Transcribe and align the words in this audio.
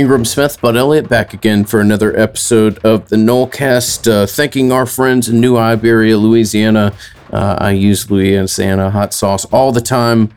Ingram 0.00 0.24
Smith, 0.24 0.58
Bud 0.62 0.78
Elliott, 0.78 1.10
back 1.10 1.34
again 1.34 1.62
for 1.66 1.78
another 1.78 2.18
episode 2.18 2.78
of 2.78 3.10
the 3.10 3.16
Nolecast. 3.16 4.10
Uh, 4.10 4.26
thanking 4.26 4.72
our 4.72 4.86
friends 4.86 5.28
in 5.28 5.42
New 5.42 5.58
Iberia, 5.58 6.16
Louisiana. 6.16 6.94
Uh, 7.30 7.56
I 7.58 7.72
use 7.72 8.10
Louisiana 8.10 8.88
hot 8.88 9.12
sauce 9.12 9.44
all 9.52 9.72
the 9.72 9.82
time, 9.82 10.30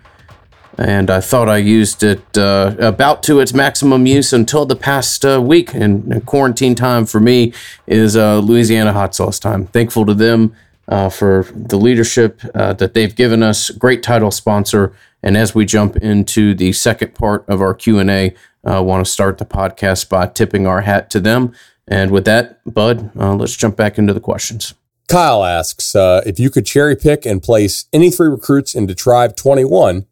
and 0.78 1.10
I 1.10 1.22
thought 1.22 1.48
I 1.48 1.60
used 1.60 2.04
it 2.04 2.38
uh, 2.38 2.76
about 2.78 3.24
to 3.24 3.40
its 3.40 3.54
maximum 3.54 4.06
use 4.06 4.34
until 4.34 4.66
the 4.66 4.76
past 4.76 5.24
uh, 5.24 5.42
week. 5.42 5.74
And, 5.74 6.12
and, 6.12 6.26
quarantine 6.26 6.76
time 6.76 7.06
for 7.06 7.22
me 7.22 7.54
is 7.88 8.18
uh, 8.18 8.40
Louisiana 8.40 8.92
hot 8.92 9.16
sauce 9.16 9.40
time. 9.40 9.68
Thankful 9.68 10.06
to 10.08 10.14
them 10.14 10.54
uh, 10.90 11.08
for 11.08 11.48
the 11.56 11.78
leadership 11.78 12.42
that 12.54 12.94
they've 12.94 13.16
given 13.16 13.42
us. 13.42 13.70
Great 13.70 14.04
title 14.04 14.30
sponsor. 14.30 14.92
And 15.24 15.38
as 15.38 15.56
we 15.56 15.66
jump 15.66 15.96
into 15.98 16.54
the 16.54 16.74
second 16.74 17.16
part 17.16 17.46
of 17.48 17.62
our 17.62 17.74
Q 17.74 17.98
and 18.00 18.12
A 18.12 18.36
uh, 18.70 18.84
want 18.84 19.06
to 19.06 19.12
start 19.12 19.38
the 19.38 19.46
podcast 19.46 20.10
by 20.10 20.28
tipping 20.28 20.68
our 20.68 20.82
hat 20.82 21.10
to 21.12 21.20
them. 21.20 21.54
And 21.88 22.12
with 22.12 22.26
that, 22.26 22.60
Bud, 22.72 23.12
uh, 23.18 23.36
let's 23.36 23.56
jump 23.56 23.76
back 23.76 23.98
into 23.98 24.14
the 24.14 24.20
questions. 24.20 24.74
Kyle 25.08 25.44
asks 25.44 25.96
uh, 25.96 26.22
if 26.26 26.40
you 26.40 26.50
could 26.50 26.66
cherry 26.66 26.96
pick 26.96 27.26
and 27.26 27.44
place 27.44 27.86
any 27.92 28.10
three 28.10 28.30
recruits 28.30 28.74
into 28.74 28.96
Tribe 28.96 29.36
21, 29.36 30.06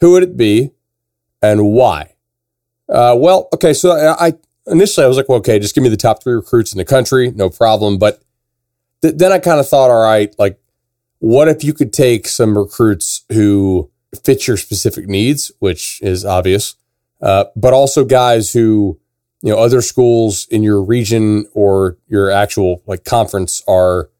who 0.00 0.12
would 0.12 0.22
it 0.22 0.36
be 0.36 0.72
and 1.42 1.72
why? 1.72 2.14
Uh, 2.88 3.14
well, 3.18 3.48
okay, 3.54 3.72
so 3.72 3.90
I, 3.90 4.28
I, 4.28 4.32
initially 4.66 5.04
I 5.04 5.08
was 5.08 5.16
like, 5.16 5.28
well, 5.28 5.38
okay, 5.38 5.58
just 5.58 5.74
give 5.74 5.84
me 5.84 5.90
the 5.90 5.96
top 5.96 6.22
three 6.22 6.34
recruits 6.34 6.72
in 6.72 6.78
the 6.78 6.84
country, 6.84 7.30
no 7.30 7.50
problem. 7.50 7.98
But 7.98 8.22
th- 9.02 9.14
then 9.16 9.32
I 9.32 9.38
kind 9.38 9.60
of 9.60 9.68
thought, 9.68 9.90
all 9.90 10.02
right, 10.02 10.34
like, 10.38 10.58
what 11.18 11.48
if 11.48 11.64
you 11.64 11.74
could 11.74 11.92
take 11.92 12.28
some 12.28 12.56
recruits 12.56 13.24
who 13.30 13.90
fit 14.24 14.46
your 14.46 14.56
specific 14.56 15.08
needs, 15.08 15.52
which 15.58 16.00
is 16.02 16.24
obvious, 16.24 16.76
uh, 17.20 17.46
but 17.54 17.72
also 17.72 18.04
guys 18.04 18.52
who, 18.52 18.98
you 19.42 19.50
know, 19.50 19.58
other 19.58 19.82
schools 19.82 20.46
in 20.50 20.62
your 20.62 20.82
region 20.82 21.46
or 21.52 21.98
your 22.06 22.30
actual 22.30 22.82
like 22.86 23.04
conference 23.04 23.62
are 23.68 24.10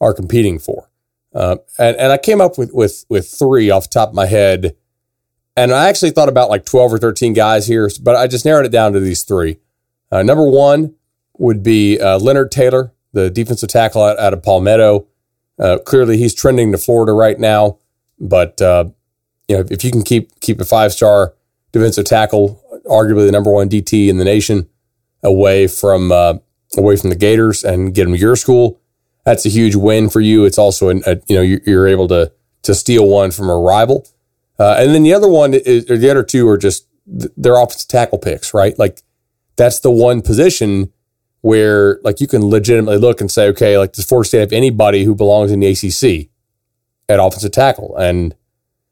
are 0.00 0.14
competing 0.14 0.58
for. 0.58 0.90
Uh, 1.34 1.56
and 1.78 1.96
and 1.96 2.12
I 2.12 2.18
came 2.18 2.40
up 2.40 2.58
with 2.58 2.72
with 2.72 3.04
with 3.08 3.28
three 3.28 3.70
off 3.70 3.84
the 3.84 3.94
top 3.94 4.10
of 4.10 4.14
my 4.14 4.26
head, 4.26 4.76
and 5.56 5.72
I 5.72 5.88
actually 5.88 6.10
thought 6.10 6.28
about 6.28 6.50
like 6.50 6.64
twelve 6.64 6.92
or 6.92 6.98
thirteen 6.98 7.32
guys 7.32 7.66
here, 7.66 7.90
but 8.02 8.16
I 8.16 8.26
just 8.26 8.44
narrowed 8.44 8.66
it 8.66 8.72
down 8.72 8.92
to 8.92 9.00
these 9.00 9.22
three. 9.22 9.58
Uh, 10.10 10.22
number 10.22 10.48
one 10.48 10.94
would 11.36 11.62
be 11.62 12.00
uh, 12.00 12.18
Leonard 12.18 12.50
Taylor, 12.50 12.92
the 13.12 13.30
defensive 13.30 13.68
tackle 13.68 14.02
out, 14.02 14.18
out 14.18 14.32
of 14.32 14.42
Palmetto. 14.42 15.06
Uh, 15.58 15.78
clearly, 15.84 16.16
he's 16.16 16.34
trending 16.34 16.72
to 16.72 16.78
Florida 16.78 17.12
right 17.12 17.38
now, 17.38 17.78
but 18.18 18.60
you 19.48 19.56
know 19.56 19.64
if 19.70 19.82
you 19.84 19.90
can 19.90 20.02
keep 20.02 20.38
keep 20.40 20.60
a 20.60 20.64
five 20.64 20.92
star 20.92 21.34
defensive 21.72 22.04
tackle, 22.04 22.62
arguably 22.86 23.26
the 23.26 23.32
number 23.32 23.50
one 23.50 23.68
DT 23.68 24.08
in 24.08 24.18
the 24.18 24.24
nation, 24.24 24.68
away 25.22 25.66
from 25.66 26.12
uh, 26.12 26.34
away 26.76 26.96
from 26.96 27.10
the 27.10 27.16
Gators 27.16 27.64
and 27.64 27.94
get 27.94 28.06
him 28.06 28.14
to 28.14 28.18
your 28.18 28.36
school. 28.36 28.80
That's 29.24 29.44
a 29.44 29.50
huge 29.50 29.74
win 29.74 30.08
for 30.08 30.20
you. 30.20 30.44
It's 30.44 30.58
also 30.58 30.88
an, 30.88 31.02
a, 31.06 31.20
you 31.28 31.36
know 31.36 31.42
you're 31.42 31.88
able 31.88 32.08
to 32.08 32.32
to 32.62 32.74
steal 32.74 33.08
one 33.08 33.30
from 33.30 33.48
a 33.48 33.58
rival, 33.58 34.06
uh, 34.58 34.76
and 34.78 34.94
then 34.94 35.02
the 35.02 35.14
other 35.14 35.28
one 35.28 35.54
is 35.54 35.90
or 35.90 35.96
the 35.96 36.10
other 36.10 36.22
two 36.22 36.48
are 36.48 36.58
just 36.58 36.86
they're 37.06 37.56
offensive 37.56 37.88
tackle 37.88 38.18
picks, 38.18 38.52
right? 38.52 38.78
Like 38.78 39.02
that's 39.56 39.80
the 39.80 39.90
one 39.90 40.22
position 40.22 40.92
where 41.40 42.00
like 42.02 42.20
you 42.20 42.26
can 42.26 42.44
legitimately 42.46 42.98
look 42.98 43.20
and 43.20 43.30
say, 43.30 43.46
okay, 43.48 43.78
like 43.78 43.92
does 43.92 44.04
Florida 44.04 44.28
State 44.28 44.40
have 44.40 44.52
anybody 44.52 45.04
who 45.04 45.14
belongs 45.14 45.50
in 45.50 45.60
the 45.60 45.68
ACC 45.68 46.30
at 47.08 47.20
offensive 47.20 47.52
tackle? 47.52 47.96
And 47.96 48.34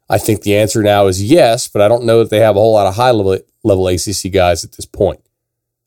I 0.09 0.17
think 0.17 0.41
the 0.41 0.55
answer 0.55 0.81
now 0.81 1.07
is 1.07 1.23
yes, 1.23 1.67
but 1.67 1.81
I 1.81 1.87
don't 1.87 2.05
know 2.05 2.19
that 2.19 2.29
they 2.29 2.39
have 2.39 2.55
a 2.55 2.59
whole 2.59 2.73
lot 2.73 2.87
of 2.87 2.95
high 2.95 3.11
level, 3.11 3.39
level 3.63 3.87
ACC 3.87 4.31
guys 4.31 4.63
at 4.63 4.73
this 4.73 4.85
point. 4.85 5.19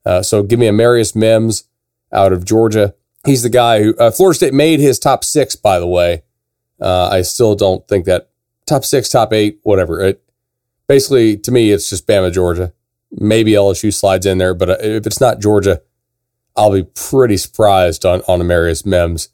Uh, 0.05 0.21
so 0.21 0.43
give 0.43 0.59
me 0.59 0.67
Amarius 0.67 1.15
Mims 1.15 1.65
out 2.13 2.33
of 2.33 2.45
Georgia. 2.45 2.93
He's 3.25 3.43
the 3.43 3.49
guy 3.49 3.81
who 3.83 3.95
uh, 3.97 4.11
Florida 4.11 4.35
State 4.35 4.53
made 4.53 4.79
his 4.79 4.99
top 4.99 5.23
six, 5.23 5.55
by 5.55 5.79
the 5.79 5.87
way. 5.87 6.23
Uh, 6.79 7.09
I 7.09 7.21
still 7.21 7.55
don't 7.55 7.87
think 7.87 8.05
that 8.05 8.29
top 8.65 8.83
six, 8.83 9.09
top 9.09 9.33
eight, 9.33 9.59
whatever. 9.63 10.01
It, 10.01 10.23
basically, 10.87 11.37
to 11.37 11.51
me, 11.51 11.71
it's 11.71 11.89
just 11.89 12.07
Bama, 12.07 12.31
Georgia. 12.31 12.73
Maybe 13.11 13.51
LSU 13.51 13.93
slides 13.93 14.25
in 14.25 14.37
there, 14.37 14.53
but 14.53 14.69
uh, 14.69 14.77
if 14.79 15.05
it's 15.05 15.21
not 15.21 15.39
Georgia, 15.39 15.81
I'll 16.55 16.71
be 16.71 16.83
pretty 16.83 17.37
surprised 17.37 18.05
on, 18.05 18.21
on 18.27 18.39
Amarius 18.39 18.85
Mims. 18.85 19.29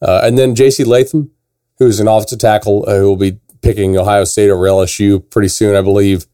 Uh, 0.00 0.20
and 0.24 0.36
then 0.36 0.54
J.C. 0.54 0.84
Latham, 0.84 1.30
who's 1.78 2.00
an 2.00 2.08
offensive 2.08 2.38
tackle 2.38 2.84
uh, 2.88 2.96
who 2.96 3.08
will 3.08 3.16
be 3.16 3.38
picking 3.62 3.96
Ohio 3.96 4.24
State 4.24 4.50
over 4.50 4.64
LSU 4.64 5.28
pretty 5.30 5.48
soon, 5.48 5.74
I 5.74 5.80
believe. 5.80 6.26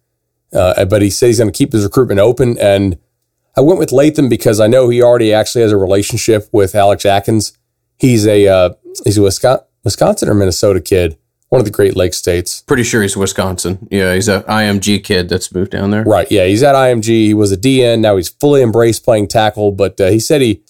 Uh, 0.53 0.85
but 0.87 1.03
he 1.03 1.11
said 1.11 1.27
he's 1.27 1.39
going 1.39 1.53
to 1.53 1.57
keep 1.57 1.73
his 1.73 1.85
recruitment 1.85 2.21
open. 2.21 2.59
And 2.59 2.99
I 3.57 3.61
went 3.61 3.79
with 3.79 3.93
Latham 3.93 4.29
because 4.29 4.61
I 4.61 4.67
know 4.67 4.89
he 4.89 5.03
already 5.03 5.33
actually 5.33 5.63
has 5.63 5.73
a 5.73 5.77
relationship 5.77 6.49
with 6.53 6.75
Alex 6.75 7.05
Atkins. 7.05 7.53
He's 7.99 8.27
a 8.27 8.47
uh, 8.47 8.71
he's 9.05 9.19
a 9.19 9.23
Wisconsin, 9.23 9.67
Wisconsin 9.85 10.29
or 10.29 10.35
Minnesota 10.35 10.81
kid, 10.81 11.19
one 11.49 11.61
of 11.61 11.65
the 11.65 11.73
Great 11.73 11.97
Lakes 11.97 12.17
states. 12.17 12.63
Pretty 12.63 12.85
sure 12.85 13.03
he's 13.03 13.17
Wisconsin. 13.17 13.89
Yeah, 13.91 14.15
he's 14.15 14.29
a 14.29 14.43
IMG 14.43 15.03
kid 15.03 15.29
that's 15.29 15.53
moved 15.53 15.73
down 15.73 15.91
there. 15.91 16.05
Right. 16.05 16.31
Yeah, 16.31 16.47
he's 16.47 16.63
at 16.63 16.75
IMG. 16.75 17.07
He 17.07 17.35
was 17.35 17.53
a 17.53 17.57
DN. 17.57 18.01
Now 18.01 18.17
he's 18.17 18.29
fully 18.29 18.63
embraced 18.63 19.05
playing 19.05 19.29
tackle. 19.29 19.73
But 19.73 20.01
uh, 20.01 20.09
he 20.09 20.21
said 20.21 20.41
he 20.41 20.63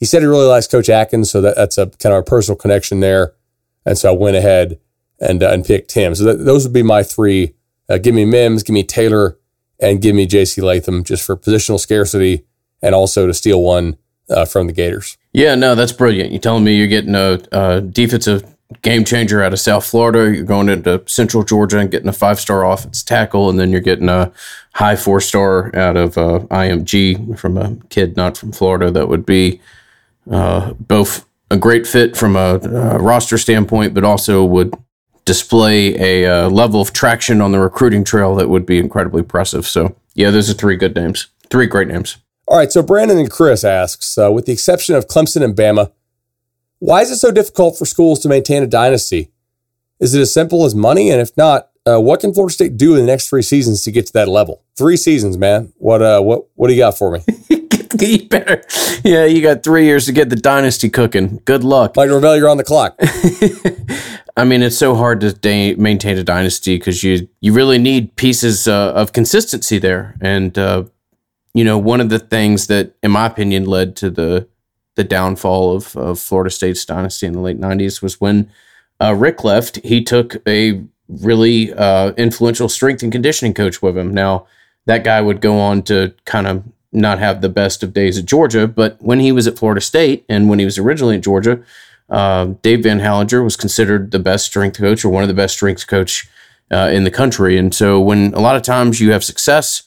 he 0.00 0.04
said 0.04 0.22
he 0.22 0.26
really 0.26 0.46
likes 0.46 0.66
Coach 0.66 0.88
Atkins, 0.88 1.30
so 1.30 1.40
that, 1.40 1.54
that's 1.54 1.78
a 1.78 1.86
kind 1.86 2.12
of 2.12 2.20
a 2.20 2.24
personal 2.24 2.58
connection 2.58 3.00
there. 3.00 3.34
And 3.86 3.96
so 3.96 4.12
I 4.12 4.16
went 4.16 4.36
ahead 4.36 4.80
and 5.22 5.42
uh, 5.42 5.50
and 5.50 5.64
picked 5.64 5.92
him. 5.92 6.14
So 6.14 6.24
that, 6.24 6.44
those 6.44 6.64
would 6.64 6.72
be 6.72 6.82
my 6.82 7.02
three. 7.02 7.54
Uh, 7.88 7.98
give 7.98 8.14
me 8.14 8.24
Mims, 8.24 8.62
give 8.62 8.74
me 8.74 8.82
Taylor, 8.82 9.38
and 9.80 10.00
give 10.00 10.14
me 10.14 10.26
J.C. 10.26 10.60
Latham 10.60 11.04
just 11.04 11.24
for 11.24 11.36
positional 11.36 11.80
scarcity 11.80 12.44
and 12.82 12.94
also 12.94 13.26
to 13.26 13.34
steal 13.34 13.62
one 13.62 13.96
uh, 14.28 14.44
from 14.44 14.66
the 14.66 14.72
Gators. 14.72 15.16
Yeah, 15.32 15.54
no, 15.54 15.74
that's 15.74 15.92
brilliant. 15.92 16.32
You're 16.32 16.40
telling 16.40 16.64
me 16.64 16.76
you're 16.76 16.88
getting 16.88 17.14
a, 17.14 17.80
defensive 17.80 18.44
game 18.80 19.04
changer 19.04 19.42
out 19.42 19.52
of 19.52 19.60
South 19.60 19.84
Florida. 19.84 20.34
You're 20.34 20.44
going 20.44 20.68
into 20.68 21.02
Central 21.06 21.42
Georgia 21.42 21.78
and 21.78 21.90
getting 21.90 22.08
a 22.08 22.12
five 22.12 22.40
star 22.40 22.64
offense 22.64 23.02
tackle, 23.02 23.50
and 23.50 23.58
then 23.58 23.70
you're 23.70 23.80
getting 23.80 24.08
a 24.08 24.32
high 24.74 24.96
four 24.96 25.20
star 25.20 25.74
out 25.76 25.96
of 25.96 26.16
uh, 26.18 26.40
IMG 26.50 27.38
from 27.38 27.56
a 27.56 27.76
kid 27.90 28.16
not 28.16 28.36
from 28.36 28.52
Florida. 28.52 28.90
That 28.90 29.08
would 29.08 29.26
be 29.26 29.60
uh, 30.30 30.72
both 30.74 31.26
a 31.50 31.56
great 31.56 31.86
fit 31.86 32.16
from 32.16 32.34
a, 32.36 32.58
a 32.62 32.98
roster 32.98 33.36
standpoint, 33.36 33.92
but 33.92 34.04
also 34.04 34.44
would 34.44 34.74
display 35.24 36.22
a 36.24 36.46
uh, 36.46 36.48
level 36.48 36.80
of 36.80 36.92
traction 36.92 37.40
on 37.40 37.52
the 37.52 37.60
recruiting 37.60 38.04
trail 38.04 38.34
that 38.36 38.48
would 38.48 38.66
be 38.66 38.78
incredibly 38.78 39.20
impressive. 39.20 39.66
So, 39.66 39.96
yeah, 40.14 40.30
those 40.30 40.50
are 40.50 40.54
three 40.54 40.76
good 40.76 40.94
names, 40.94 41.28
three 41.50 41.66
great 41.66 41.88
names. 41.88 42.16
All 42.46 42.58
right. 42.58 42.72
So, 42.72 42.82
Brandon 42.82 43.18
and 43.18 43.30
Chris 43.30 43.64
asks, 43.64 44.18
uh, 44.18 44.30
with 44.32 44.46
the 44.46 44.52
exception 44.52 44.94
of 44.94 45.06
Clemson 45.06 45.42
and 45.42 45.56
Bama, 45.56 45.92
why 46.78 47.02
is 47.02 47.10
it 47.10 47.18
so 47.18 47.30
difficult 47.30 47.78
for 47.78 47.84
schools 47.86 48.18
to 48.20 48.28
maintain 48.28 48.62
a 48.62 48.66
dynasty? 48.66 49.30
Is 50.00 50.14
it 50.14 50.20
as 50.20 50.34
simple 50.34 50.64
as 50.64 50.74
money? 50.74 51.10
And 51.10 51.20
if 51.20 51.36
not, 51.36 51.68
uh, 51.86 52.00
what 52.00 52.20
can 52.20 52.34
Florida 52.34 52.52
State 52.52 52.76
do 52.76 52.94
in 52.94 53.00
the 53.00 53.06
next 53.06 53.28
three 53.28 53.42
seasons 53.42 53.82
to 53.82 53.92
get 53.92 54.06
to 54.06 54.12
that 54.14 54.28
level? 54.28 54.62
Three 54.76 54.96
seasons, 54.96 55.38
man. 55.38 55.72
What 55.78 56.02
uh, 56.02 56.20
what 56.20 56.46
what 56.54 56.68
do 56.68 56.74
you 56.74 56.80
got 56.80 56.98
for 56.98 57.10
me? 57.12 57.20
you 58.00 58.28
better, 58.28 58.64
yeah. 59.04 59.24
You 59.24 59.42
got 59.42 59.62
three 59.62 59.84
years 59.84 60.06
to 60.06 60.12
get 60.12 60.28
the 60.28 60.36
dynasty 60.36 60.88
cooking. 60.88 61.40
Good 61.44 61.64
luck, 61.64 61.96
Mike 61.96 62.08
Norvell. 62.08 62.36
You're 62.36 62.48
on 62.48 62.56
the 62.56 62.64
clock. 62.64 62.98
I 64.36 64.44
mean, 64.44 64.62
it's 64.62 64.78
so 64.78 64.94
hard 64.94 65.20
to 65.20 65.32
da- 65.32 65.74
maintain 65.74 66.16
a 66.16 66.24
dynasty 66.24 66.76
because 66.78 67.04
you 67.04 67.28
you 67.40 67.52
really 67.52 67.78
need 67.78 68.16
pieces 68.16 68.66
uh, 68.66 68.92
of 68.94 69.12
consistency 69.12 69.78
there, 69.78 70.16
and 70.20 70.56
uh, 70.56 70.84
you 71.54 71.64
know 71.64 71.78
one 71.78 72.00
of 72.00 72.08
the 72.08 72.18
things 72.18 72.66
that, 72.68 72.94
in 73.02 73.10
my 73.10 73.26
opinion, 73.26 73.66
led 73.66 73.94
to 73.96 74.10
the 74.10 74.48
the 74.94 75.04
downfall 75.04 75.74
of, 75.74 75.96
of 75.96 76.18
Florida 76.18 76.50
State's 76.50 76.84
dynasty 76.84 77.26
in 77.26 77.34
the 77.34 77.40
late 77.40 77.60
'90s 77.60 78.02
was 78.02 78.20
when 78.20 78.50
uh, 79.02 79.14
Richt 79.14 79.44
left. 79.44 79.76
He 79.84 80.02
took 80.02 80.36
a 80.48 80.82
really 81.08 81.72
uh, 81.74 82.12
influential 82.12 82.68
strength 82.68 83.02
and 83.02 83.12
conditioning 83.12 83.52
coach 83.52 83.82
with 83.82 83.98
him. 83.98 84.14
Now 84.14 84.46
that 84.86 85.04
guy 85.04 85.20
would 85.20 85.40
go 85.40 85.58
on 85.58 85.82
to 85.82 86.14
kind 86.24 86.46
of 86.46 86.64
not 86.90 87.18
have 87.18 87.40
the 87.40 87.48
best 87.48 87.82
of 87.82 87.92
days 87.92 88.18
at 88.18 88.26
Georgia, 88.26 88.66
but 88.66 88.96
when 89.00 89.20
he 89.20 89.32
was 89.32 89.46
at 89.46 89.58
Florida 89.58 89.80
State 89.80 90.24
and 90.28 90.48
when 90.48 90.58
he 90.58 90.64
was 90.64 90.78
originally 90.78 91.16
at 91.16 91.22
Georgia 91.22 91.62
uh, 92.12 92.46
Dave 92.60 92.82
Van 92.82 93.00
Halanger 93.00 93.42
was 93.42 93.56
considered 93.56 94.10
the 94.10 94.18
best 94.18 94.44
strength 94.44 94.78
coach 94.78 95.04
or 95.04 95.08
one 95.08 95.24
of 95.24 95.28
the 95.28 95.34
best 95.34 95.54
strength 95.54 95.86
coach 95.86 96.28
uh, 96.70 96.90
in 96.92 97.04
the 97.04 97.10
country. 97.10 97.56
And 97.56 97.74
so 97.74 98.00
when 98.00 98.34
a 98.34 98.40
lot 98.40 98.54
of 98.54 98.62
times 98.62 99.00
you 99.00 99.12
have 99.12 99.24
success, 99.24 99.84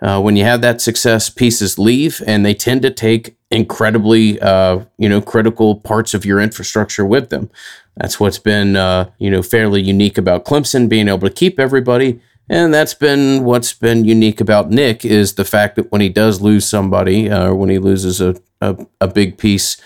uh, 0.00 0.20
when 0.20 0.36
you 0.36 0.44
have 0.44 0.62
that 0.62 0.80
success, 0.80 1.30
pieces 1.30 1.78
leave 1.78 2.22
and 2.26 2.44
they 2.44 2.54
tend 2.54 2.82
to 2.82 2.90
take 2.90 3.36
incredibly, 3.50 4.40
uh, 4.40 4.80
you 4.98 5.08
know, 5.08 5.20
critical 5.20 5.76
parts 5.76 6.14
of 6.14 6.24
your 6.24 6.40
infrastructure 6.40 7.04
with 7.04 7.28
them. 7.28 7.50
That's 7.96 8.18
what's 8.18 8.38
been, 8.38 8.76
uh, 8.76 9.10
you 9.18 9.30
know, 9.30 9.42
fairly 9.42 9.82
unique 9.82 10.18
about 10.18 10.44
Clemson 10.44 10.88
being 10.88 11.08
able 11.08 11.28
to 11.28 11.30
keep 11.30 11.60
everybody. 11.60 12.20
And 12.48 12.72
that's 12.72 12.94
been 12.94 13.44
what's 13.44 13.72
been 13.72 14.04
unique 14.04 14.40
about 14.40 14.70
Nick 14.70 15.04
is 15.04 15.34
the 15.34 15.44
fact 15.44 15.76
that 15.76 15.90
when 15.90 16.00
he 16.00 16.08
does 16.08 16.40
lose 16.40 16.66
somebody, 16.66 17.30
or 17.30 17.54
when 17.54 17.70
he 17.70 17.78
loses 17.78 18.20
a, 18.20 18.36
a, 18.60 18.86
a 19.00 19.08
big 19.08 19.36
piece, 19.36 19.76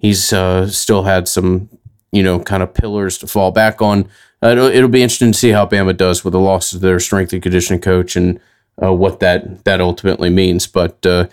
he's 0.00 0.32
uh, 0.32 0.66
still 0.66 1.04
had 1.04 1.28
some, 1.28 1.68
you 2.10 2.22
know, 2.24 2.40
kind 2.40 2.62
of 2.62 2.74
pillars 2.74 3.18
to 3.18 3.28
fall 3.28 3.52
back 3.52 3.80
on. 3.80 4.08
Uh, 4.42 4.48
it'll, 4.48 4.66
it'll, 4.66 4.88
be 4.88 5.02
interesting 5.02 5.32
to 5.32 5.38
see 5.38 5.50
how 5.50 5.66
Bama 5.66 5.96
does 5.96 6.24
with 6.24 6.32
the 6.32 6.40
loss 6.40 6.72
of 6.72 6.80
their 6.80 6.98
strength 6.98 7.32
and 7.32 7.42
conditioning 7.42 7.80
coach 7.80 8.16
and 8.16 8.40
uh, 8.82 8.92
what 8.92 9.20
that 9.20 9.64
that 9.64 9.80
ultimately 9.80 10.30
means. 10.30 10.66
But 10.66 11.04
uh, 11.04 11.28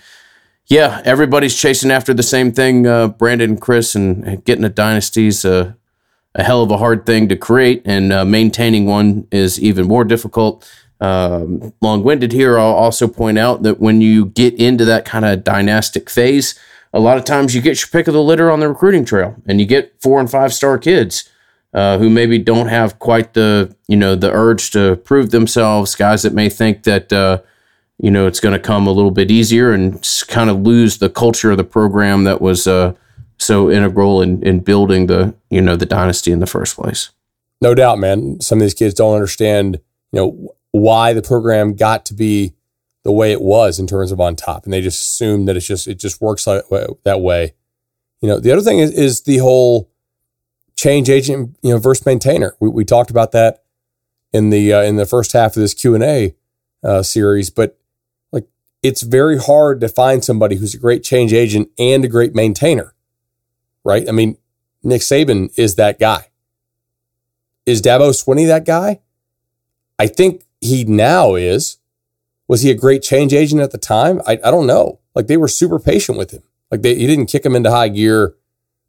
yeah, 0.68 1.02
everybody's 1.06 1.56
chasing 1.56 1.90
after 1.90 2.14
the 2.14 2.24
same 2.24 2.52
thing. 2.52 2.86
Uh, 2.86 3.08
Brandon 3.08 3.52
and 3.52 3.62
Chris 3.62 3.96
and 3.96 4.44
getting 4.44 4.66
a 4.66 4.69
dynasty 4.69 5.28
is 5.28 5.46
a, 5.46 5.78
a 6.36 6.44
hell 6.44 6.62
of 6.62 6.72
a 6.72 6.78
hard 6.78 7.06
thing 7.06 7.30
to 7.30 7.38
create, 7.38 7.81
and 7.86 8.12
uh, 8.12 8.25
maintaining 8.25 8.86
one 8.86 9.28
is 9.31 9.60
even 9.60 9.88
more 9.88 10.04
difficult. 10.04 10.69
Um, 11.00 11.74
long 11.80 12.04
winded 12.04 12.34
here, 12.34 12.60
I'll 12.60 12.74
also 12.74 13.08
point 13.08 13.38
out 13.38 13.64
that 13.64 13.80
when 13.80 14.02
you 14.02 14.25
get 14.25 14.56
into 14.56 14.84
that 14.86 15.06
kind 15.06 15.24
of 15.24 15.44
dynastic 15.44 16.10
phase, 16.10 16.60
a 16.97 16.99
lot 16.99 17.17
of 17.17 17.23
times 17.23 17.53
you 17.53 17.61
get 17.61 17.79
your 17.79 17.88
pick 17.91 18.07
of 18.07 18.15
the 18.15 18.23
litter 18.23 18.49
on 18.49 18.59
the 18.59 18.67
recruiting 18.67 19.05
trail, 19.05 19.35
and 19.45 19.59
you 19.59 19.67
get 19.67 19.94
four 20.01 20.19
and 20.19 20.29
five 20.29 20.53
star 20.53 20.77
kids. 20.77 21.29
Uh, 21.73 21.97
who 21.99 22.09
maybe 22.09 22.39
don't 22.39 22.69
have 22.69 22.97
quite 22.97 23.33
the 23.33 23.75
you 23.88 23.95
know 23.95 24.15
the 24.15 24.31
urge 24.31 24.71
to 24.71 24.95
prove 24.95 25.29
themselves, 25.29 25.94
guys 25.95 26.23
that 26.23 26.33
may 26.33 26.49
think 26.49 26.83
that 26.83 27.13
uh, 27.13 27.39
you 27.99 28.09
know 28.09 28.25
it's 28.25 28.39
going 28.39 28.53
to 28.53 28.59
come 28.59 28.88
a 28.88 28.91
little 28.91 29.11
bit 29.11 29.29
easier 29.29 29.73
and 29.73 30.01
kind 30.27 30.49
of 30.49 30.61
lose 30.61 30.97
the 30.97 31.09
culture 31.09 31.51
of 31.51 31.57
the 31.57 31.63
program 31.63 32.23
that 32.23 32.41
was 32.41 32.65
uh, 32.65 32.94
so 33.38 33.69
integral 33.69 34.21
in, 34.21 34.41
in 34.44 34.61
building 34.61 35.05
the 35.05 35.35
you 35.51 35.61
know 35.61 35.75
the 35.75 35.85
dynasty 35.85 36.31
in 36.31 36.39
the 36.39 36.47
first 36.47 36.75
place. 36.75 37.11
No 37.61 37.75
doubt, 37.75 37.99
man. 37.99 38.39
Some 38.39 38.59
of 38.59 38.63
these 38.63 38.73
kids 38.73 38.95
don't 38.95 39.13
understand 39.13 39.79
you 40.13 40.19
know 40.19 40.55
why 40.71 41.13
the 41.13 41.21
program 41.21 41.75
got 41.75 42.05
to 42.05 42.13
be 42.13 42.53
the 43.07 43.13
way 43.13 43.31
it 43.31 43.39
was 43.39 43.80
in 43.80 43.88
terms 43.88 44.12
of 44.12 44.19
on 44.19 44.36
top, 44.36 44.65
and 44.65 44.74
they 44.74 44.81
just 44.81 45.00
assume 45.00 45.45
that 45.45 45.56
it's 45.56 45.65
just 45.65 45.88
it 45.88 45.98
just 45.98 46.19
works 46.19 46.44
that 46.44 47.21
way. 47.21 47.54
You 48.19 48.27
know, 48.27 48.38
the 48.38 48.51
other 48.51 48.62
thing 48.62 48.80
is, 48.80 48.92
is 48.92 49.24
the 49.24 49.38
whole 49.38 49.89
change 50.75 51.09
agent, 51.09 51.56
you 51.62 51.71
know, 51.71 51.80
versus 51.80 52.06
maintainer. 52.06 52.57
We, 52.59 52.68
we 52.68 52.83
talked 52.83 53.09
about 53.09 53.31
that 53.31 53.63
in 54.33 54.50
the 54.50 54.74
uh, 54.74 54.81
in 54.81 54.98
the 54.98 55.06
first 55.06 55.31
half 55.31 55.56
of 55.56 55.62
this 55.62 55.74
Q 55.74 55.95
and 55.95 56.04
A 56.04 56.36
uh, 56.83 57.01
series, 57.01 57.50
but 57.50 57.80
like 58.33 58.50
it's 58.83 59.04
very 59.04 59.38
hard 59.38 59.80
to 59.80 59.88
find 59.88 60.21
somebody 60.21 60.57
who's 60.57 60.74
a 60.74 60.77
great 60.77 61.01
change 61.01 61.31
agent 61.31 61.69
and 61.80 62.04
a 62.04 62.09
great 62.09 62.36
maintainer, 62.36 62.94
right? 63.86 64.06
I 64.09 64.12
mean, 64.12 64.38
Nick 64.83 65.00
Saban 65.00 65.57
is 65.57 65.75
that 65.75 65.98
guy. 65.98 66.27
Is 67.65 67.81
Dabo 67.81 68.09
Swinney 68.09 68.48
that 68.48 68.65
guy? 68.65 69.00
I 69.98 70.07
think 70.07 70.44
he 70.59 70.83
now 70.83 71.36
is. 71.36 71.77
Was 72.47 72.61
he 72.61 72.71
a 72.71 72.75
great 72.75 73.01
change 73.01 73.33
agent 73.33 73.61
at 73.61 73.71
the 73.71 73.77
time? 73.77 74.21
I, 74.25 74.39
I 74.44 74.51
don't 74.51 74.67
know. 74.67 74.99
Like 75.13 75.27
they 75.27 75.38
were 75.38 75.47
super 75.47 75.79
patient 75.79 76.17
with 76.17 76.31
him. 76.31 76.44
Like 76.71 76.81
they, 76.81 76.95
he 76.95 77.07
didn't 77.07 77.27
kick 77.27 77.45
him 77.45 77.55
into 77.55 77.71
high 77.71 77.89
gear 77.89 78.35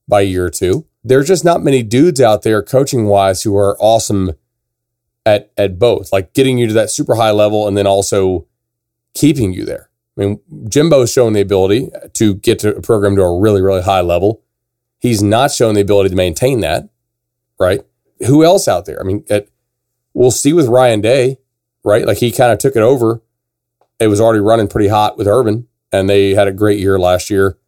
by 0.06 0.20
year 0.20 0.50
two. 0.50 0.86
There's 1.04 1.28
just 1.28 1.44
not 1.44 1.62
many 1.62 1.82
dudes 1.82 2.20
out 2.20 2.42
there 2.42 2.62
coaching 2.62 3.06
wise 3.06 3.42
who 3.42 3.56
are 3.56 3.76
awesome 3.80 4.32
at 5.24 5.50
at 5.56 5.78
both, 5.78 6.12
like 6.12 6.32
getting 6.34 6.58
you 6.58 6.66
to 6.66 6.72
that 6.74 6.90
super 6.90 7.16
high 7.16 7.30
level 7.30 7.66
and 7.68 7.76
then 7.76 7.86
also 7.86 8.46
keeping 9.14 9.52
you 9.52 9.64
there. 9.64 9.90
I 10.16 10.20
mean, 10.20 10.40
Jimbo's 10.68 11.12
shown 11.12 11.32
the 11.32 11.40
ability 11.40 11.90
to 12.14 12.34
get 12.34 12.58
to 12.60 12.76
a 12.76 12.82
program 12.82 13.14
to 13.16 13.22
a 13.22 13.40
really, 13.40 13.62
really 13.62 13.82
high 13.82 14.00
level. 14.00 14.42
He's 14.98 15.22
not 15.22 15.52
shown 15.52 15.74
the 15.74 15.80
ability 15.80 16.10
to 16.10 16.16
maintain 16.16 16.60
that, 16.60 16.88
right? 17.60 17.82
Who 18.26 18.44
else 18.44 18.66
out 18.66 18.84
there? 18.84 19.00
I 19.00 19.04
mean, 19.04 19.24
at, 19.30 19.48
we'll 20.14 20.32
see 20.32 20.52
with 20.52 20.66
Ryan 20.66 21.00
Day, 21.00 21.38
right? 21.84 22.04
Like 22.04 22.18
he 22.18 22.32
kind 22.32 22.52
of 22.52 22.58
took 22.58 22.74
it 22.74 22.82
over. 22.82 23.22
It 24.00 24.08
was 24.08 24.20
already 24.20 24.40
running 24.40 24.68
pretty 24.68 24.88
hot 24.88 25.18
with 25.18 25.26
Urban, 25.26 25.66
and 25.92 26.08
they 26.08 26.34
had 26.34 26.48
a 26.48 26.52
great 26.52 26.78
year 26.78 26.98
last 26.98 27.30
year. 27.30 27.58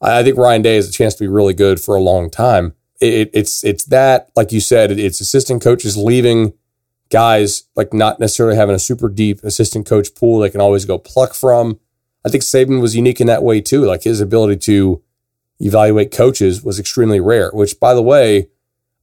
I, 0.00 0.22
think 0.22 0.36
Ryan 0.36 0.62
Day 0.62 0.76
has 0.76 0.88
a 0.88 0.92
chance 0.92 1.14
to 1.14 1.24
be 1.24 1.28
really 1.28 1.52
good 1.52 1.80
for 1.80 1.94
a 1.94 2.00
long 2.00 2.30
time. 2.30 2.74
It, 3.00 3.30
it's 3.32 3.64
it's 3.64 3.84
that, 3.86 4.30
like 4.36 4.52
you 4.52 4.60
said, 4.60 4.92
it's 4.92 5.20
assistant 5.20 5.62
coaches 5.62 5.96
leaving 5.96 6.52
guys 7.10 7.64
like 7.74 7.92
not 7.92 8.20
necessarily 8.20 8.56
having 8.56 8.74
a 8.74 8.78
super 8.78 9.08
deep 9.08 9.42
assistant 9.42 9.84
coach 9.84 10.14
pool 10.14 10.38
they 10.38 10.50
can 10.50 10.60
always 10.60 10.84
go 10.84 10.96
pluck 10.96 11.34
from. 11.34 11.78
I 12.24 12.28
think 12.28 12.44
Saban 12.44 12.80
was 12.80 12.94
unique 12.94 13.20
in 13.20 13.26
that 13.26 13.42
way 13.42 13.60
too. 13.60 13.84
Like 13.84 14.04
his 14.04 14.20
ability 14.20 14.56
to 14.58 15.02
evaluate 15.58 16.12
coaches 16.12 16.62
was 16.62 16.78
extremely 16.78 17.20
rare, 17.20 17.50
which 17.52 17.78
by 17.80 17.94
the 17.94 18.02
way, 18.02 18.48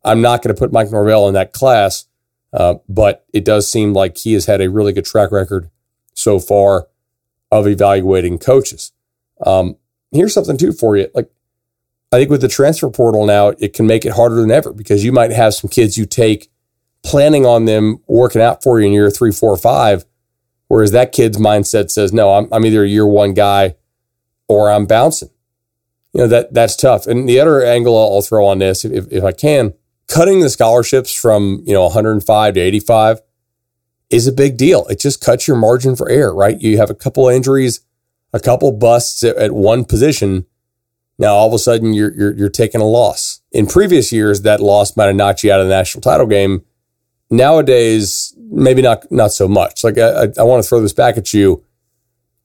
I'm 0.04 0.22
not 0.22 0.42
going 0.42 0.56
to 0.56 0.60
put 0.60 0.72
Mike 0.72 0.92
Norvell 0.92 1.28
in 1.28 1.33
that 1.33 1.51
class, 1.51 2.06
uh, 2.54 2.75
but 2.88 3.25
it 3.33 3.44
does 3.44 3.69
seem 3.69 3.94
like 3.94 4.18
he 4.18 4.33
has 4.33 4.45
had 4.45 4.62
a 4.62 4.69
really 4.69 4.94
good 4.94 5.06
track 5.06 5.31
record 5.31 5.69
so 6.18 6.40
far 6.40 6.88
of 7.52 7.68
evaluating 7.68 8.40
coaches. 8.40 8.92
Um, 9.46 9.78
here's 10.12 10.34
something 10.34 10.58
too 10.58 10.72
for 10.72 10.98
you. 10.98 11.10
Like, 11.14 11.31
I 12.12 12.18
think 12.18 12.31
with 12.31 12.42
the 12.42 12.48
transfer 12.48 12.90
portal 12.90 13.25
now, 13.25 13.50
it 13.60 13.74
can 13.74 13.86
make 13.86 14.06
it 14.06 14.14
harder 14.14 14.36
than 14.36 14.52
ever 14.52 14.74
because 14.74 15.04
you 15.04 15.12
might 15.12 15.31
have 15.31 15.54
some 15.54 15.69
kids 15.69 15.98
you 15.98 16.06
take 16.06 16.50
planning 17.04 17.46
on 17.46 17.66
them 17.66 18.00
working 18.08 18.42
out 18.42 18.64
for 18.64 18.80
you 18.80 18.88
in 18.88 18.94
year 18.94 19.12
three, 19.12 19.31
four, 19.31 19.56
five. 19.58 20.06
Whereas 20.68 20.92
that 20.92 21.12
kid's 21.12 21.38
mindset 21.38 21.92
says, 21.92 22.12
no, 22.12 22.34
I'm, 22.34 22.48
I'm 22.52 22.66
either 22.66 22.84
a 22.84 22.88
year 22.88 23.06
one 23.06 23.34
guy 23.34 23.75
or 24.48 24.72
I'm 24.72 24.86
bouncing. 24.86 25.30
You 26.14 26.22
know, 26.22 26.28
that 26.28 26.54
that's 26.54 26.75
tough. 26.75 27.06
And 27.06 27.30
the 27.30 27.40
other 27.40 27.64
angle 27.64 27.98
I'll, 27.98 28.22
throw 28.22 28.46
on 28.48 28.60
this, 28.60 28.84
if, 28.84 29.06
if 29.12 29.24
I 29.24 29.34
can, 29.34 29.74
cutting 30.08 30.40
the 30.40 30.50
scholarships 30.50 31.14
from, 31.14 31.62
you 31.66 31.74
know, 31.74 31.84
105 31.84 32.54
to 32.56 32.60
85 32.60 33.22
is 34.09 34.27
a 34.27 34.31
big 34.31 34.57
deal. 34.57 34.86
It 34.88 35.00
just 35.00 35.21
cuts 35.21 35.48
your 35.48 35.57
margin 35.57 35.95
for 35.95 36.09
error, 36.09 36.33
right? 36.33 36.59
You 36.59 36.77
have 36.77 36.89
a 36.89 36.95
couple 36.95 37.27
injuries, 37.27 37.81
a 38.33 38.39
couple 38.39 38.71
busts 38.71 39.24
at, 39.24 39.36
at 39.38 39.51
one 39.51 39.86
position. 39.86 40.45
Now 41.18 41.33
all 41.33 41.48
of 41.48 41.54
a 41.54 41.59
sudden 41.59 41.94
you're, 41.94 42.13
you're, 42.13 42.33
you're 42.33 42.50
taking 42.50 42.81
a 42.81 42.86
loss. 42.86 43.42
In 43.51 43.68
previous 43.68 44.12
years, 44.12 44.42
that 44.42 44.62
loss 44.62 44.95
might 44.95 45.07
have 45.07 45.15
knocked 45.15 45.44
you 45.44 45.51
out 45.51 45.59
of 45.59 45.68
the 45.68 45.74
national 45.74 46.01
title 46.01 46.27
game 46.27 46.63
Nowadays, 47.30 48.33
maybe 48.38 48.81
not 48.81 49.09
not 49.12 49.33
so 49.33 49.48
much. 49.48 49.83
Like 49.83 49.98
I, 49.98 50.30
I 50.38 50.44
want 50.44 50.63
to 50.63 50.68
throw 50.68 50.80
this 50.80 50.94
back 50.94 51.18
at 51.18 51.33
you. 51.33 51.63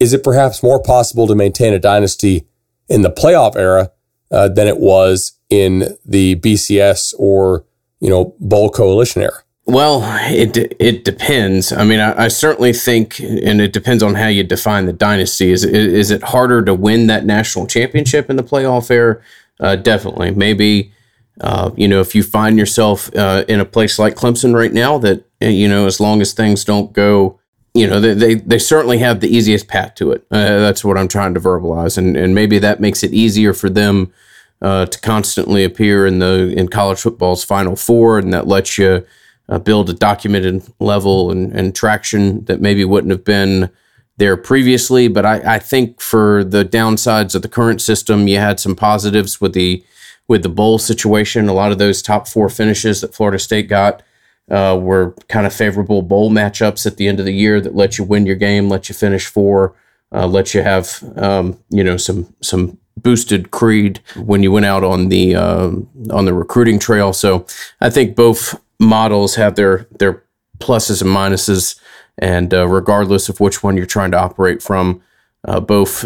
Is 0.00 0.12
it 0.12 0.24
perhaps 0.24 0.62
more 0.62 0.82
possible 0.82 1.28
to 1.28 1.36
maintain 1.36 1.72
a 1.72 1.78
dynasty 1.78 2.48
in 2.88 3.02
the 3.02 3.10
playoff 3.10 3.54
era 3.54 3.92
uh, 4.32 4.48
than 4.48 4.66
it 4.66 4.78
was 4.78 5.38
in 5.48 5.96
the 6.04 6.34
BCS 6.36 7.14
or 7.16 7.64
you 8.00 8.10
know 8.10 8.34
bowl 8.40 8.70
coalition 8.70 9.22
era? 9.22 9.44
Well, 9.64 10.02
it 10.28 10.76
it 10.80 11.04
depends. 11.04 11.72
I 11.72 11.84
mean, 11.84 12.00
I, 12.00 12.24
I, 12.24 12.28
certainly 12.28 12.72
think, 12.72 13.20
and 13.20 13.60
it 13.60 13.72
depends 13.72 14.02
on 14.02 14.16
how 14.16 14.26
you 14.26 14.42
define 14.42 14.86
the 14.86 14.92
dynasty. 14.92 15.52
Is 15.52 15.64
is 15.64 16.10
it 16.10 16.22
harder 16.22 16.64
to 16.64 16.74
win 16.74 17.06
that 17.06 17.24
national 17.24 17.68
championship 17.68 18.28
in 18.28 18.36
the 18.36 18.42
playoff 18.42 18.90
era? 18.90 19.20
Uh, 19.60 19.76
definitely. 19.76 20.32
Maybe 20.32 20.92
uh, 21.40 21.70
you 21.76 21.88
know, 21.88 22.00
if 22.00 22.14
you 22.14 22.22
find 22.22 22.58
yourself 22.58 23.14
uh, 23.16 23.44
in 23.48 23.60
a 23.60 23.64
place 23.64 23.98
like 23.98 24.14
Clemson 24.14 24.54
right 24.54 24.72
now, 24.72 24.98
that 24.98 25.24
uh, 25.40 25.46
you 25.46 25.68
know, 25.68 25.86
as 25.86 26.00
long 26.00 26.20
as 26.20 26.32
things 26.32 26.64
don't 26.64 26.92
go, 26.92 27.38
you 27.74 27.86
know, 27.86 28.00
they 28.00 28.14
they, 28.14 28.34
they 28.34 28.58
certainly 28.58 28.98
have 28.98 29.20
the 29.20 29.34
easiest 29.34 29.66
path 29.66 29.94
to 29.94 30.12
it. 30.12 30.26
Uh, 30.30 30.58
that's 30.58 30.84
what 30.84 30.98
I'm 30.98 31.08
trying 31.08 31.34
to 31.34 31.40
verbalize, 31.40 31.96
and 31.96 32.16
and 32.16 32.34
maybe 32.34 32.58
that 32.58 32.80
makes 32.80 33.02
it 33.02 33.12
easier 33.12 33.54
for 33.54 33.70
them 33.70 34.12
uh, 34.60 34.86
to 34.86 35.00
constantly 35.00 35.64
appear 35.64 36.06
in 36.06 36.18
the 36.18 36.52
in 36.56 36.68
college 36.68 37.00
football's 37.00 37.44
Final 37.44 37.76
Four, 37.76 38.18
and 38.18 38.32
that 38.34 38.46
lets 38.46 38.76
you 38.76 39.06
uh, 39.48 39.58
build 39.58 39.90
a 39.90 39.94
documented 39.94 40.62
level 40.78 41.30
and, 41.30 41.52
and 41.52 41.74
traction 41.74 42.44
that 42.44 42.60
maybe 42.60 42.84
wouldn't 42.84 43.10
have 43.10 43.24
been 43.24 43.70
there 44.16 44.36
previously. 44.36 45.08
But 45.08 45.26
I, 45.26 45.54
I 45.54 45.58
think 45.58 46.00
for 46.00 46.44
the 46.44 46.64
downsides 46.64 47.34
of 47.34 47.42
the 47.42 47.48
current 47.48 47.80
system, 47.80 48.28
you 48.28 48.38
had 48.38 48.60
some 48.60 48.76
positives 48.76 49.40
with 49.40 49.52
the 49.52 49.84
with 50.28 50.42
the 50.42 50.48
bowl 50.48 50.78
situation. 50.78 51.48
A 51.48 51.52
lot 51.52 51.72
of 51.72 51.78
those 51.78 52.00
top 52.00 52.28
four 52.28 52.48
finishes 52.48 53.00
that 53.00 53.14
Florida 53.14 53.38
State 53.38 53.68
got 53.68 54.02
uh, 54.50 54.78
were 54.80 55.14
kind 55.28 55.46
of 55.46 55.52
favorable 55.52 56.02
bowl 56.02 56.30
matchups 56.30 56.86
at 56.86 56.96
the 56.96 57.08
end 57.08 57.18
of 57.18 57.26
the 57.26 57.34
year 57.34 57.60
that 57.60 57.74
let 57.74 57.98
you 57.98 58.04
win 58.04 58.26
your 58.26 58.36
game, 58.36 58.68
let 58.68 58.88
you 58.88 58.94
finish 58.94 59.26
four, 59.26 59.74
uh, 60.12 60.26
let 60.26 60.54
you 60.54 60.62
have 60.62 61.02
um, 61.16 61.58
you 61.70 61.82
know 61.82 61.96
some 61.96 62.34
some 62.40 62.78
boosted 62.96 63.50
creed 63.50 64.00
when 64.16 64.42
you 64.42 64.52
went 64.52 64.66
out 64.66 64.84
on 64.84 65.08
the 65.08 65.34
uh, 65.34 65.70
on 66.10 66.24
the 66.24 66.34
recruiting 66.34 66.78
trail. 66.78 67.12
So 67.12 67.46
I 67.80 67.90
think 67.90 68.14
both 68.14 68.60
models 68.82 69.36
have 69.36 69.54
their 69.54 69.86
their 69.98 70.24
pluses 70.58 71.00
and 71.00 71.10
minuses, 71.10 71.78
and 72.18 72.52
uh, 72.52 72.68
regardless 72.68 73.28
of 73.28 73.40
which 73.40 73.62
one 73.62 73.76
you're 73.76 73.86
trying 73.86 74.10
to 74.10 74.18
operate 74.18 74.62
from. 74.62 75.02
Uh, 75.44 75.58
both 75.58 76.04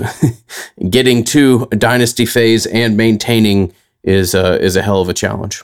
getting 0.89 1.23
to 1.23 1.67
dynasty 1.67 2.25
phase 2.25 2.65
and 2.65 2.97
maintaining 2.97 3.71
is 4.03 4.35
uh, 4.35 4.57
is 4.63 4.77
a 4.77 4.83
hell 4.83 5.03
of 5.03 5.11
a 5.11 5.15
challenge. 5.15 5.63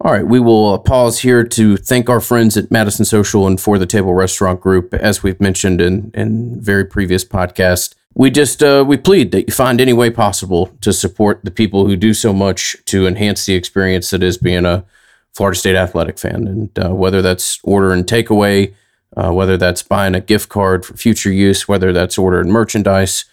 All 0.00 0.10
right, 0.10 0.26
we 0.26 0.40
will 0.40 0.74
uh, 0.74 0.78
pause 0.78 1.20
here 1.20 1.44
to 1.44 1.76
thank 1.76 2.10
our 2.10 2.20
friends 2.20 2.56
at 2.56 2.72
Madison 2.72 3.04
Social 3.04 3.46
and 3.46 3.60
For 3.60 3.78
the 3.78 3.86
Table 3.86 4.14
Restaurant 4.14 4.60
Group. 4.60 4.92
As 4.92 5.22
we've 5.22 5.40
mentioned 5.40 5.80
in 5.80 6.10
in 6.14 6.60
very 6.60 6.84
previous 6.84 7.24
podcast, 7.24 7.94
we 8.14 8.28
just 8.28 8.60
uh, 8.60 8.84
we 8.86 8.96
plead 8.96 9.30
that 9.30 9.46
you 9.46 9.52
find 9.52 9.80
any 9.80 9.92
way 9.92 10.10
possible 10.10 10.76
to 10.80 10.92
support 10.92 11.44
the 11.44 11.52
people 11.52 11.86
who 11.86 11.94
do 11.94 12.14
so 12.14 12.32
much 12.32 12.76
to 12.86 13.06
enhance 13.06 13.46
the 13.46 13.54
experience 13.54 14.10
that 14.10 14.24
is 14.24 14.36
being 14.36 14.66
a 14.66 14.84
Florida 15.32 15.58
State 15.58 15.76
athletic 15.76 16.18
fan, 16.18 16.46
and 16.46 16.78
uh, 16.78 16.94
whether 16.94 17.22
that's 17.22 17.58
order 17.62 17.92
and 17.92 18.04
takeaway, 18.04 18.74
uh, 19.16 19.32
whether 19.32 19.56
that's 19.56 19.82
buying 19.82 20.14
a 20.14 20.20
gift 20.20 20.48
card 20.48 20.84
for 20.84 20.96
future 20.96 21.32
use, 21.32 21.66
whether 21.66 21.92
that's 21.92 22.18
ordering 22.18 22.50
merchandise. 22.50 23.24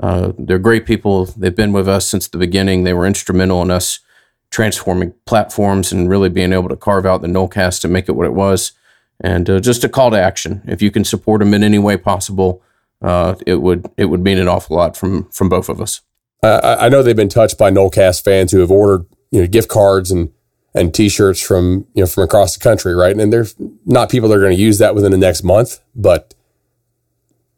Uh, 0.00 0.32
they're 0.38 0.58
great 0.58 0.86
people. 0.86 1.26
They've 1.26 1.54
been 1.54 1.72
with 1.72 1.88
us 1.88 2.08
since 2.08 2.28
the 2.28 2.38
beginning. 2.38 2.84
They 2.84 2.92
were 2.92 3.06
instrumental 3.06 3.62
in 3.62 3.70
us 3.70 3.98
transforming 4.50 5.12
platforms 5.26 5.92
and 5.92 6.08
really 6.08 6.28
being 6.28 6.52
able 6.52 6.68
to 6.68 6.76
carve 6.76 7.04
out 7.04 7.20
the 7.22 7.28
Nolecast 7.28 7.84
and 7.84 7.92
make 7.92 8.08
it 8.08 8.12
what 8.12 8.26
it 8.26 8.34
was. 8.34 8.72
And 9.20 9.50
uh, 9.50 9.60
just 9.60 9.84
a 9.84 9.88
call 9.88 10.10
to 10.12 10.20
action. 10.20 10.62
If 10.66 10.80
you 10.80 10.90
can 10.90 11.04
support 11.04 11.40
them 11.40 11.52
in 11.52 11.64
any 11.64 11.78
way 11.78 11.96
possible, 11.96 12.62
uh, 13.02 13.34
it 13.46 13.56
would 13.56 13.90
it 13.96 14.06
would 14.06 14.22
mean 14.22 14.38
an 14.38 14.48
awful 14.48 14.76
lot 14.76 14.96
from 14.96 15.24
from 15.30 15.48
both 15.48 15.68
of 15.68 15.80
us. 15.80 16.00
Uh, 16.42 16.76
I 16.80 16.88
know 16.88 17.02
they've 17.02 17.16
been 17.16 17.28
touched 17.28 17.58
by 17.58 17.70
Nolecast 17.70 18.22
fans 18.22 18.52
who 18.52 18.60
have 18.60 18.70
ordered 18.70 19.06
you 19.30 19.40
know 19.40 19.46
gift 19.46 19.68
cards 19.68 20.10
and 20.10 20.30
and 20.74 20.94
T-shirts 20.94 21.40
from 21.40 21.86
you 21.94 22.02
know 22.02 22.06
from 22.06 22.24
across 22.24 22.56
the 22.56 22.62
country, 22.62 22.94
right? 22.94 23.16
And 23.16 23.32
they're 23.32 23.46
not 23.86 24.10
people 24.10 24.28
that 24.28 24.36
are 24.36 24.40
going 24.40 24.56
to 24.56 24.62
use 24.62 24.78
that 24.78 24.94
within 24.94 25.12
the 25.12 25.18
next 25.18 25.42
month, 25.42 25.80
but 25.94 26.34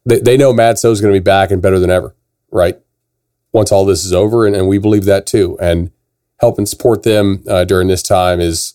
they, 0.04 0.20
they 0.20 0.36
know 0.36 0.52
Mad 0.52 0.78
So 0.78 0.90
is 0.90 1.00
going 1.00 1.12
to 1.12 1.20
be 1.20 1.24
back 1.24 1.50
and 1.50 1.60
better 1.60 1.78
than 1.78 1.90
ever, 1.90 2.14
right? 2.50 2.78
Once 3.52 3.72
all 3.72 3.84
this 3.84 4.04
is 4.04 4.12
over, 4.12 4.46
and, 4.46 4.54
and 4.54 4.68
we 4.68 4.78
believe 4.78 5.04
that 5.04 5.26
too. 5.26 5.58
And 5.60 5.90
helping 6.38 6.66
support 6.66 7.02
them 7.02 7.42
uh, 7.48 7.64
during 7.64 7.88
this 7.88 8.02
time 8.02 8.40
is 8.40 8.74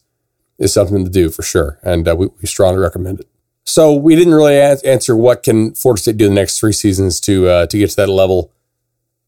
is 0.58 0.74
something 0.74 1.04
to 1.04 1.12
do 1.12 1.30
for 1.30 1.44
sure, 1.44 1.80
and 1.84 2.08
uh, 2.08 2.16
we, 2.16 2.28
we, 2.42 2.48
strongly 2.48 2.80
recommend 2.80 3.20
it. 3.20 3.28
So 3.66 3.94
we 3.94 4.16
didn't 4.16 4.34
really 4.34 4.56
a- 4.56 4.78
answer 4.86 5.16
what 5.16 5.44
can 5.44 5.74
Florida 5.74 6.02
State 6.02 6.16
do 6.16 6.30
the 6.30 6.34
next 6.34 6.60
three 6.60 6.72
seasons 6.72 7.20
to 7.22 7.48
uh, 7.48 7.66
to 7.68 7.78
get 7.78 7.90
to 7.90 7.96
that 7.98 8.10
level. 8.10 8.52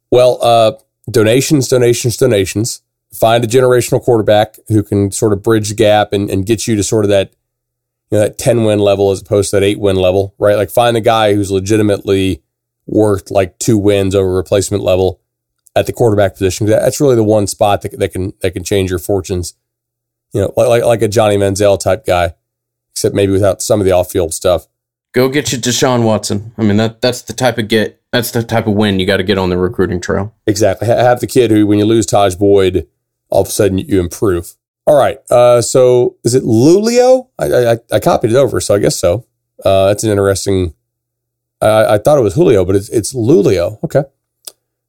Well, 0.10 0.40
uh, 0.42 0.74
donations, 1.10 1.68
donations, 1.68 2.16
donations. 2.16 2.82
Find 3.14 3.44
a 3.44 3.48
generational 3.48 4.02
quarterback 4.02 4.58
who 4.68 4.84
can 4.84 5.12
sort 5.12 5.34
of 5.34 5.42
bridge 5.42 5.70
the 5.70 5.76
gap 5.76 6.14
and, 6.14 6.30
and 6.30 6.46
get 6.46 6.68
you 6.68 6.76
to 6.76 6.84
sort 6.84 7.06
of 7.06 7.10
that 7.10 7.34
you 8.12 8.18
know 8.18 8.24
that 8.24 8.38
ten 8.38 8.64
win 8.64 8.80
level 8.80 9.12
as 9.12 9.22
opposed 9.22 9.50
to 9.52 9.58
that 9.58 9.64
eight 9.64 9.80
win 9.80 9.96
level, 9.96 10.36
right? 10.38 10.58
Like 10.58 10.70
find 10.70 10.96
a 10.98 11.02
guy 11.02 11.34
who's 11.34 11.52
legitimately 11.52 12.44
worth 12.86 13.32
like 13.32 13.58
two 13.60 13.78
wins 13.78 14.16
over 14.16 14.34
replacement 14.34 14.84
level 14.84 15.22
at 15.76 15.86
the 15.86 15.94
quarterback 15.94 16.34
position. 16.34 16.68
That's 16.68 17.02
really 17.02 17.16
the 17.16 17.24
one 17.24 17.48
spot 17.48 17.82
that, 17.82 17.98
that 18.00 18.14
can 18.14 18.34
that 18.42 18.52
can 18.52 18.64
change 18.64 18.90
your 18.90 19.00
fortunes 19.00 19.56
you 20.34 20.42
know, 20.42 20.54
like, 20.56 20.84
like 20.84 21.02
a 21.02 21.08
Johnny 21.08 21.38
Manziel 21.38 21.80
type 21.80 22.06
guy, 22.06 22.34
except 22.92 23.16
maybe 23.16 23.32
without 23.32 23.62
some 23.62 23.80
of 23.80 23.86
the 23.86 23.92
off 23.92 24.12
field 24.12 24.34
stuff. 24.34 24.68
Go 25.14 25.30
get 25.30 25.52
you 25.52 25.58
Deshaun 25.58 26.04
Watson. 26.04 26.54
I 26.58 26.64
mean, 26.64 26.78
that 26.78 27.02
that's 27.02 27.22
the 27.24 27.34
type 27.34 27.58
of 27.58 27.68
get 27.68 28.02
that's 28.12 28.32
the 28.32 28.44
type 28.44 28.68
of 28.68 28.74
win 28.74 29.00
you 29.00 29.06
got 29.06 29.18
to 29.18 29.24
get 29.24 29.38
on 29.38 29.50
the 29.50 29.58
recruiting 29.58 30.00
trail. 30.00 30.34
Exactly. 30.46 30.88
Have 30.88 31.22
the 31.22 31.28
kid 31.28 31.50
who, 31.50 31.66
when 31.66 31.80
you 31.80 31.86
lose 31.86 32.06
Tajh 32.06 32.38
Boyd, 32.38 32.88
all 33.30 33.42
of 33.42 33.48
a 33.48 33.52
sudden 33.52 33.78
you 33.78 34.00
improve. 34.00 34.56
All 34.86 34.98
right. 34.98 35.20
Uh, 35.30 35.62
so 35.62 36.16
is 36.24 36.34
it 36.34 36.44
Lulio? 36.44 37.28
I, 37.38 37.74
I, 37.74 37.78
I 37.92 38.00
copied 38.00 38.32
it 38.32 38.38
over, 38.38 38.60
so 38.62 38.76
I 38.76 38.80
guess 38.80 38.96
so. 38.96 39.26
Uh, 39.64 39.88
that's 39.88 40.04
an 40.04 40.12
interesting. 40.12 40.74
I, 41.62 41.96
I 41.96 41.98
thought 41.98 42.18
it 42.18 42.22
was 42.22 42.36
Julio, 42.36 42.64
but 42.64 42.76
it's 42.76 42.90
it's 42.90 43.14
Lulio. 43.14 43.84
Okay, 43.84 44.04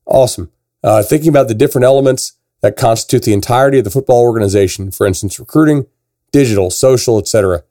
awesome. 0.06 0.50
Uh, 0.84 1.02
thinking 1.02 1.28
about 1.28 1.48
the 1.48 1.54
different 1.54 1.84
elements 1.84 2.34
that 2.60 2.76
constitute 2.76 3.22
the 3.22 3.32
entirety 3.32 3.78
of 3.78 3.84
the 3.84 3.90
football 3.90 4.20
organization, 4.20 4.90
for 4.90 5.06
instance, 5.06 5.38
recruiting, 5.38 5.86
digital, 6.32 6.70
social, 6.70 7.18
etc. 7.18 7.62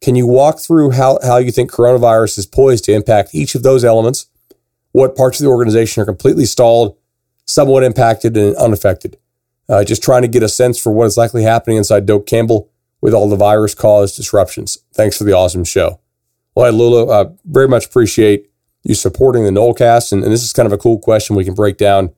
Can 0.00 0.14
you 0.14 0.26
walk 0.26 0.60
through 0.60 0.92
how, 0.92 1.18
how 1.22 1.36
you 1.36 1.52
think 1.52 1.70
coronavirus 1.70 2.38
is 2.38 2.46
poised 2.46 2.84
to 2.84 2.92
impact 2.92 3.34
each 3.34 3.54
of 3.54 3.62
those 3.62 3.84
elements? 3.84 4.26
What 4.92 5.14
parts 5.14 5.40
of 5.40 5.44
the 5.44 5.50
organization 5.50 6.02
are 6.02 6.06
completely 6.06 6.46
stalled, 6.46 6.96
somewhat 7.44 7.84
impacted, 7.84 8.36
and 8.36 8.56
unaffected? 8.56 9.18
Uh, 9.70 9.84
just 9.84 10.02
trying 10.02 10.22
to 10.22 10.28
get 10.28 10.42
a 10.42 10.48
sense 10.48 10.80
for 10.80 10.90
what 10.90 11.06
is 11.06 11.16
likely 11.16 11.44
happening 11.44 11.76
inside 11.76 12.04
Doak 12.04 12.26
Campbell 12.26 12.68
with 13.00 13.14
all 13.14 13.28
the 13.28 13.36
virus 13.36 13.72
caused 13.72 14.16
disruptions. 14.16 14.78
Thanks 14.92 15.16
for 15.16 15.22
the 15.22 15.32
awesome 15.32 15.62
show. 15.62 16.00
Well, 16.56 16.72
Lulu, 16.72 17.08
uh, 17.08 17.30
very 17.44 17.68
much 17.68 17.86
appreciate 17.86 18.50
you 18.82 18.94
supporting 18.94 19.44
the 19.44 19.50
Nolecast. 19.50 20.12
And, 20.12 20.24
and, 20.24 20.32
this 20.32 20.42
is 20.42 20.52
kind 20.52 20.66
of 20.66 20.72
a 20.72 20.78
cool 20.78 20.98
question 20.98 21.36
we 21.36 21.44
can 21.44 21.54
break 21.54 21.76
down 21.76 22.10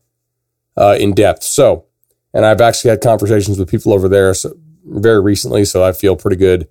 uh, 0.79 0.97
in 0.99 1.13
depth. 1.13 1.43
So, 1.43 1.85
and 2.33 2.47
I've 2.47 2.63
actually 2.63 2.91
had 2.91 3.03
conversations 3.03 3.59
with 3.59 3.69
people 3.69 3.93
over 3.93 4.09
there 4.09 4.33
so, 4.33 4.55
very 4.85 5.21
recently, 5.21 5.67
so 5.67 5.85
I 5.85 5.93
feel 5.93 6.17
pretty 6.17 6.37
good 6.37 6.69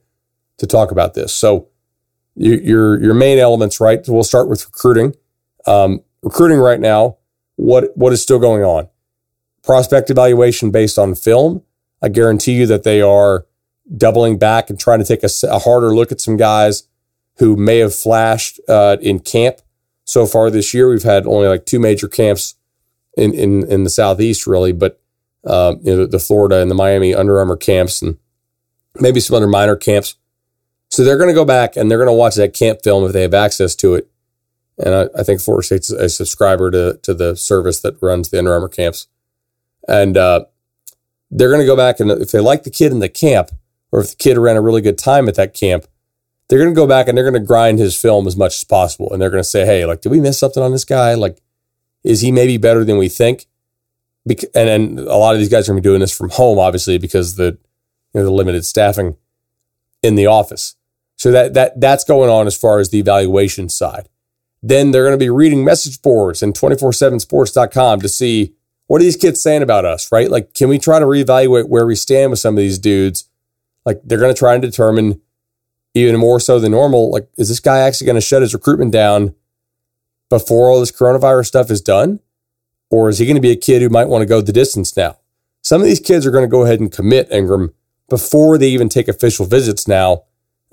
to 0.58 0.66
talk 0.66 0.92
about 0.92 1.14
this. 1.14 1.32
So 1.34 1.68
you, 2.36 2.56
your 2.56 3.02
your 3.02 3.14
main 3.14 3.38
elements, 3.38 3.80
right? 3.80 4.04
So 4.06 4.14
we'll 4.14 4.24
start 4.24 4.50
with 4.50 4.66
recruiting. 4.66 5.16
Um, 5.68 6.02
recruiting 6.24 6.58
right 6.58 6.80
now, 6.80 7.18
what 7.56 7.96
what 7.96 8.14
is 8.14 8.22
still 8.22 8.40
going 8.40 8.64
on? 8.64 8.88
Prospect 9.64 10.10
evaluation 10.10 10.72
based 10.72 10.98
on 10.98 11.16
film. 11.16 11.64
I 12.02 12.10
guarantee 12.10 12.54
you 12.54 12.66
that 12.68 12.84
they 12.84 13.02
are 13.02 13.46
doubling 13.96 14.38
back 14.38 14.70
and 14.70 14.80
trying 14.80 15.00
to 15.00 15.06
take 15.06 15.24
a, 15.24 15.30
a 15.48 15.60
harder 15.60 15.94
look 15.94 16.12
at 16.12 16.22
some 16.22 16.38
guys 16.38 16.84
who 17.38 17.56
may 17.56 17.80
have 17.80 17.94
flashed 17.94 18.60
uh, 18.68 18.98
in 19.02 19.20
camp 19.20 19.62
so 20.06 20.26
far 20.26 20.50
this 20.50 20.74
year. 20.74 20.90
We've 20.90 21.04
had 21.04 21.26
only 21.26 21.48
like 21.48 21.66
two 21.66 21.80
major 21.80 22.08
camps 22.08 22.56
in 23.16 23.34
in 23.34 23.70
in 23.72 23.84
the 23.84 23.90
southeast, 23.90 24.48
really, 24.48 24.72
but 24.72 25.02
uh, 25.46 25.76
you 25.82 25.96
know, 25.96 26.06
the 26.06 26.20
Florida 26.20 26.62
and 26.62 26.70
the 26.70 26.76
Miami 26.76 27.14
Under 27.14 27.40
Armour 27.40 27.58
camps 27.58 28.02
and 28.02 28.18
maybe 29.00 29.20
some 29.20 29.36
other 29.36 29.48
minor 29.48 29.76
camps. 29.76 30.16
So 30.90 31.04
they're 31.04 31.18
going 31.18 31.30
to 31.30 31.34
go 31.34 31.46
back 31.46 31.76
and 31.76 31.90
they're 31.90 31.98
going 31.98 32.08
to 32.08 32.14
watch 32.14 32.36
that 32.36 32.54
camp 32.54 32.80
film 32.84 33.06
if 33.06 33.14
they 33.14 33.22
have 33.22 33.34
access 33.34 33.76
to 33.76 33.96
it. 33.96 34.10
And 34.78 34.94
I, 34.94 35.20
I, 35.20 35.24
think 35.24 35.42
Florida 35.42 35.66
State's 35.66 35.90
a 35.90 36.10
subscriber 36.10 36.72
to, 36.72 37.00
to 37.04 37.14
the 37.14 37.36
service 37.36 37.82
that 37.82 38.02
runs 38.02 38.30
the 38.30 38.40
Under 38.40 38.54
Armour 38.54 38.68
camps. 38.68 39.08
And 39.88 40.18
uh, 40.18 40.46
they're 41.30 41.50
going 41.50 41.62
to 41.62 41.66
go 41.66 41.76
back 41.76 42.00
and 42.00 42.12
if 42.12 42.32
they 42.32 42.40
like 42.40 42.64
the 42.64 42.70
kid 42.70 42.92
in 42.92 43.00
the 43.00 43.10
camp, 43.10 43.52
or 43.92 44.00
if 44.00 44.12
the 44.12 44.16
kid 44.16 44.38
ran 44.38 44.56
a 44.56 44.62
really 44.62 44.82
good 44.82 44.98
time 44.98 45.28
at 45.28 45.36
that 45.36 45.54
camp, 45.54 45.86
they're 46.48 46.60
going 46.60 46.72
to 46.72 46.76
go 46.76 46.88
back 46.88 47.08
and 47.08 47.18
they're 47.18 47.30
going 47.30 47.42
to 47.42 47.48
grind 47.48 47.80
his 47.80 48.00
film 48.00 48.28
as 48.28 48.38
much 48.38 48.58
as 48.58 48.64
possible. 48.64 49.12
And 49.12 49.22
they're 49.22 49.30
going 49.30 49.44
to 49.44 49.50
say, 49.50 49.66
hey, 49.66 49.86
like, 49.86 50.02
did 50.02 50.10
we 50.10 50.20
miss 50.20 50.40
something 50.40 50.64
on 50.64 50.72
this 50.72 50.86
guy? 50.86 51.14
Like, 51.14 51.42
is 52.04 52.22
he 52.22 52.32
maybe 52.32 52.58
better 52.58 52.84
than 52.84 52.98
we 52.98 53.10
think? 53.10 53.48
and 54.28 54.70
and 54.70 55.00
a 55.00 55.16
lot 55.16 55.34
of 55.34 55.40
these 55.40 55.50
guys 55.50 55.68
are 55.68 55.74
going 55.74 55.82
to 55.82 55.88
be 55.88 55.90
doing 55.90 56.00
this 56.00 56.16
from 56.16 56.30
home, 56.30 56.60
obviously, 56.60 56.98
because 56.98 57.36
the 57.36 57.58
you 58.14 58.20
know 58.20 58.24
the 58.24 58.32
limited 58.32 58.66
staffing 58.66 59.18
in 60.04 60.16
the 60.16 60.28
office. 60.28 60.76
So 61.16 61.32
that 61.32 61.54
that 61.54 61.80
that's 61.80 62.04
going 62.04 62.30
on 62.30 62.48
as 62.48 62.58
far 62.58 62.80
as 62.80 62.90
the 62.90 63.00
evaluation 63.00 63.70
side. 63.70 64.10
Then 64.64 64.92
they're 64.92 65.04
going 65.04 65.18
to 65.18 65.24
be 65.24 65.30
reading 65.30 65.64
message 65.64 66.02
boards 66.02 66.44
and 66.44 66.54
247sports.com 66.54 68.02
to 68.02 68.10
see 68.10 68.54
what 68.92 69.00
are 69.00 69.06
these 69.06 69.16
kids 69.16 69.42
saying 69.42 69.62
about 69.62 69.86
us, 69.86 70.12
right? 70.12 70.30
Like, 70.30 70.54
can 70.54 70.68
we 70.68 70.78
try 70.78 71.00
to 71.00 71.06
reevaluate 71.06 71.70
where 71.70 71.86
we 71.86 71.96
stand 71.96 72.30
with 72.30 72.40
some 72.42 72.56
of 72.56 72.58
these 72.58 72.78
dudes? 72.78 73.24
Like, 73.86 74.02
they're 74.04 74.20
going 74.20 74.34
to 74.34 74.38
try 74.38 74.52
and 74.52 74.62
determine 74.62 75.22
even 75.94 76.18
more 76.18 76.42
so 76.42 76.60
than 76.60 76.74
normal. 76.74 77.10
Like, 77.10 77.30
is 77.38 77.48
this 77.48 77.62
guy 77.62 77.80
actually 77.80 78.08
going 78.08 78.16
to 78.16 78.22
shut 78.22 78.42
his 78.42 78.54
recruitment 78.54 78.92
down 78.92 79.34
before 80.30 80.70
all 80.70 80.82
this 80.82 80.92
coronavirus 80.92 81.46
stuff 81.46 81.72
is 81.72 81.80
done? 81.80 82.20
Or 82.90 83.08
is 83.08 83.20
he 83.20 83.26
going 83.26 83.38
to 83.38 83.42
be 83.42 83.52
a 83.52 83.56
kid 83.56 83.82
who 83.82 83.88
might 83.88 84.10
want 84.10 84.24
to 84.24 84.26
go 84.26 84.42
the 84.42 84.52
distance 84.52 84.98
now? 84.98 85.20
Some 85.62 85.80
of 85.80 85.88
these 85.88 86.02
kids 86.02 86.26
are 86.26 86.32
going 86.32 86.44
to 86.44 86.50
go 86.50 86.66
ahead 86.66 86.82
and 86.82 86.92
commit 86.92 87.32
Ingram 87.32 87.74
before 88.10 88.58
they 88.58 88.68
even 88.68 88.90
take 88.90 89.08
official 89.08 89.46
visits 89.46 89.88
now. 89.88 90.24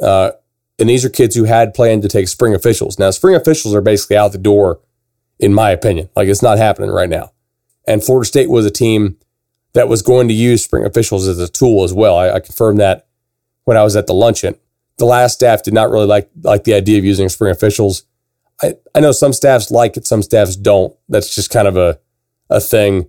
Uh, 0.03 0.33
and 0.81 0.89
these 0.89 1.05
are 1.05 1.09
kids 1.09 1.37
who 1.37 1.45
had 1.45 1.73
planned 1.73 2.03
to 2.03 2.09
take 2.09 2.27
spring 2.27 2.53
officials. 2.53 2.99
Now, 2.99 3.13
spring 3.13 3.37
officials 3.37 3.77
are 3.77 3.81
basically 3.81 4.17
out 4.17 4.33
the 4.33 4.39
door, 4.39 4.81
in 5.39 5.55
my 5.55 5.71
opinion. 5.71 6.09
Like 6.17 6.27
it's 6.27 6.43
not 6.43 6.59
happening 6.59 6.91
right 6.91 7.09
now. 7.09 7.31
And 7.89 8.05
Florida 8.05 8.27
State 8.27 8.51
was 8.51 8.67
a 8.67 8.71
team 8.71 9.17
that 9.73 9.89
was 9.89 10.03
going 10.03 10.29
to 10.29 10.35
use 10.35 10.63
spring 10.63 10.85
officials 10.85 11.27
as 11.27 11.39
a 11.39 11.49
tool 11.49 11.85
as 11.85 11.93
well. 11.95 12.17
I, 12.17 12.33
I 12.33 12.41
confirmed 12.41 12.81
that 12.81 13.09
when 13.65 13.77
I 13.77 13.83
was 13.83 13.97
at 13.97 14.07
the 14.07 14.15
luncheon. 14.15 14.57
The 14.99 15.05
last 15.05 15.35
staff 15.35 15.63
did 15.63 15.75
not 15.75 15.91
really 15.91 16.07
like 16.07 16.29
like 16.43 16.65
the 16.65 16.75
idea 16.75 16.99
of 16.99 17.05
using 17.05 17.29
spring 17.29 17.51
officials. 17.51 18.03
I, 18.63 18.75
I 18.95 19.01
know 19.01 19.13
some 19.13 19.33
staffs 19.33 19.71
like 19.71 19.97
it, 19.97 20.07
some 20.07 20.23
staffs 20.23 20.57
don't. 20.57 20.95
That's 21.09 21.35
just 21.35 21.51
kind 21.51 21.69
of 21.69 21.77
a 21.77 21.99
a 22.51 22.61
thing. 22.61 23.09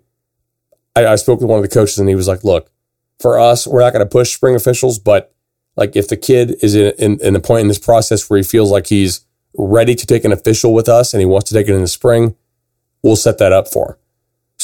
I, 0.95 1.07
I 1.07 1.15
spoke 1.15 1.39
with 1.39 1.49
one 1.49 1.57
of 1.57 1.63
the 1.63 1.73
coaches 1.73 1.97
and 1.97 2.07
he 2.07 2.15
was 2.15 2.27
like, 2.27 2.43
look, 2.43 2.71
for 3.19 3.39
us, 3.39 3.67
we're 3.67 3.81
not 3.81 3.93
going 3.93 4.05
to 4.05 4.09
push 4.09 4.33
spring 4.33 4.55
officials, 4.55 4.99
but 4.99 5.33
like 5.75 5.95
if 5.95 6.07
the 6.07 6.17
kid 6.17 6.55
is 6.61 6.75
in, 6.75 6.93
in, 6.99 7.19
in 7.21 7.33
the 7.33 7.39
point 7.39 7.61
in 7.61 7.67
this 7.67 7.79
process 7.79 8.29
where 8.29 8.37
he 8.37 8.43
feels 8.43 8.71
like 8.71 8.87
he's 8.87 9.25
ready 9.57 9.95
to 9.95 10.05
take 10.05 10.25
an 10.25 10.31
official 10.31 10.73
with 10.73 10.87
us 10.87 11.13
and 11.13 11.19
he 11.21 11.25
wants 11.25 11.49
to 11.49 11.55
take 11.55 11.67
it 11.67 11.73
in 11.73 11.81
the 11.81 11.87
spring, 11.87 12.35
we'll 13.01 13.15
set 13.15 13.37
that 13.39 13.51
up 13.51 13.67
for 13.67 13.91
him. 13.91 13.95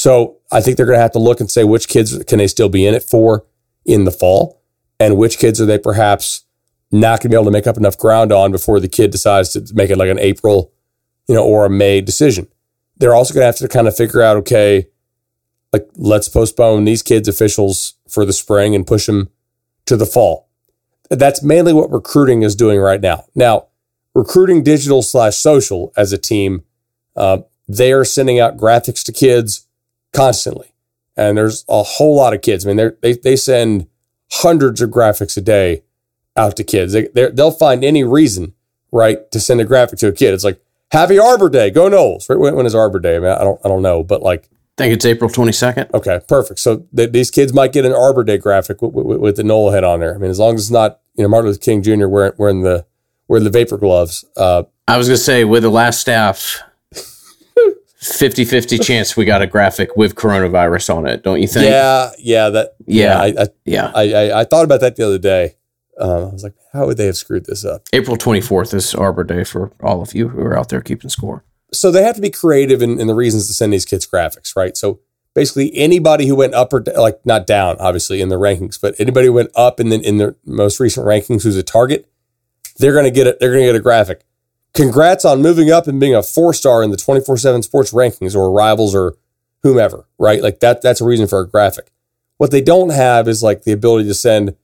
So 0.06 0.36
I 0.52 0.60
think 0.60 0.76
they're 0.76 0.86
going 0.86 0.98
to 0.98 1.02
have 1.02 1.12
to 1.12 1.18
look 1.18 1.40
and 1.40 1.50
say 1.50 1.64
which 1.64 1.88
kids 1.88 2.16
can 2.24 2.38
they 2.38 2.46
still 2.46 2.68
be 2.68 2.86
in 2.86 2.94
it 2.94 3.02
for 3.02 3.44
in 3.84 4.04
the 4.04 4.12
fall 4.12 4.62
and 5.00 5.16
which 5.16 5.38
kids 5.38 5.60
are 5.60 5.66
they 5.66 5.78
perhaps 5.78 6.44
not 6.92 7.20
going 7.20 7.22
to 7.22 7.28
be 7.30 7.34
able 7.34 7.46
to 7.46 7.50
make 7.50 7.66
up 7.66 7.76
enough 7.76 7.98
ground 7.98 8.30
on 8.30 8.52
before 8.52 8.78
the 8.78 8.88
kid 8.88 9.10
decides 9.10 9.50
to 9.54 9.66
make 9.74 9.90
it 9.90 9.98
like 9.98 10.08
an 10.08 10.20
April, 10.20 10.72
you 11.26 11.34
know, 11.34 11.44
or 11.44 11.66
a 11.66 11.70
May 11.70 12.00
decision 12.00 12.46
they're 12.96 13.14
also 13.14 13.34
going 13.34 13.42
to 13.42 13.46
have 13.46 13.56
to 13.56 13.68
kind 13.68 13.88
of 13.88 13.96
figure 13.96 14.22
out, 14.22 14.36
okay, 14.38 14.88
like 15.72 15.88
let's 15.96 16.28
postpone 16.28 16.84
these 16.84 17.02
kids' 17.02 17.28
officials 17.28 17.94
for 18.08 18.24
the 18.24 18.32
spring 18.32 18.74
and 18.74 18.86
push 18.86 19.06
them 19.06 19.30
to 19.86 19.96
the 19.96 20.06
fall. 20.06 20.48
That's 21.10 21.42
mainly 21.42 21.72
what 21.72 21.92
recruiting 21.92 22.42
is 22.42 22.56
doing 22.56 22.80
right 22.80 23.00
now. 23.00 23.24
Now, 23.34 23.66
recruiting 24.14 24.62
digital 24.62 25.02
slash 25.02 25.36
social 25.36 25.92
as 25.96 26.12
a 26.12 26.18
team, 26.18 26.64
uh, 27.14 27.38
they 27.68 27.92
are 27.92 28.04
sending 28.04 28.40
out 28.40 28.56
graphics 28.56 29.04
to 29.04 29.12
kids 29.12 29.65
constantly. 30.12 30.72
And 31.16 31.38
there's 31.38 31.64
a 31.68 31.82
whole 31.82 32.14
lot 32.14 32.34
of 32.34 32.42
kids. 32.42 32.66
I 32.66 32.72
mean, 32.72 32.92
they 33.00 33.14
they 33.14 33.36
send 33.36 33.88
hundreds 34.30 34.80
of 34.80 34.90
graphics 34.90 35.36
a 35.36 35.40
day 35.40 35.82
out 36.36 36.56
to 36.56 36.64
kids. 36.64 36.92
They, 36.92 37.08
they'll 37.12 37.50
find 37.50 37.82
any 37.82 38.04
reason, 38.04 38.54
right, 38.92 39.30
to 39.30 39.40
send 39.40 39.60
a 39.60 39.64
graphic 39.64 39.98
to 40.00 40.08
a 40.08 40.12
kid. 40.12 40.34
It's 40.34 40.44
like, 40.44 40.60
Happy 40.92 41.18
Arbor 41.18 41.48
Day. 41.48 41.70
Go 41.70 41.88
Noles. 41.88 42.28
Right? 42.28 42.38
When, 42.38 42.54
when 42.54 42.66
is 42.66 42.74
Arbor 42.74 42.98
Day? 42.98 43.16
I 43.16 43.18
mean, 43.18 43.30
I 43.30 43.42
don't, 43.42 43.60
I 43.64 43.68
don't 43.68 43.82
know, 43.82 44.02
but 44.02 44.22
like, 44.22 44.48
I 44.78 44.82
think 44.82 44.94
it's 44.94 45.06
April 45.06 45.30
22nd. 45.30 45.92
Okay, 45.94 46.20
perfect. 46.28 46.60
So 46.60 46.86
th- 46.94 47.10
these 47.10 47.30
kids 47.30 47.52
might 47.52 47.72
get 47.72 47.84
an 47.84 47.92
Arbor 47.92 48.22
Day 48.22 48.36
graphic 48.36 48.82
with, 48.82 48.92
with, 48.92 49.18
with, 49.18 49.36
the 49.36 49.42
Nole 49.42 49.70
head 49.70 49.84
on 49.84 50.00
there. 50.00 50.14
I 50.14 50.18
mean, 50.18 50.30
as 50.30 50.38
long 50.38 50.54
as 50.54 50.62
it's 50.62 50.70
not, 50.70 51.00
you 51.16 51.22
know, 51.22 51.28
Martin 51.28 51.48
Luther 51.48 51.60
King 51.60 51.82
Jr. 51.82 52.06
wearing, 52.06 52.32
wearing 52.36 52.60
the, 52.62 52.84
wearing 53.26 53.44
the 53.44 53.50
vapor 53.50 53.78
gloves. 53.78 54.24
Uh, 54.36 54.64
I 54.86 54.98
was 54.98 55.08
going 55.08 55.16
to 55.16 55.22
say 55.22 55.44
with 55.44 55.62
the 55.62 55.70
last 55.70 56.00
staff, 56.00 56.60
50-50 58.12 58.82
chance 58.84 59.16
we 59.16 59.24
got 59.24 59.42
a 59.42 59.46
graphic 59.46 59.96
with 59.96 60.14
coronavirus 60.14 60.94
on 60.94 61.06
it, 61.06 61.22
don't 61.22 61.40
you 61.40 61.48
think? 61.48 61.66
Yeah, 61.66 62.10
yeah, 62.18 62.48
that 62.50 62.74
Yeah. 62.86 63.04
yeah. 63.04 63.20
I, 63.20 63.42
I, 63.42 63.46
Yeah. 63.64 63.92
I, 63.94 64.12
I, 64.12 64.40
I 64.40 64.44
thought 64.44 64.64
about 64.64 64.80
that 64.80 64.96
the 64.96 65.06
other 65.06 65.18
day. 65.18 65.56
Um, 65.98 66.10
I 66.10 66.32
was 66.32 66.42
like, 66.42 66.54
how 66.72 66.86
would 66.86 66.98
they 66.98 67.06
have 67.06 67.16
screwed 67.16 67.46
this 67.46 67.64
up? 67.64 67.82
April 67.92 68.16
24th 68.16 68.74
is 68.74 68.94
Arbor 68.94 69.24
Day 69.24 69.44
for 69.44 69.72
all 69.82 70.02
of 70.02 70.14
you 70.14 70.28
who 70.28 70.40
are 70.42 70.58
out 70.58 70.68
there 70.68 70.82
keeping 70.82 71.08
score. 71.08 71.44
So 71.72 71.90
they 71.90 72.02
have 72.02 72.16
to 72.16 72.20
be 72.20 72.30
creative 72.30 72.82
in, 72.82 73.00
in 73.00 73.06
the 73.06 73.14
reasons 73.14 73.46
to 73.48 73.54
send 73.54 73.72
these 73.72 73.86
kids 73.86 74.06
graphics, 74.06 74.54
right? 74.54 74.76
So 74.76 75.00
basically, 75.34 75.74
anybody 75.74 76.26
who 76.26 76.36
went 76.36 76.54
up 76.54 76.72
or 76.72 76.82
like 76.96 77.24
not 77.24 77.46
down, 77.46 77.76
obviously 77.78 78.20
in 78.20 78.28
the 78.28 78.36
rankings, 78.36 78.80
but 78.80 78.94
anybody 78.98 79.28
who 79.28 79.32
went 79.32 79.50
up 79.54 79.80
and 79.80 79.90
then 79.90 80.02
in 80.02 80.18
the 80.18 80.36
most 80.44 80.80
recent 80.80 81.06
rankings 81.06 81.42
who's 81.44 81.56
a 81.56 81.62
target, 81.62 82.08
they're 82.78 82.94
gonna 82.94 83.10
get 83.10 83.26
it. 83.26 83.40
They're 83.40 83.52
gonna 83.52 83.64
get 83.64 83.74
a 83.74 83.80
graphic. 83.80 84.24
Congrats 84.76 85.24
on 85.24 85.40
moving 85.40 85.70
up 85.70 85.86
and 85.86 85.98
being 85.98 86.14
a 86.14 86.22
four 86.22 86.52
star 86.52 86.82
in 86.82 86.90
the 86.90 86.98
twenty 86.98 87.22
four 87.22 87.38
seven 87.38 87.62
sports 87.62 87.92
rankings 87.92 88.36
or 88.36 88.50
rivals 88.52 88.94
or 88.94 89.16
whomever, 89.62 90.06
right? 90.18 90.42
Like 90.42 90.60
that. 90.60 90.82
That's 90.82 91.00
a 91.00 91.04
reason 91.04 91.26
for 91.26 91.40
a 91.40 91.48
graphic. 91.48 91.90
What 92.36 92.50
they 92.50 92.60
don't 92.60 92.90
have 92.90 93.26
is 93.26 93.42
like 93.42 93.62
the 93.62 93.72
ability 93.72 94.06
to 94.08 94.14
send, 94.14 94.54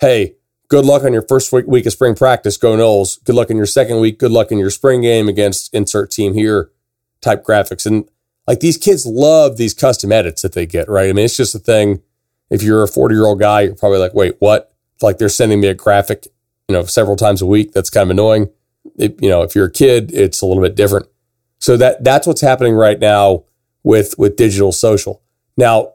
hey, 0.00 0.36
good 0.68 0.86
luck 0.86 1.04
on 1.04 1.12
your 1.12 1.20
first 1.20 1.52
week, 1.52 1.66
week 1.66 1.84
of 1.84 1.92
spring 1.92 2.14
practice, 2.14 2.56
go 2.56 2.76
Noles. 2.78 3.22
Good 3.24 3.34
luck 3.34 3.50
in 3.50 3.58
your 3.58 3.66
second 3.66 4.00
week. 4.00 4.18
Good 4.18 4.30
luck 4.30 4.50
in 4.50 4.56
your 4.56 4.70
spring 4.70 5.02
game 5.02 5.28
against 5.28 5.72
insert 5.74 6.10
team 6.10 6.32
here 6.32 6.70
type 7.20 7.44
graphics. 7.44 7.84
And 7.84 8.08
like 8.46 8.60
these 8.60 8.78
kids 8.78 9.04
love 9.04 9.58
these 9.58 9.74
custom 9.74 10.10
edits 10.10 10.40
that 10.40 10.52
they 10.52 10.64
get, 10.64 10.88
right? 10.88 11.10
I 11.10 11.12
mean, 11.12 11.26
it's 11.26 11.36
just 11.36 11.54
a 11.54 11.58
thing. 11.58 12.00
If 12.48 12.62
you're 12.62 12.82
a 12.82 12.88
40 12.88 13.14
year 13.14 13.26
old 13.26 13.38
guy, 13.38 13.62
you're 13.62 13.74
probably 13.74 13.98
like, 13.98 14.14
wait, 14.14 14.36
what? 14.38 14.72
Like 15.02 15.18
they're 15.18 15.28
sending 15.28 15.60
me 15.60 15.68
a 15.68 15.74
graphic, 15.74 16.26
you 16.68 16.72
know, 16.72 16.84
several 16.84 17.16
times 17.16 17.42
a 17.42 17.46
week. 17.46 17.72
That's 17.72 17.90
kind 17.90 18.04
of 18.04 18.10
annoying. 18.10 18.48
It, 18.96 19.20
you 19.22 19.28
know, 19.28 19.42
if 19.42 19.54
you're 19.54 19.66
a 19.66 19.70
kid, 19.70 20.12
it's 20.12 20.40
a 20.40 20.46
little 20.46 20.62
bit 20.62 20.74
different. 20.74 21.06
So 21.58 21.76
that 21.76 22.04
that's 22.04 22.26
what's 22.26 22.40
happening 22.40 22.74
right 22.74 22.98
now 22.98 23.44
with 23.82 24.14
with 24.18 24.36
digital 24.36 24.72
social. 24.72 25.22
Now, 25.56 25.94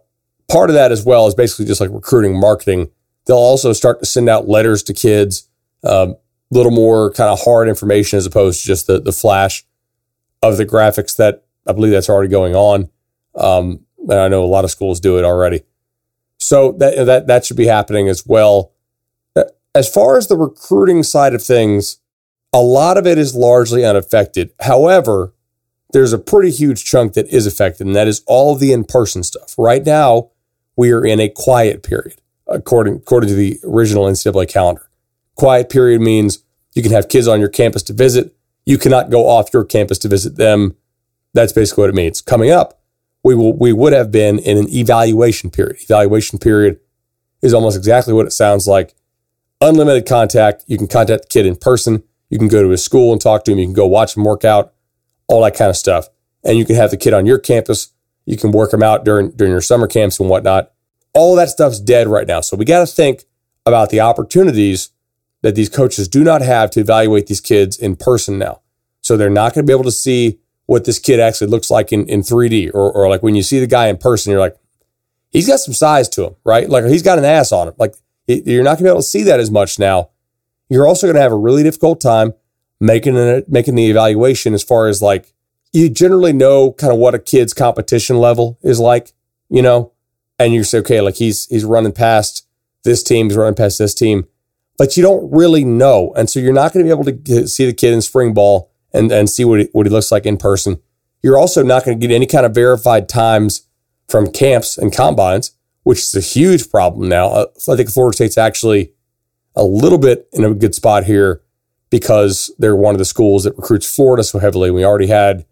part 0.51 0.69
of 0.69 0.73
that 0.73 0.91
as 0.91 1.05
well 1.05 1.27
is 1.27 1.35
basically 1.35 1.65
just 1.65 1.81
like 1.81 1.89
recruiting 1.91 2.39
marketing. 2.39 2.91
They'll 3.25 3.37
also 3.37 3.71
start 3.71 3.99
to 3.99 4.05
send 4.05 4.27
out 4.27 4.47
letters 4.47 4.83
to 4.83 4.93
kids, 4.93 5.47
um, 5.83 6.11
a 6.11 6.17
little 6.51 6.71
more 6.71 7.11
kind 7.11 7.29
of 7.29 7.39
hard 7.41 7.69
information 7.69 8.17
as 8.17 8.25
opposed 8.25 8.61
to 8.61 8.67
just 8.67 8.87
the 8.87 8.99
the 8.99 9.13
flash 9.13 9.65
of 10.41 10.57
the 10.57 10.65
graphics 10.65 11.15
that 11.15 11.45
I 11.65 11.71
believe 11.71 11.91
that's 11.91 12.09
already 12.09 12.29
going 12.29 12.55
on. 12.55 12.89
Um, 13.35 13.85
and 13.99 14.19
I 14.19 14.27
know 14.27 14.43
a 14.43 14.45
lot 14.45 14.65
of 14.65 14.71
schools 14.71 14.99
do 14.99 15.17
it 15.17 15.23
already. 15.23 15.63
So 16.37 16.73
that 16.73 17.05
that 17.05 17.27
that 17.27 17.45
should 17.45 17.57
be 17.57 17.67
happening 17.67 18.09
as 18.09 18.25
well. 18.25 18.73
As 19.75 19.91
far 19.91 20.17
as 20.17 20.27
the 20.27 20.37
recruiting 20.37 21.01
side 21.01 21.33
of 21.33 21.41
things, 21.41 21.97
a 22.53 22.61
lot 22.61 22.97
of 22.97 23.07
it 23.07 23.17
is 23.17 23.35
largely 23.35 23.83
unaffected. 23.83 24.51
However, 24.61 25.33
there's 25.91 26.13
a 26.13 26.19
pretty 26.19 26.51
huge 26.51 26.85
chunk 26.85 27.13
that 27.13 27.27
is 27.27 27.45
affected, 27.47 27.87
and 27.87 27.95
that 27.95 28.07
is 28.07 28.23
all 28.27 28.55
the 28.55 28.71
in-person 28.71 29.23
stuff. 29.23 29.55
Right 29.57 29.83
now, 29.83 30.29
we 30.75 30.91
are 30.91 31.05
in 31.05 31.19
a 31.19 31.29
quiet 31.29 31.83
period, 31.83 32.21
according 32.47 32.95
according 32.95 33.29
to 33.29 33.35
the 33.35 33.59
original 33.63 34.05
NCAA 34.05 34.47
calendar. 34.47 34.89
Quiet 35.35 35.69
period 35.69 36.01
means 36.01 36.43
you 36.73 36.83
can 36.83 36.91
have 36.91 37.09
kids 37.09 37.27
on 37.27 37.39
your 37.39 37.49
campus 37.49 37.83
to 37.83 37.93
visit. 37.93 38.35
You 38.65 38.77
cannot 38.77 39.09
go 39.09 39.27
off 39.27 39.53
your 39.53 39.65
campus 39.65 39.97
to 39.99 40.07
visit 40.07 40.35
them. 40.35 40.75
That's 41.33 41.53
basically 41.53 41.83
what 41.83 41.89
it 41.89 41.95
means. 41.95 42.21
Coming 42.21 42.51
up, 42.51 42.81
we 43.23 43.35
will 43.35 43.53
we 43.53 43.73
would 43.73 43.93
have 43.93 44.11
been 44.11 44.39
in 44.39 44.57
an 44.57 44.69
evaluation 44.69 45.49
period. 45.49 45.77
Evaluation 45.81 46.39
period 46.39 46.79
is 47.41 47.53
almost 47.53 47.77
exactly 47.77 48.13
what 48.13 48.25
it 48.25 48.31
sounds 48.31 48.67
like. 48.67 48.95
Unlimited 49.61 50.07
contact. 50.07 50.63
You 50.67 50.77
can 50.77 50.87
contact 50.87 51.23
the 51.23 51.27
kid 51.29 51.45
in 51.45 51.55
person. 51.55 52.03
You 52.33 52.39
can 52.39 52.47
go 52.47 52.63
to 52.63 52.69
his 52.69 52.83
school 52.83 53.11
and 53.11 53.21
talk 53.21 53.43
to 53.43 53.51
him. 53.51 53.59
You 53.59 53.67
can 53.67 53.75
go 53.75 53.85
watch 53.85 54.17
him 54.17 54.23
work 54.23 54.43
out, 54.43 54.73
all 55.27 55.43
that 55.43 55.55
kind 55.55 55.69
of 55.69 55.77
stuff. 55.77 56.07
And 56.43 56.57
you 56.57 56.65
can 56.65 56.75
have 56.75 56.89
the 56.89 56.97
kid 56.97 57.13
on 57.13 57.27
your 57.27 57.37
campus. 57.37 57.93
You 58.25 58.37
can 58.37 58.51
work 58.51 58.73
him 58.73 58.81
out 58.81 59.05
during 59.05 59.29
during 59.29 59.51
your 59.51 59.61
summer 59.61 59.85
camps 59.85 60.19
and 60.19 60.27
whatnot. 60.27 60.71
All 61.13 61.35
that 61.35 61.49
stuff's 61.49 61.79
dead 61.79 62.07
right 62.07 62.25
now. 62.25 62.41
So 62.41 62.57
we 62.57 62.65
got 62.65 62.79
to 62.79 62.91
think 62.91 63.25
about 63.67 63.91
the 63.91 63.99
opportunities 63.99 64.89
that 65.43 65.53
these 65.53 65.69
coaches 65.69 66.07
do 66.07 66.23
not 66.23 66.41
have 66.41 66.71
to 66.71 66.79
evaluate 66.79 67.27
these 67.27 67.39
kids 67.39 67.77
in 67.77 67.95
person 67.95 68.39
now. 68.39 68.61
So 69.01 69.15
they're 69.15 69.29
not 69.29 69.53
going 69.53 69.63
to 69.63 69.69
be 69.69 69.73
able 69.73 69.83
to 69.83 69.91
see 69.91 70.39
what 70.65 70.85
this 70.85 70.97
kid 70.97 71.19
actually 71.19 71.51
looks 71.51 71.69
like 71.69 71.93
in, 71.93 72.07
in 72.07 72.21
3D 72.21 72.71
or, 72.73 72.91
or 72.91 73.09
like 73.09 73.21
when 73.21 73.35
you 73.35 73.43
see 73.43 73.59
the 73.59 73.67
guy 73.67 73.89
in 73.89 73.97
person, 73.97 74.31
you're 74.31 74.39
like, 74.39 74.57
he's 75.29 75.47
got 75.47 75.59
some 75.59 75.75
size 75.75 76.09
to 76.09 76.25
him, 76.25 76.35
right? 76.43 76.67
Like 76.67 76.85
he's 76.85 77.03
got 77.03 77.19
an 77.19 77.25
ass 77.25 77.51
on 77.51 77.67
him. 77.67 77.75
Like 77.77 77.93
you're 78.25 78.63
not 78.63 78.71
going 78.71 78.77
to 78.77 78.83
be 78.85 78.89
able 78.89 79.01
to 79.01 79.03
see 79.03 79.21
that 79.21 79.39
as 79.39 79.51
much 79.51 79.77
now. 79.77 80.09
You're 80.73 80.87
also 80.87 81.05
going 81.05 81.15
to 81.15 81.21
have 81.21 81.31
a 81.31 81.37
really 81.37 81.61
difficult 81.61 82.01
time 82.01 82.33
making 82.79 83.15
an, 83.15 83.43
making 83.47 83.75
the 83.75 83.91
evaluation 83.91 84.55
as 84.55 84.63
far 84.63 84.87
as 84.87 85.03
like 85.03 85.31
you 85.71 85.87
generally 85.87 86.33
know 86.33 86.71
kind 86.71 86.91
of 86.91 86.97
what 86.97 87.13
a 87.13 87.19
kid's 87.19 87.53
competition 87.53 88.17
level 88.17 88.57
is 88.63 88.79
like, 88.79 89.11
you 89.49 89.61
know, 89.61 89.91
and 90.39 90.51
you 90.51 90.63
say, 90.63 90.79
okay, 90.79 90.99
like 90.99 91.15
he's 91.15 91.45
he's 91.45 91.63
running 91.63 91.91
past 91.91 92.47
this 92.83 93.03
team, 93.03 93.27
he's 93.27 93.37
running 93.37 93.53
past 93.53 93.77
this 93.77 93.93
team, 93.93 94.25
but 94.79 94.97
you 94.97 95.03
don't 95.03 95.31
really 95.31 95.63
know, 95.63 96.11
and 96.15 96.27
so 96.27 96.39
you're 96.39 96.51
not 96.51 96.73
going 96.73 96.83
to 96.83 96.87
be 96.87 96.93
able 96.93 97.05
to 97.05 97.11
get, 97.11 97.49
see 97.49 97.67
the 97.67 97.73
kid 97.73 97.93
in 97.93 98.01
spring 98.01 98.33
ball 98.33 98.71
and 98.91 99.11
and 99.11 99.29
see 99.29 99.45
what 99.45 99.59
he, 99.59 99.69
what 99.73 99.85
he 99.85 99.91
looks 99.91 100.11
like 100.11 100.25
in 100.25 100.37
person. 100.37 100.81
You're 101.21 101.37
also 101.37 101.61
not 101.61 101.85
going 101.85 101.99
to 101.99 102.07
get 102.07 102.13
any 102.13 102.25
kind 102.25 102.47
of 102.47 102.55
verified 102.55 103.07
times 103.07 103.67
from 104.09 104.31
camps 104.31 104.75
and 104.75 104.91
combines, 104.91 105.51
which 105.83 105.99
is 105.99 106.15
a 106.15 106.19
huge 106.19 106.71
problem 106.71 107.07
now. 107.07 107.27
Uh, 107.27 107.45
I 107.69 107.75
think 107.75 107.91
Florida 107.91 108.15
State's 108.15 108.39
actually 108.39 108.92
a 109.55 109.63
little 109.63 109.97
bit 109.97 110.27
in 110.33 110.43
a 110.43 110.53
good 110.53 110.75
spot 110.75 111.05
here 111.05 111.41
because 111.89 112.51
they're 112.57 112.75
one 112.75 112.95
of 112.95 112.99
the 112.99 113.05
schools 113.05 113.43
that 113.43 113.55
recruits 113.55 113.93
Florida 113.93 114.23
so 114.23 114.39
heavily. 114.39 114.71
We 114.71 114.83
already 114.83 115.07
had, 115.07 115.45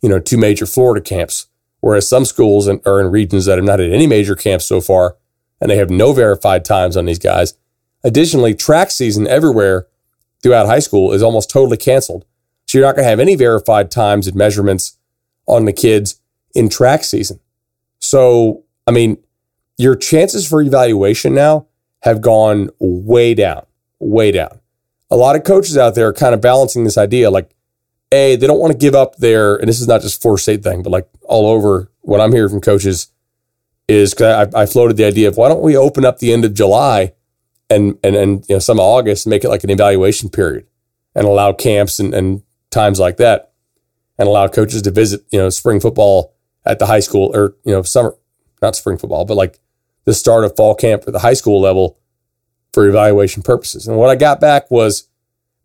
you 0.00 0.08
know, 0.08 0.20
two 0.20 0.36
major 0.36 0.64
Florida 0.64 1.00
camps, 1.00 1.46
whereas 1.80 2.08
some 2.08 2.24
schools 2.24 2.68
are 2.68 3.00
in 3.00 3.10
regions 3.10 3.46
that 3.46 3.58
have 3.58 3.64
not 3.64 3.80
had 3.80 3.90
any 3.90 4.06
major 4.06 4.36
camps 4.36 4.64
so 4.64 4.80
far, 4.80 5.16
and 5.60 5.70
they 5.70 5.76
have 5.76 5.90
no 5.90 6.12
verified 6.12 6.64
times 6.64 6.96
on 6.96 7.06
these 7.06 7.18
guys. 7.18 7.54
Additionally, 8.04 8.54
track 8.54 8.90
season 8.92 9.26
everywhere 9.26 9.88
throughout 10.42 10.66
high 10.66 10.78
school 10.78 11.12
is 11.12 11.22
almost 11.22 11.50
totally 11.50 11.76
canceled. 11.76 12.24
So 12.66 12.78
you're 12.78 12.86
not 12.86 12.94
going 12.94 13.04
to 13.04 13.10
have 13.10 13.18
any 13.18 13.34
verified 13.34 13.90
times 13.90 14.26
and 14.26 14.36
measurements 14.36 14.98
on 15.46 15.64
the 15.64 15.72
kids 15.72 16.20
in 16.54 16.68
track 16.68 17.02
season. 17.02 17.40
So, 17.98 18.64
I 18.86 18.92
mean, 18.92 19.18
your 19.78 19.96
chances 19.96 20.46
for 20.46 20.62
evaluation 20.62 21.34
now 21.34 21.66
have 22.02 22.20
gone 22.20 22.70
way 22.78 23.34
down, 23.34 23.66
way 23.98 24.30
down. 24.30 24.60
A 25.10 25.16
lot 25.16 25.36
of 25.36 25.44
coaches 25.44 25.76
out 25.76 25.94
there 25.94 26.08
are 26.08 26.12
kind 26.12 26.34
of 26.34 26.40
balancing 26.40 26.84
this 26.84 26.98
idea 26.98 27.30
like, 27.30 27.50
A, 28.12 28.36
they 28.36 28.46
don't 28.46 28.60
want 28.60 28.72
to 28.72 28.78
give 28.78 28.94
up 28.94 29.16
their, 29.16 29.56
and 29.56 29.68
this 29.68 29.80
is 29.80 29.88
not 29.88 30.02
just 30.02 30.20
Florida 30.20 30.42
State 30.42 30.62
thing, 30.62 30.82
but 30.82 30.90
like 30.90 31.08
all 31.22 31.48
over 31.48 31.90
what 32.00 32.20
I'm 32.20 32.32
hearing 32.32 32.50
from 32.50 32.60
coaches 32.60 33.08
is 33.88 34.12
because 34.12 34.54
I, 34.54 34.62
I 34.62 34.66
floated 34.66 34.96
the 34.96 35.04
idea 35.04 35.28
of 35.28 35.36
why 35.36 35.48
don't 35.48 35.62
we 35.62 35.76
open 35.76 36.04
up 36.04 36.18
the 36.18 36.32
end 36.32 36.44
of 36.44 36.54
July 36.54 37.14
and, 37.70 37.98
and, 38.04 38.16
and 38.16 38.44
you 38.48 38.54
know, 38.54 38.58
some 38.58 38.78
August 38.78 39.26
and 39.26 39.30
make 39.30 39.44
it 39.44 39.48
like 39.48 39.64
an 39.64 39.70
evaluation 39.70 40.28
period 40.28 40.66
and 41.14 41.26
allow 41.26 41.52
camps 41.52 41.98
and, 41.98 42.14
and 42.14 42.42
times 42.70 43.00
like 43.00 43.16
that 43.16 43.52
and 44.18 44.28
allow 44.28 44.46
coaches 44.48 44.82
to 44.82 44.90
visit, 44.90 45.22
you 45.30 45.38
know, 45.38 45.48
spring 45.48 45.80
football 45.80 46.34
at 46.64 46.78
the 46.78 46.86
high 46.86 47.00
school 47.00 47.30
or, 47.34 47.56
you 47.64 47.72
know, 47.72 47.82
summer, 47.82 48.14
not 48.60 48.76
spring 48.76 48.98
football, 48.98 49.24
but 49.24 49.34
like 49.34 49.58
the 50.08 50.14
start 50.14 50.42
of 50.42 50.56
fall 50.56 50.74
camp 50.74 51.04
at 51.06 51.12
the 51.12 51.18
high 51.18 51.34
school 51.34 51.60
level 51.60 51.98
for 52.72 52.88
evaluation 52.88 53.42
purposes. 53.42 53.86
And 53.86 53.98
what 53.98 54.08
I 54.08 54.16
got 54.16 54.40
back 54.40 54.70
was, 54.70 55.06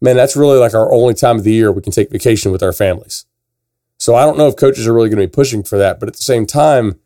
man, 0.02 0.18
that's 0.18 0.36
really 0.36 0.58
like 0.58 0.74
our 0.74 0.92
only 0.92 1.14
time 1.14 1.38
of 1.38 1.46
the 1.46 1.54
year 1.54 1.72
we 1.72 1.82
can 1.82 1.94
take 1.94 2.12
vacation 2.12 2.52
with 2.52 2.62
our 2.62 2.74
families. 2.74 3.24
So 3.98 4.16
I 4.16 4.26
don't 4.26 4.38
know 4.38 4.50
if 4.50 4.58
coaches 4.58 4.86
are 4.86 4.92
really 4.92 5.08
going 5.08 5.22
to 5.22 5.28
be 5.28 5.32
pushing 5.32 5.64
for 5.64 5.78
that, 5.78 5.98
but 5.98 6.10
at 6.10 6.16
the 6.16 6.24
same 6.24 6.46
time, 6.46 7.00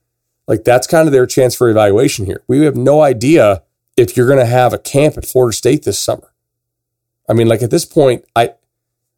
like 0.47 0.63
that's 0.63 0.87
kind 0.87 1.07
of 1.07 1.11
their 1.11 1.27
chance 1.27 1.53
for 1.53 1.69
evaluation 1.69 2.25
here. 2.25 2.41
We 2.47 2.61
have 2.61 2.75
no 2.75 3.03
idea 3.03 3.61
if 3.95 4.17
you're 4.17 4.25
going 4.25 4.39
to 4.39 4.45
have 4.47 4.73
a 4.73 4.79
camp 4.79 5.15
at 5.15 5.27
Florida 5.27 5.55
State 5.55 5.83
this 5.83 5.99
summer. 5.99 6.33
I 7.29 7.33
mean, 7.33 7.47
like 7.47 7.61
at 7.61 7.69
this 7.69 7.85
point, 7.85 8.25
I 8.35 8.55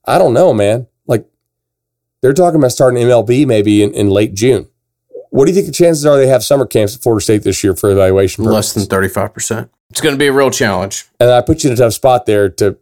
I 0.03 0.17
don't 0.17 0.33
know, 0.33 0.53
man. 0.53 0.87
Like 1.07 1.25
they're 2.19 2.33
talking 2.33 2.59
about 2.59 2.73
starting 2.73 3.01
MLB 3.01 3.47
maybe 3.47 3.81
in, 3.81 3.93
in 3.93 4.09
late 4.09 4.33
June. 4.33 4.67
What 5.29 5.45
do 5.45 5.51
you 5.51 5.55
think 5.55 5.67
the 5.67 5.73
chances 5.73 6.05
are 6.05 6.17
they 6.17 6.27
have 6.27 6.43
summer 6.43 6.65
camps 6.65 6.95
at 6.95 7.01
Florida 7.01 7.23
State 7.23 7.43
this 7.43 7.63
year 7.63 7.75
for 7.75 7.91
evaluation? 7.91 8.43
Less 8.43 8.73
than 8.73 8.83
35%. 8.83 9.69
It's 9.91 10.01
going 10.01 10.13
to 10.15 10.19
be 10.19 10.27
a 10.27 10.33
real 10.33 10.51
challenge. 10.51 11.05
and 11.19 11.29
I 11.29 11.41
put 11.41 11.63
you 11.63 11.69
in 11.69 11.73
a 11.73 11.77
tough 11.77 11.93
spot 11.93 12.25
there 12.25 12.49
to. 12.49 12.77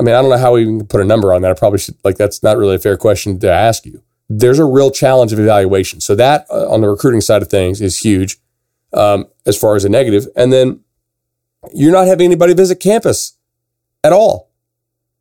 I 0.00 0.02
mean, 0.02 0.14
I 0.14 0.22
don't 0.22 0.30
know 0.30 0.38
how 0.38 0.54
we 0.54 0.64
can 0.64 0.86
put 0.86 1.00
a 1.02 1.04
number 1.04 1.34
on 1.34 1.42
that. 1.42 1.50
I 1.50 1.54
probably 1.54 1.78
should 1.78 1.96
like 2.02 2.16
that's 2.16 2.42
not 2.42 2.56
really 2.56 2.76
a 2.76 2.78
fair 2.78 2.96
question 2.96 3.38
to 3.40 3.52
ask 3.52 3.84
you. 3.84 4.02
There's 4.28 4.58
a 4.58 4.64
real 4.64 4.90
challenge 4.90 5.32
of 5.32 5.38
evaluation, 5.38 6.00
so 6.00 6.14
that 6.14 6.46
uh, 6.50 6.72
on 6.72 6.80
the 6.80 6.88
recruiting 6.88 7.20
side 7.20 7.42
of 7.42 7.48
things 7.48 7.80
is 7.80 7.98
huge 7.98 8.38
um, 8.94 9.26
as 9.44 9.58
far 9.58 9.76
as 9.76 9.84
a 9.84 9.88
negative. 9.90 10.26
And 10.34 10.52
then 10.52 10.80
you're 11.74 11.92
not 11.92 12.06
having 12.06 12.24
anybody 12.24 12.54
visit 12.54 12.76
campus 12.80 13.36
at 14.02 14.12
all, 14.12 14.50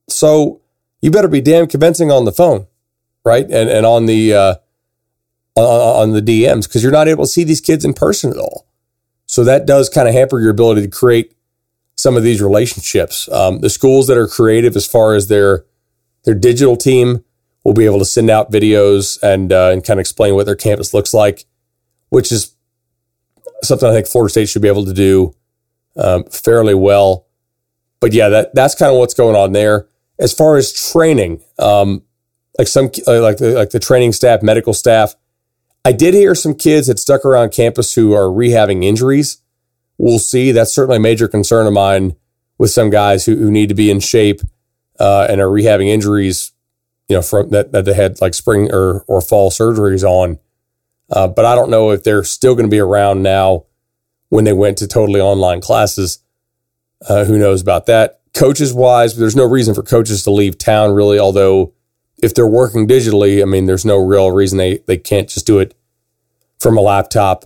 so 0.07 0.61
you 1.01 1.11
better 1.11 1.27
be 1.27 1.41
damn 1.41 1.67
convincing 1.67 2.09
on 2.09 2.25
the 2.25 2.31
phone, 2.31 2.65
right? 3.25 3.43
And 3.43 3.69
and 3.69 3.85
on 3.85 4.05
the 4.05 4.33
uh, 4.33 4.55
on, 5.55 6.09
on 6.09 6.11
the 6.11 6.21
DMs 6.21 6.67
because 6.67 6.83
you're 6.83 6.91
not 6.91 7.07
able 7.07 7.25
to 7.25 7.29
see 7.29 7.43
these 7.43 7.61
kids 7.61 7.85
in 7.85 7.93
person 7.93 8.31
at 8.31 8.37
all. 8.37 8.67
So 9.25 9.43
that 9.43 9.65
does 9.65 9.89
kind 9.89 10.07
of 10.07 10.13
hamper 10.13 10.39
your 10.39 10.51
ability 10.51 10.81
to 10.81 10.89
create 10.89 11.33
some 11.95 12.17
of 12.17 12.23
these 12.23 12.41
relationships. 12.41 13.29
Um, 13.31 13.59
the 13.59 13.69
schools 13.69 14.07
that 14.07 14.17
are 14.17 14.27
creative 14.27 14.75
as 14.75 14.87
far 14.87 15.13
as 15.13 15.27
their 15.27 15.65
their 16.23 16.35
digital 16.35 16.75
team 16.75 17.23
will 17.63 17.73
be 17.73 17.85
able 17.85 17.99
to 17.99 18.05
send 18.05 18.29
out 18.29 18.51
videos 18.51 19.21
and 19.21 19.53
uh, 19.53 19.69
and 19.71 19.83
kind 19.83 19.99
of 19.99 20.01
explain 20.01 20.35
what 20.35 20.45
their 20.45 20.55
campus 20.55 20.93
looks 20.93 21.13
like, 21.13 21.45
which 22.09 22.31
is 22.31 22.55
something 23.63 23.87
I 23.87 23.93
think 23.93 24.07
Florida 24.07 24.31
State 24.31 24.49
should 24.49 24.61
be 24.61 24.67
able 24.67 24.85
to 24.85 24.93
do 24.93 25.33
um, 25.95 26.23
fairly 26.25 26.73
well. 26.73 27.27
But 27.99 28.13
yeah, 28.13 28.29
that 28.29 28.55
that's 28.55 28.75
kind 28.75 28.91
of 28.91 28.97
what's 28.97 29.13
going 29.13 29.35
on 29.35 29.51
there. 29.51 29.87
As 30.19 30.33
far 30.33 30.57
as 30.57 30.73
training, 30.73 31.41
um, 31.57 32.03
like 32.57 32.67
some 32.67 32.91
uh, 33.07 33.21
like 33.21 33.37
the, 33.37 33.51
like 33.51 33.69
the 33.69 33.79
training 33.79 34.13
staff, 34.13 34.41
medical 34.41 34.73
staff, 34.73 35.15
I 35.83 35.91
did 35.91 36.13
hear 36.13 36.35
some 36.35 36.53
kids 36.53 36.87
that 36.87 36.99
stuck 36.99 37.25
around 37.25 37.51
campus 37.51 37.95
who 37.95 38.13
are 38.13 38.25
rehabbing 38.25 38.83
injuries. 38.83 39.41
We'll 39.97 40.19
see. 40.19 40.51
That's 40.51 40.73
certainly 40.73 40.97
a 40.97 41.01
major 41.01 41.27
concern 41.27 41.67
of 41.67 41.73
mine 41.73 42.15
with 42.57 42.69
some 42.69 42.89
guys 42.89 43.25
who, 43.25 43.35
who 43.35 43.49
need 43.49 43.69
to 43.69 43.75
be 43.75 43.89
in 43.89 43.99
shape 43.99 44.41
uh, 44.99 45.25
and 45.29 45.41
are 45.41 45.47
rehabbing 45.47 45.87
injuries 45.87 46.51
you 47.11 47.17
know, 47.17 47.21
from 47.21 47.49
that, 47.49 47.73
that 47.73 47.85
they 47.85 47.93
had 47.93 48.21
like 48.21 48.33
spring 48.33 48.69
or, 48.71 49.03
or 49.07 49.19
fall 49.19 49.51
surgeries 49.51 50.03
on. 50.03 50.39
Uh, 51.09 51.27
but 51.27 51.43
I 51.43 51.55
don't 51.55 51.69
know 51.69 51.91
if 51.91 52.03
they're 52.03 52.23
still 52.23 52.55
going 52.55 52.67
to 52.67 52.71
be 52.71 52.79
around 52.79 53.21
now 53.21 53.65
when 54.29 54.45
they 54.45 54.53
went 54.53 54.77
to 54.77 54.87
totally 54.87 55.19
online 55.19 55.59
classes. 55.59 56.19
Uh, 57.09 57.25
who 57.25 57.37
knows 57.37 57.61
about 57.61 57.85
that? 57.87 58.21
Coaches 58.33 58.73
wise, 58.73 59.17
there's 59.17 59.35
no 59.35 59.43
reason 59.45 59.75
for 59.75 59.83
coaches 59.83 60.23
to 60.23 60.31
leave 60.31 60.57
town 60.57 60.93
really. 60.93 61.19
Although 61.19 61.73
if 62.21 62.33
they're 62.33 62.47
working 62.47 62.87
digitally, 62.87 63.41
I 63.41 63.45
mean, 63.45 63.65
there's 63.65 63.85
no 63.85 63.97
real 63.97 64.31
reason 64.31 64.57
they, 64.57 64.79
they 64.87 64.97
can't 64.97 65.29
just 65.29 65.47
do 65.47 65.59
it 65.59 65.75
from 66.59 66.77
a 66.77 66.81
laptop 66.81 67.45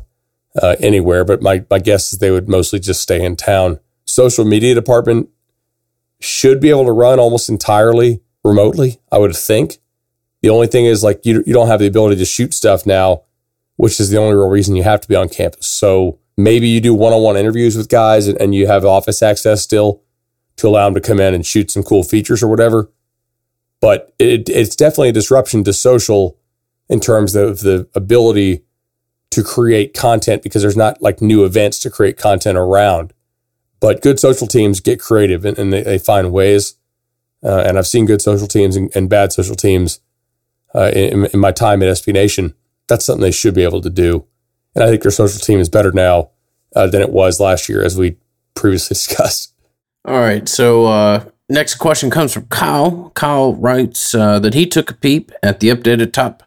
uh, 0.61 0.75
anywhere. 0.79 1.23
But 1.23 1.41
my, 1.41 1.65
my 1.69 1.79
guess 1.79 2.13
is 2.13 2.19
they 2.19 2.31
would 2.31 2.49
mostly 2.49 2.79
just 2.79 3.01
stay 3.01 3.23
in 3.23 3.35
town. 3.35 3.79
Social 4.05 4.45
media 4.45 4.75
department 4.75 5.29
should 6.19 6.59
be 6.59 6.69
able 6.69 6.85
to 6.85 6.91
run 6.91 7.19
almost 7.19 7.49
entirely 7.49 8.21
remotely, 8.43 8.99
I 9.11 9.17
would 9.17 9.35
think. 9.35 9.77
The 10.41 10.49
only 10.49 10.67
thing 10.67 10.85
is 10.85 11.03
like 11.03 11.25
you, 11.25 11.43
you 11.45 11.53
don't 11.53 11.67
have 11.67 11.79
the 11.79 11.87
ability 11.87 12.17
to 12.17 12.25
shoot 12.25 12.53
stuff 12.53 12.85
now, 12.85 13.23
which 13.77 13.99
is 13.99 14.09
the 14.09 14.17
only 14.17 14.35
real 14.35 14.49
reason 14.49 14.75
you 14.75 14.83
have 14.83 15.01
to 15.01 15.07
be 15.07 15.15
on 15.15 15.29
campus. 15.29 15.67
So 15.67 16.19
maybe 16.37 16.67
you 16.67 16.79
do 16.79 16.93
one-on-one 16.93 17.37
interviews 17.37 17.75
with 17.75 17.89
guys 17.89 18.27
and, 18.27 18.39
and 18.39 18.53
you 18.53 18.67
have 18.67 18.85
office 18.85 19.23
access 19.23 19.61
still 19.61 20.03
to 20.57 20.67
allow 20.67 20.85
them 20.85 20.93
to 20.93 21.01
come 21.01 21.19
in 21.19 21.33
and 21.33 21.45
shoot 21.45 21.71
some 21.71 21.83
cool 21.83 22.03
features 22.03 22.43
or 22.43 22.47
whatever. 22.47 22.91
But 23.85 24.15
it, 24.17 24.49
it's 24.49 24.75
definitely 24.75 25.09
a 25.09 25.13
disruption 25.13 25.63
to 25.63 25.71
social 25.71 26.39
in 26.89 26.99
terms 26.99 27.35
of 27.35 27.59
the 27.59 27.87
ability 27.93 28.63
to 29.29 29.43
create 29.43 29.93
content 29.93 30.41
because 30.41 30.63
there's 30.63 30.75
not 30.75 31.03
like 31.03 31.21
new 31.21 31.45
events 31.45 31.77
to 31.81 31.91
create 31.91 32.17
content 32.17 32.57
around. 32.57 33.13
But 33.79 34.01
good 34.01 34.19
social 34.19 34.47
teams 34.47 34.79
get 34.79 34.99
creative 34.99 35.45
and, 35.45 35.59
and 35.59 35.71
they, 35.71 35.83
they 35.83 35.97
find 35.99 36.31
ways. 36.31 36.77
Uh, 37.43 37.59
and 37.59 37.77
I've 37.77 37.85
seen 37.85 38.07
good 38.07 38.23
social 38.23 38.47
teams 38.47 38.75
and, 38.75 38.89
and 38.95 39.07
bad 39.07 39.31
social 39.31 39.55
teams 39.55 39.99
uh, 40.73 40.89
in, 40.91 41.27
in, 41.27 41.39
my 41.39 41.51
time 41.51 41.83
at 41.83 41.89
SB 41.89 42.11
Nation. 42.11 42.55
That's 42.87 43.05
something 43.05 43.21
they 43.21 43.29
should 43.29 43.53
be 43.53 43.63
able 43.63 43.81
to 43.81 43.91
do. 43.91 44.25
And 44.73 44.83
I 44.83 44.87
think 44.87 45.03
their 45.03 45.11
social 45.11 45.39
team 45.39 45.59
is 45.59 45.69
better 45.69 45.91
now 45.91 46.31
uh, 46.75 46.87
than 46.87 47.03
it 47.03 47.11
was 47.11 47.39
last 47.39 47.69
year, 47.69 47.83
as 47.83 47.95
we 47.95 48.17
previously 48.55 48.93
discussed. 48.95 49.53
All 50.05 50.21
right. 50.21 50.49
So, 50.49 50.87
uh, 50.87 51.25
next 51.49 51.75
question 51.75 52.09
comes 52.09 52.33
from 52.33 52.47
Kyle. 52.47 53.11
Kyle 53.15 53.53
writes 53.53 54.13
uh, 54.15 54.39
that 54.39 54.53
he 54.53 54.65
took 54.65 54.91
a 54.91 54.95
peep 54.95 55.31
at 55.43 55.59
the 55.59 55.69
updated 55.69 56.13
top 56.13 56.43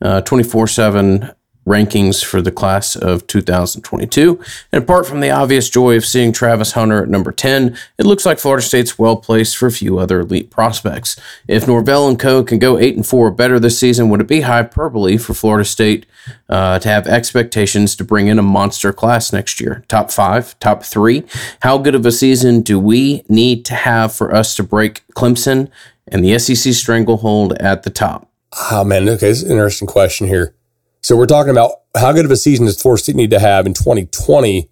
uh, 0.00 0.20
24 0.20 0.66
7 0.66 1.30
rankings 1.68 2.24
for 2.24 2.40
the 2.40 2.50
class 2.50 2.96
of 2.96 3.26
2022. 3.26 4.42
And 4.72 4.82
apart 4.82 5.06
from 5.06 5.20
the 5.20 5.30
obvious 5.30 5.68
joy 5.68 5.96
of 5.96 6.04
seeing 6.04 6.32
Travis 6.32 6.72
Hunter 6.72 7.02
at 7.02 7.08
number 7.08 7.30
10, 7.30 7.76
it 7.98 8.06
looks 8.06 8.24
like 8.24 8.38
Florida 8.38 8.62
State's 8.62 8.98
well 8.98 9.16
placed 9.16 9.56
for 9.56 9.66
a 9.66 9.72
few 9.72 9.98
other 9.98 10.20
elite 10.20 10.50
prospects. 10.50 11.20
If 11.46 11.68
Norvell 11.68 12.08
and 12.08 12.18
Co. 12.18 12.42
can 12.42 12.58
go 12.58 12.78
8 12.78 12.96
and 12.96 13.06
4 13.06 13.30
better 13.30 13.60
this 13.60 13.78
season, 13.78 14.08
would 14.08 14.20
it 14.20 14.26
be 14.26 14.40
hyperbole 14.40 15.18
for 15.18 15.34
Florida 15.34 15.64
State 15.64 16.06
uh, 16.48 16.78
to 16.78 16.88
have 16.88 17.06
expectations 17.06 17.94
to 17.96 18.04
bring 18.04 18.26
in 18.28 18.38
a 18.38 18.42
monster 18.42 18.92
class 18.92 19.32
next 19.32 19.60
year? 19.60 19.84
Top 19.88 20.10
five, 20.10 20.58
top 20.60 20.82
three? 20.82 21.24
How 21.60 21.78
good 21.78 21.94
of 21.94 22.06
a 22.06 22.12
season 22.12 22.62
do 22.62 22.80
we 22.80 23.22
need 23.28 23.64
to 23.66 23.74
have 23.74 24.14
for 24.14 24.34
us 24.34 24.56
to 24.56 24.62
break 24.62 25.06
Clemson 25.14 25.70
and 26.06 26.24
the 26.24 26.38
SEC 26.38 26.72
stranglehold 26.72 27.52
at 27.54 27.82
the 27.82 27.90
top? 27.90 28.30
Oh, 28.70 28.84
man. 28.84 29.08
Okay. 29.08 29.28
Is 29.28 29.42
an 29.42 29.50
interesting 29.50 29.88
question 29.88 30.26
here. 30.26 30.54
So 31.00 31.16
we're 31.16 31.26
talking 31.26 31.50
about 31.50 31.72
how 31.96 32.12
good 32.12 32.24
of 32.24 32.30
a 32.30 32.36
season 32.36 32.66
does 32.66 32.80
Florida 32.80 33.02
State 33.02 33.16
need 33.16 33.30
to 33.30 33.38
have 33.38 33.66
in 33.66 33.74
2020 33.74 34.68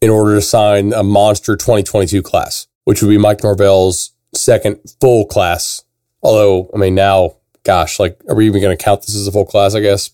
in 0.00 0.10
order 0.10 0.36
to 0.36 0.40
sign 0.40 0.92
a 0.92 1.02
monster 1.02 1.56
2022 1.56 2.22
class, 2.22 2.66
which 2.84 3.02
would 3.02 3.08
be 3.08 3.18
Mike 3.18 3.42
Norvell's 3.42 4.12
second 4.34 4.78
full 5.00 5.26
class. 5.26 5.84
Although, 6.22 6.70
I 6.74 6.78
mean, 6.78 6.94
now, 6.94 7.36
gosh, 7.64 7.98
like, 7.98 8.20
are 8.28 8.34
we 8.34 8.46
even 8.46 8.60
going 8.60 8.76
to 8.76 8.82
count 8.82 9.02
this 9.02 9.14
as 9.14 9.26
a 9.26 9.32
full 9.32 9.44
class? 9.44 9.74
I 9.74 9.80
guess 9.80 10.10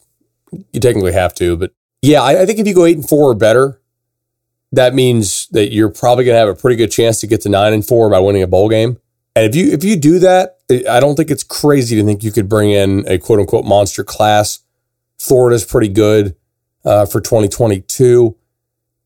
you 0.72 0.80
technically 0.80 1.12
have 1.12 1.34
to, 1.34 1.56
but 1.56 1.72
yeah, 2.02 2.22
I, 2.22 2.42
I 2.42 2.46
think 2.46 2.58
if 2.58 2.66
you 2.66 2.74
go 2.74 2.84
eight 2.84 2.96
and 2.96 3.08
four 3.08 3.30
or 3.30 3.34
better, 3.34 3.80
that 4.72 4.94
means 4.94 5.48
that 5.48 5.72
you're 5.72 5.88
probably 5.88 6.24
going 6.24 6.34
to 6.34 6.38
have 6.40 6.48
a 6.48 6.54
pretty 6.54 6.76
good 6.76 6.90
chance 6.90 7.20
to 7.20 7.26
get 7.26 7.40
to 7.42 7.48
nine 7.48 7.72
and 7.72 7.86
four 7.86 8.10
by 8.10 8.18
winning 8.18 8.42
a 8.42 8.46
bowl 8.46 8.68
game. 8.68 8.98
And 9.36 9.46
if 9.46 9.56
you 9.56 9.72
if 9.72 9.82
you 9.82 9.96
do 9.96 10.18
that, 10.20 10.58
I 10.70 11.00
don't 11.00 11.16
think 11.16 11.30
it's 11.30 11.42
crazy 11.42 11.96
to 11.96 12.04
think 12.04 12.22
you 12.22 12.30
could 12.30 12.48
bring 12.48 12.70
in 12.70 13.04
a 13.08 13.18
quote 13.18 13.40
unquote 13.40 13.64
monster 13.64 14.04
class 14.04 14.60
Florida's 15.18 15.64
pretty 15.64 15.88
good 15.88 16.36
uh, 16.84 17.06
for 17.06 17.20
2022. 17.20 18.36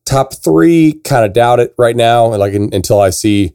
Top 0.05 0.33
three, 0.33 0.93
kind 1.03 1.25
of 1.25 1.33
doubt 1.33 1.59
it 1.59 1.73
right 1.77 1.95
now, 1.95 2.27
like 2.35 2.53
in, 2.53 2.73
until 2.73 2.99
I 2.99 3.11
see 3.11 3.53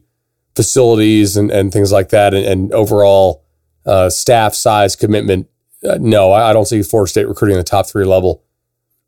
facilities 0.55 1.35
and, 1.35 1.51
and 1.51 1.71
things 1.71 1.91
like 1.91 2.09
that 2.09 2.33
and, 2.33 2.45
and 2.45 2.71
overall 2.71 3.43
uh, 3.85 4.09
staff 4.09 4.53
size 4.53 4.95
commitment. 4.95 5.47
Uh, 5.83 5.97
no, 5.99 6.31
I, 6.31 6.49
I, 6.49 6.53
don't 6.53 6.65
see 6.65 6.81
Florida 6.81 7.09
State 7.09 7.27
recruiting 7.27 7.57
the 7.57 7.63
top 7.63 7.87
three 7.87 8.05
level. 8.05 8.43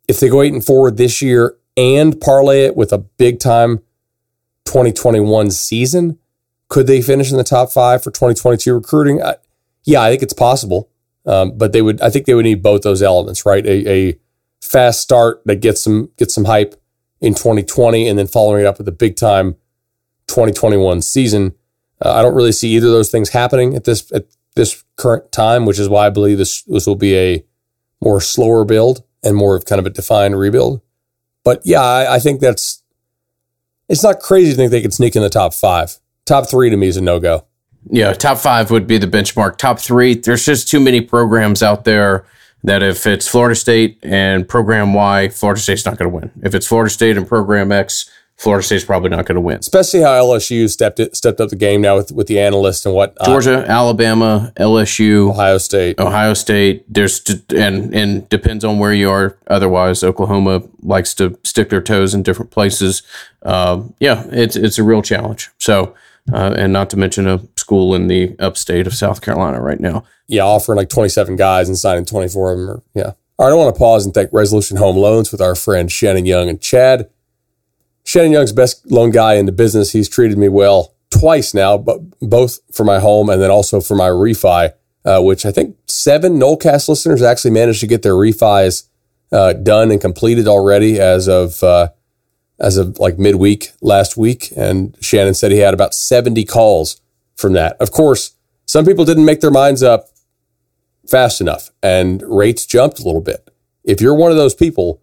If 0.07 0.19
they 0.19 0.29
go 0.29 0.41
eight 0.41 0.53
and 0.53 0.63
forward 0.63 0.97
this 0.97 1.21
year 1.21 1.57
and 1.75 2.19
parlay 2.19 2.65
it 2.65 2.75
with 2.75 2.93
a 2.93 2.97
big 2.97 3.39
time 3.39 3.77
2021 4.65 5.51
season, 5.51 6.19
could 6.69 6.85
they 6.85 7.01
finish 7.01 7.31
in 7.31 7.37
the 7.37 7.43
top 7.43 7.71
five 7.71 8.03
for 8.03 8.11
2022 8.11 8.73
recruiting? 8.73 9.21
yeah, 9.85 10.01
I 10.01 10.09
think 10.09 10.21
it's 10.21 10.33
possible. 10.33 10.89
Um, 11.27 11.57
but 11.57 11.73
they 11.73 11.81
would, 11.81 12.01
I 12.01 12.09
think 12.09 12.25
they 12.25 12.33
would 12.33 12.45
need 12.45 12.63
both 12.63 12.81
those 12.83 13.03
elements, 13.03 13.45
right? 13.45 13.65
A, 13.65 13.91
a 13.91 14.19
fast 14.61 15.01
start 15.01 15.41
that 15.45 15.57
gets 15.57 15.83
some 15.83 16.09
gets 16.17 16.33
some 16.33 16.45
hype 16.45 16.75
in 17.19 17.33
2020, 17.33 18.07
and 18.07 18.17
then 18.17 18.27
following 18.27 18.61
it 18.61 18.65
up 18.65 18.77
with 18.77 18.87
a 18.87 18.93
big 18.93 19.15
time 19.15 19.53
2021 20.27 21.01
season. 21.01 21.53
Uh, 22.03 22.13
I 22.13 22.21
don't 22.21 22.35
really 22.35 22.51
see 22.51 22.69
either 22.69 22.87
of 22.87 22.93
those 22.93 23.11
things 23.11 23.29
happening 23.29 23.75
at 23.75 23.83
this 23.83 24.11
at 24.13 24.27
this 24.55 24.83
current 24.95 25.31
time, 25.31 25.65
which 25.65 25.79
is 25.79 25.89
why 25.89 26.07
I 26.07 26.09
believe 26.09 26.37
this 26.37 26.63
this 26.63 26.87
will 26.87 26.95
be 26.95 27.17
a 27.17 27.45
more 28.01 28.21
slower 28.21 28.63
build 28.63 29.03
and 29.23 29.35
more 29.35 29.55
of 29.55 29.65
kind 29.65 29.79
of 29.79 29.85
a 29.85 29.89
defined 29.89 30.39
rebuild. 30.39 30.81
But 31.43 31.61
yeah, 31.65 31.81
I, 31.81 32.15
I 32.15 32.19
think 32.19 32.39
that's 32.39 32.83
it's 33.89 34.03
not 34.03 34.19
crazy 34.19 34.51
to 34.51 34.55
think 34.55 34.71
they 34.71 34.81
could 34.81 34.93
sneak 34.93 35.15
in 35.15 35.21
the 35.21 35.29
top 35.29 35.53
five. 35.53 35.97
Top 36.25 36.49
three 36.49 36.69
to 36.69 36.77
me 36.77 36.87
is 36.87 36.97
a 36.97 37.01
no 37.01 37.19
go 37.19 37.46
yeah, 37.89 38.13
top 38.13 38.37
five 38.37 38.71
would 38.71 38.87
be 38.87 38.97
the 38.97 39.07
benchmark. 39.07 39.57
Top 39.57 39.79
three, 39.79 40.15
there's 40.15 40.45
just 40.45 40.67
too 40.67 40.79
many 40.79 41.01
programs 41.01 41.63
out 41.63 41.85
there 41.85 42.25
that 42.63 42.83
if 42.83 43.05
it's 43.05 43.27
Florida 43.27 43.55
State 43.55 43.97
and 44.03 44.47
program 44.47 44.93
Y, 44.93 45.29
Florida 45.29 45.61
State's 45.61 45.85
not 45.85 45.97
going 45.97 46.09
to 46.09 46.15
win. 46.15 46.31
If 46.43 46.53
it's 46.53 46.67
Florida 46.67 46.89
State 46.89 47.17
and 47.17 47.27
program 47.27 47.71
X, 47.71 48.09
Florida 48.35 48.63
State's 48.63 48.85
probably 48.85 49.09
not 49.09 49.25
going 49.25 49.35
to 49.35 49.41
win. 49.41 49.57
Especially 49.57 50.01
how 50.01 50.11
LSU 50.11 50.69
stepped 50.69 50.99
it, 50.99 51.15
stepped 51.15 51.41
up 51.41 51.49
the 51.49 51.55
game 51.55 51.81
now 51.81 51.95
with 51.97 52.11
with 52.11 52.27
the 52.27 52.39
analysts 52.39 52.85
and 52.85 52.93
what 52.93 53.17
Georgia, 53.25 53.65
Alabama, 53.67 54.53
LSU, 54.57 55.31
Ohio 55.31 55.57
State, 55.57 55.99
Ohio 55.99 56.35
State. 56.35 56.85
There's 56.87 57.23
and 57.49 57.95
and 57.95 58.29
depends 58.29 58.63
on 58.63 58.77
where 58.77 58.93
you 58.93 59.09
are. 59.09 59.37
Otherwise, 59.47 60.03
Oklahoma 60.03 60.61
likes 60.81 61.15
to 61.15 61.39
stick 61.43 61.69
their 61.69 61.81
toes 61.81 62.13
in 62.13 62.21
different 62.21 62.51
places. 62.51 63.01
Uh, 63.41 63.83
yeah, 63.99 64.25
it's 64.29 64.55
it's 64.55 64.77
a 64.77 64.83
real 64.83 65.01
challenge. 65.01 65.49
So 65.57 65.95
uh, 66.31 66.53
and 66.57 66.73
not 66.73 66.89
to 66.91 66.97
mention 66.97 67.27
a 67.27 67.39
school 67.67 67.93
in 67.93 68.07
the 68.07 68.33
upstate 68.39 68.87
of 68.87 68.93
South 68.93 69.19
Carolina 69.21 69.59
right 69.59 69.81
now. 69.81 70.05
Yeah, 70.27 70.43
offering 70.43 70.77
like 70.77 70.87
27 70.87 71.35
guys 71.35 71.67
and 71.67 71.77
signing 71.77 72.05
24 72.05 72.51
of 72.53 72.57
them. 72.57 72.69
Or, 72.69 72.83
yeah. 72.93 73.11
All 73.37 73.45
right, 73.45 73.51
I 73.51 73.55
want 73.55 73.75
to 73.75 73.77
pause 73.77 74.05
and 74.05 74.13
thank 74.13 74.31
Resolution 74.31 74.77
Home 74.77 74.95
Loans 74.95 75.33
with 75.33 75.41
our 75.41 75.53
friend 75.53 75.91
Shannon 75.91 76.25
Young 76.25 76.47
and 76.47 76.61
Chad. 76.61 77.09
Shannon 78.05 78.31
Young's 78.31 78.53
best 78.53 78.89
loan 78.89 79.09
guy 79.09 79.33
in 79.33 79.47
the 79.47 79.51
business. 79.51 79.91
He's 79.91 80.07
treated 80.07 80.37
me 80.37 80.47
well 80.47 80.95
twice 81.09 81.53
now, 81.53 81.77
but 81.77 81.99
both 82.21 82.59
for 82.71 82.85
my 82.85 82.99
home 82.99 83.29
and 83.29 83.41
then 83.41 83.51
also 83.51 83.81
for 83.81 83.95
my 83.95 84.07
refi, 84.07 84.71
uh, 85.03 85.21
which 85.21 85.45
I 85.45 85.51
think 85.51 85.75
seven 85.87 86.39
Nolecast 86.39 86.87
listeners 86.87 87.21
actually 87.21 87.51
managed 87.51 87.81
to 87.81 87.87
get 87.87 88.01
their 88.01 88.13
refis 88.13 88.87
uh, 89.33 89.51
done 89.51 89.91
and 89.91 89.99
completed 89.99 90.47
already 90.47 91.01
as 91.01 91.27
of 91.27 91.61
uh, 91.61 91.89
as 92.61 92.77
of 92.77 92.97
like 92.97 93.19
midweek 93.19 93.73
last 93.81 94.15
week. 94.15 94.53
And 94.55 94.95
Shannon 95.01 95.33
said 95.33 95.51
he 95.51 95.57
had 95.57 95.73
about 95.73 95.93
70 95.93 96.45
calls 96.45 97.01
from 97.37 97.53
that. 97.53 97.77
Of 97.79 97.91
course, 97.91 98.35
some 98.65 98.85
people 98.85 99.05
didn't 99.05 99.25
make 99.25 99.39
their 99.39 99.51
minds 99.51 99.81
up 99.81 100.09
fast 101.07 101.39
enough 101.39 101.71
and 101.81 102.21
rates 102.23 102.65
jumped 102.65 102.99
a 102.99 103.03
little 103.03 103.21
bit. 103.21 103.49
If 103.83 104.01
you're 104.01 104.15
one 104.15 104.31
of 104.31 104.37
those 104.37 104.53
people, 104.53 105.01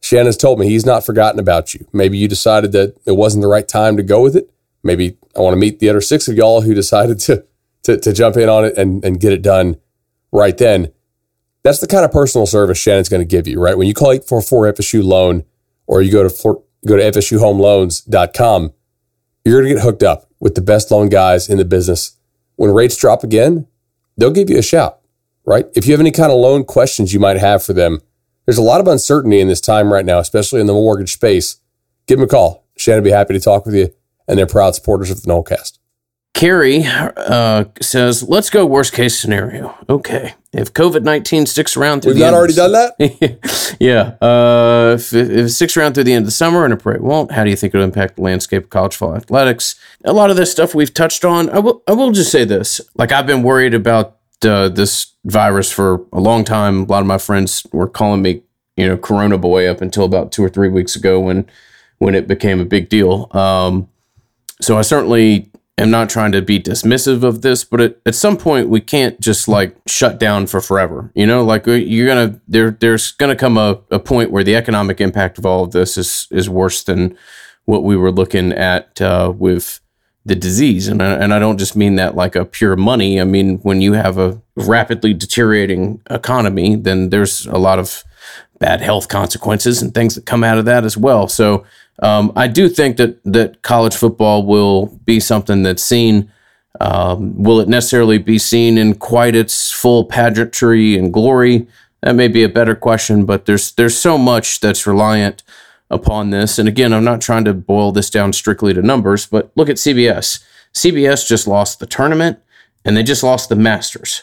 Shannon's 0.00 0.36
told 0.36 0.60
me 0.60 0.68
he's 0.68 0.86
not 0.86 1.04
forgotten 1.04 1.40
about 1.40 1.74
you. 1.74 1.86
Maybe 1.92 2.16
you 2.16 2.28
decided 2.28 2.72
that 2.72 2.96
it 3.04 3.12
wasn't 3.12 3.42
the 3.42 3.48
right 3.48 3.66
time 3.66 3.96
to 3.96 4.02
go 4.02 4.22
with 4.22 4.36
it. 4.36 4.50
Maybe 4.82 5.18
I 5.36 5.40
want 5.40 5.54
to 5.54 5.58
meet 5.58 5.80
the 5.80 5.88
other 5.88 6.00
six 6.00 6.28
of 6.28 6.36
y'all 6.36 6.62
who 6.62 6.74
decided 6.74 7.18
to 7.20 7.44
to, 7.82 7.98
to 7.98 8.12
jump 8.12 8.36
in 8.36 8.48
on 8.48 8.66
it 8.66 8.76
and, 8.76 9.02
and 9.04 9.18
get 9.18 9.32
it 9.32 9.42
done 9.42 9.76
right 10.32 10.56
then. 10.56 10.92
That's 11.62 11.80
the 11.80 11.86
kind 11.86 12.04
of 12.04 12.12
personal 12.12 12.46
service 12.46 12.78
Shannon's 12.78 13.08
going 13.08 13.22
to 13.22 13.26
give 13.26 13.46
you, 13.46 13.60
right? 13.60 13.76
When 13.76 13.88
you 13.88 13.94
call 13.94 14.12
844 14.12 14.74
FSU 14.74 15.02
loan 15.02 15.44
or 15.86 16.02
you 16.02 16.12
go 16.12 16.28
to 16.28 16.62
go 16.86 16.96
to 16.96 17.02
FSUhomeloans.com, 17.02 18.72
you're 19.44 19.60
going 19.60 19.68
to 19.68 19.74
get 19.74 19.82
hooked 19.82 20.02
up 20.02 20.29
with 20.40 20.54
the 20.54 20.62
best 20.62 20.90
loan 20.90 21.08
guys 21.08 21.48
in 21.48 21.58
the 21.58 21.64
business. 21.64 22.16
When 22.56 22.72
rates 22.72 22.96
drop 22.96 23.22
again, 23.22 23.66
they'll 24.16 24.30
give 24.30 24.50
you 24.50 24.58
a 24.58 24.62
shout, 24.62 25.00
right? 25.44 25.66
If 25.74 25.86
you 25.86 25.92
have 25.92 26.00
any 26.00 26.10
kind 26.10 26.32
of 26.32 26.38
loan 26.38 26.64
questions 26.64 27.12
you 27.12 27.20
might 27.20 27.38
have 27.38 27.62
for 27.62 27.72
them, 27.72 28.00
there's 28.46 28.58
a 28.58 28.62
lot 28.62 28.80
of 28.80 28.88
uncertainty 28.88 29.40
in 29.40 29.48
this 29.48 29.60
time 29.60 29.92
right 29.92 30.04
now, 30.04 30.18
especially 30.18 30.60
in 30.60 30.66
the 30.66 30.72
mortgage 30.72 31.12
space. 31.12 31.58
Give 32.06 32.18
them 32.18 32.24
a 32.24 32.28
call. 32.28 32.66
Shannon 32.76 33.02
would 33.02 33.08
be 33.08 33.12
happy 33.12 33.34
to 33.34 33.40
talk 33.40 33.66
with 33.66 33.74
you, 33.74 33.94
and 34.26 34.38
they're 34.38 34.46
proud 34.46 34.74
supporters 34.74 35.10
of 35.10 35.22
the 35.22 35.30
Nolecast. 35.30 35.78
Carrie 36.34 36.82
uh, 36.84 37.64
says, 37.80 38.22
"Let's 38.22 38.50
go 38.50 38.64
worst 38.64 38.92
case 38.92 39.18
scenario. 39.18 39.76
Okay, 39.88 40.34
if 40.52 40.72
COVID 40.72 41.02
nineteen 41.02 41.46
sticks 41.46 41.76
around 41.76 42.02
through 42.02 42.14
we've 42.14 42.22
not 42.22 42.34
already 42.34 42.54
done 42.54 42.72
that. 42.72 43.76
yeah, 43.80 44.16
uh, 44.20 44.94
if, 44.94 45.12
if, 45.12 45.30
it 45.30 45.48
sticks 45.50 45.76
around 45.76 45.94
through 45.94 46.04
the 46.04 46.12
end 46.12 46.22
of 46.22 46.26
the 46.26 46.32
summer 46.32 46.64
and 46.64 46.74
it 46.74 47.00
won't, 47.00 47.30
how 47.32 47.44
do 47.44 47.50
you 47.50 47.56
think 47.56 47.74
it'll 47.74 47.84
impact 47.84 48.16
the 48.16 48.22
landscape 48.22 48.64
of 48.64 48.70
college 48.70 48.96
football 48.96 49.16
athletics? 49.16 49.76
A 50.04 50.12
lot 50.12 50.30
of 50.30 50.36
this 50.36 50.50
stuff 50.50 50.74
we've 50.74 50.92
touched 50.92 51.24
on. 51.24 51.50
I 51.50 51.60
will. 51.60 51.82
I 51.86 51.92
will 51.92 52.10
just 52.10 52.32
say 52.32 52.44
this: 52.44 52.80
like 52.96 53.12
I've 53.12 53.26
been 53.26 53.42
worried 53.42 53.74
about 53.74 54.18
uh, 54.44 54.68
this 54.68 55.14
virus 55.24 55.70
for 55.70 56.04
a 56.12 56.20
long 56.20 56.44
time. 56.44 56.82
A 56.82 56.86
lot 56.86 57.00
of 57.00 57.06
my 57.06 57.18
friends 57.18 57.66
were 57.72 57.88
calling 57.88 58.22
me, 58.22 58.42
you 58.76 58.88
know, 58.88 58.96
Corona 58.96 59.38
boy 59.38 59.66
up 59.68 59.80
until 59.80 60.04
about 60.04 60.32
two 60.32 60.42
or 60.42 60.48
three 60.48 60.68
weeks 60.68 60.96
ago 60.96 61.20
when 61.20 61.46
when 61.98 62.14
it 62.14 62.26
became 62.26 62.60
a 62.60 62.64
big 62.64 62.88
deal. 62.88 63.28
Um, 63.36 63.88
so 64.60 64.78
I 64.78 64.82
certainly 64.82 65.50
am 65.82 65.90
not 65.90 66.10
trying 66.10 66.32
to 66.32 66.42
be 66.42 66.60
dismissive 66.60 67.22
of 67.22 67.42
this, 67.42 67.64
but 67.64 67.80
at, 67.80 67.96
at 68.04 68.14
some 68.14 68.36
point 68.36 68.68
we 68.68 68.80
can't 68.80 69.20
just 69.20 69.48
like 69.48 69.76
shut 69.86 70.18
down 70.18 70.46
for 70.46 70.60
forever. 70.60 71.10
You 71.14 71.26
know, 71.26 71.44
like 71.44 71.66
you're 71.66 72.06
gonna 72.06 72.40
there 72.46 72.70
there's 72.70 73.12
gonna 73.12 73.36
come 73.36 73.56
a, 73.56 73.80
a 73.90 73.98
point 73.98 74.30
where 74.30 74.44
the 74.44 74.56
economic 74.56 75.00
impact 75.00 75.38
of 75.38 75.46
all 75.46 75.64
of 75.64 75.72
this 75.72 75.96
is 75.96 76.26
is 76.30 76.48
worse 76.48 76.82
than 76.82 77.16
what 77.64 77.84
we 77.84 77.96
were 77.96 78.12
looking 78.12 78.52
at 78.52 79.00
uh, 79.00 79.32
with 79.36 79.80
the 80.24 80.34
disease. 80.34 80.88
And 80.88 81.02
I, 81.02 81.12
and 81.14 81.32
I 81.32 81.38
don't 81.38 81.58
just 81.58 81.76
mean 81.76 81.96
that 81.96 82.14
like 82.14 82.36
a 82.36 82.44
pure 82.44 82.76
money. 82.76 83.20
I 83.20 83.24
mean 83.24 83.58
when 83.58 83.80
you 83.80 83.94
have 83.94 84.18
a 84.18 84.40
rapidly 84.56 85.14
deteriorating 85.14 86.02
economy, 86.10 86.76
then 86.76 87.10
there's 87.10 87.46
a 87.46 87.58
lot 87.58 87.78
of 87.78 88.04
bad 88.60 88.80
health 88.80 89.08
consequences 89.08 89.82
and 89.82 89.92
things 89.92 90.14
that 90.14 90.26
come 90.26 90.44
out 90.44 90.58
of 90.58 90.66
that 90.66 90.84
as 90.84 90.96
well. 90.96 91.26
So 91.26 91.64
um, 92.02 92.32
I 92.36 92.46
do 92.46 92.68
think 92.68 92.96
that 92.98 93.18
that 93.24 93.62
college 93.62 93.96
football 93.96 94.46
will 94.46 94.86
be 95.04 95.18
something 95.18 95.62
that's 95.64 95.82
seen. 95.82 96.30
Um, 96.80 97.42
will 97.42 97.60
it 97.60 97.68
necessarily 97.68 98.18
be 98.18 98.38
seen 98.38 98.78
in 98.78 98.94
quite 98.94 99.34
its 99.34 99.72
full 99.72 100.04
pageantry 100.04 100.96
and 100.96 101.12
glory? 101.12 101.66
That 102.02 102.14
may 102.14 102.28
be 102.28 102.44
a 102.44 102.48
better 102.48 102.74
question, 102.74 103.26
but 103.26 103.46
there's 103.46 103.72
there's 103.72 103.98
so 103.98 104.16
much 104.16 104.60
that's 104.60 104.86
reliant 104.86 105.42
upon 105.90 106.30
this. 106.30 106.58
And 106.58 106.68
again, 106.68 106.92
I'm 106.92 107.04
not 107.04 107.20
trying 107.20 107.44
to 107.46 107.54
boil 107.54 107.92
this 107.92 108.08
down 108.08 108.32
strictly 108.32 108.72
to 108.72 108.82
numbers, 108.82 109.26
but 109.26 109.50
look 109.56 109.68
at 109.68 109.76
CBS. 109.76 110.42
CBS 110.72 111.26
just 111.26 111.46
lost 111.46 111.80
the 111.80 111.86
tournament, 111.86 112.38
and 112.84 112.96
they 112.96 113.02
just 113.02 113.22
lost 113.24 113.48
the 113.48 113.56
Masters. 113.56 114.22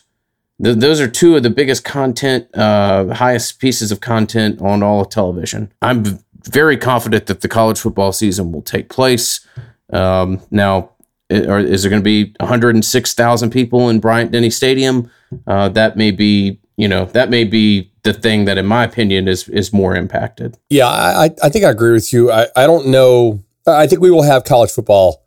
Th- 0.64 0.76
those 0.76 1.00
are 1.00 1.08
two 1.08 1.36
of 1.36 1.44
the 1.44 1.50
biggest 1.50 1.84
content, 1.84 2.48
uh, 2.56 3.14
highest 3.14 3.60
pieces 3.60 3.92
of 3.92 4.02
content 4.02 4.62
on 4.62 4.84
all 4.84 5.02
of 5.02 5.10
television. 5.10 5.72
I'm 5.82 6.20
very 6.44 6.78
confident 6.78 7.28
that 7.28 7.42
the 7.42 7.48
college 7.48 7.80
football 7.80 8.12
season 8.12 8.52
will 8.52 8.62
take 8.62 8.90
place. 8.90 9.42
Um, 9.92 10.42
now, 10.52 10.92
is 11.30 11.84
there 11.84 11.90
going 11.90 12.02
to 12.02 12.04
be 12.04 12.34
106,000 12.40 13.50
people 13.50 13.90
in 13.90 14.00
Bryant 14.00 14.32
Denny 14.32 14.50
Stadium? 14.50 15.12
Uh, 15.46 15.70
that 15.70 15.98
may 15.98 16.12
be, 16.12 16.60
you 16.78 16.88
know, 16.88 17.06
that 17.06 17.30
may 17.30 17.44
be 17.44 17.92
the 18.04 18.14
thing 18.14 18.46
that, 18.46 18.58
in 18.58 18.66
my 18.66 18.86
opinion, 18.86 19.28
is 19.28 19.50
is 19.50 19.74
more 19.74 19.94
impacted. 19.94 20.58
Yeah, 20.70 20.88
I, 20.88 21.30
I 21.44 21.50
think 21.50 21.66
I 21.66 21.70
agree 21.70 21.92
with 21.92 22.14
you. 22.14 22.32
I, 22.32 22.48
I 22.56 22.66
don't 22.66 22.88
know. 22.88 23.44
I 23.66 23.88
think 23.88 24.02
we 24.02 24.10
will 24.10 24.24
have 24.24 24.46
college 24.46 24.72
football 24.72 25.26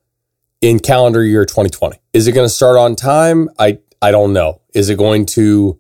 in 0.62 0.78
calendar 0.78 1.22
year 1.22 1.44
2020. 1.44 1.98
Is 2.14 2.26
it 2.26 2.32
going 2.32 2.46
to 2.46 2.52
start 2.52 2.78
on 2.78 2.96
time? 2.96 3.50
I 3.58 3.78
I 4.02 4.10
don't 4.10 4.32
know. 4.32 4.60
Is 4.72 4.88
it 4.88 4.98
going 4.98 5.26
to 5.26 5.78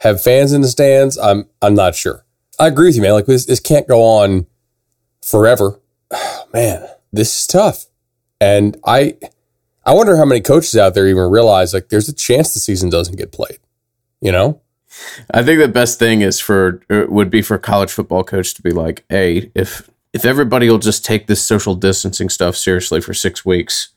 have 0.00 0.22
fans 0.22 0.52
in 0.52 0.60
the 0.60 0.68
stands? 0.68 1.16
I'm 1.18 1.48
I'm 1.60 1.74
not 1.74 1.94
sure. 1.94 2.24
I 2.58 2.66
agree 2.66 2.88
with 2.88 2.96
you, 2.96 3.02
man. 3.02 3.12
Like 3.12 3.26
this, 3.26 3.46
this 3.46 3.60
can't 3.60 3.88
go 3.88 4.02
on 4.02 4.46
forever. 5.22 5.80
man, 6.52 6.86
this 7.12 7.40
is 7.40 7.46
tough. 7.46 7.86
And 8.40 8.76
I 8.84 9.16
I 9.84 9.94
wonder 9.94 10.16
how 10.16 10.24
many 10.24 10.40
coaches 10.40 10.76
out 10.76 10.94
there 10.94 11.08
even 11.08 11.30
realize 11.30 11.74
like 11.74 11.88
there's 11.88 12.08
a 12.08 12.14
chance 12.14 12.54
the 12.54 12.60
season 12.60 12.90
doesn't 12.90 13.16
get 13.16 13.32
played. 13.32 13.58
You 14.20 14.32
know? 14.32 14.60
I 15.32 15.42
think 15.42 15.58
the 15.58 15.68
best 15.68 15.98
thing 15.98 16.20
is 16.20 16.38
for 16.38 16.82
uh, 16.90 17.06
would 17.08 17.30
be 17.30 17.40
for 17.40 17.56
college 17.56 17.90
football 17.90 18.24
coach 18.24 18.54
to 18.54 18.62
be 18.62 18.70
like, 18.70 19.04
"Hey, 19.08 19.50
if 19.54 19.88
if 20.12 20.26
everybody 20.26 20.68
will 20.68 20.78
just 20.78 21.04
take 21.04 21.26
this 21.26 21.42
social 21.42 21.74
distancing 21.74 22.28
stuff 22.28 22.54
seriously 22.54 23.00
for 23.00 23.14
6 23.14 23.46
weeks, 23.46 23.88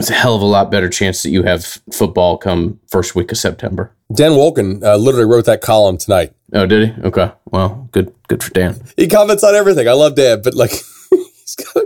it's 0.00 0.10
a 0.10 0.14
hell 0.14 0.34
of 0.36 0.42
a 0.42 0.46
lot 0.46 0.70
better 0.70 0.88
chance 0.88 1.22
that 1.22 1.30
you 1.30 1.42
have 1.42 1.64
football 1.92 2.36
come 2.38 2.80
first 2.88 3.14
week 3.14 3.32
of 3.32 3.38
September." 3.38 3.92
Dan 4.14 4.32
Wolken 4.32 4.82
uh, 4.82 4.96
literally 4.96 5.26
wrote 5.26 5.46
that 5.46 5.60
column 5.60 5.98
tonight. 5.98 6.32
Oh, 6.52 6.66
did 6.66 6.94
he? 6.94 7.02
Okay. 7.02 7.32
Well, 7.46 7.88
good 7.92 8.14
good 8.28 8.42
for 8.42 8.50
Dan. 8.50 8.80
He 8.96 9.08
comments 9.08 9.42
on 9.42 9.54
everything. 9.54 9.88
I 9.88 9.92
love 9.92 10.14
Dan, 10.14 10.42
but 10.42 10.54
like 10.54 10.70
he's 11.10 11.56
got 11.56 11.84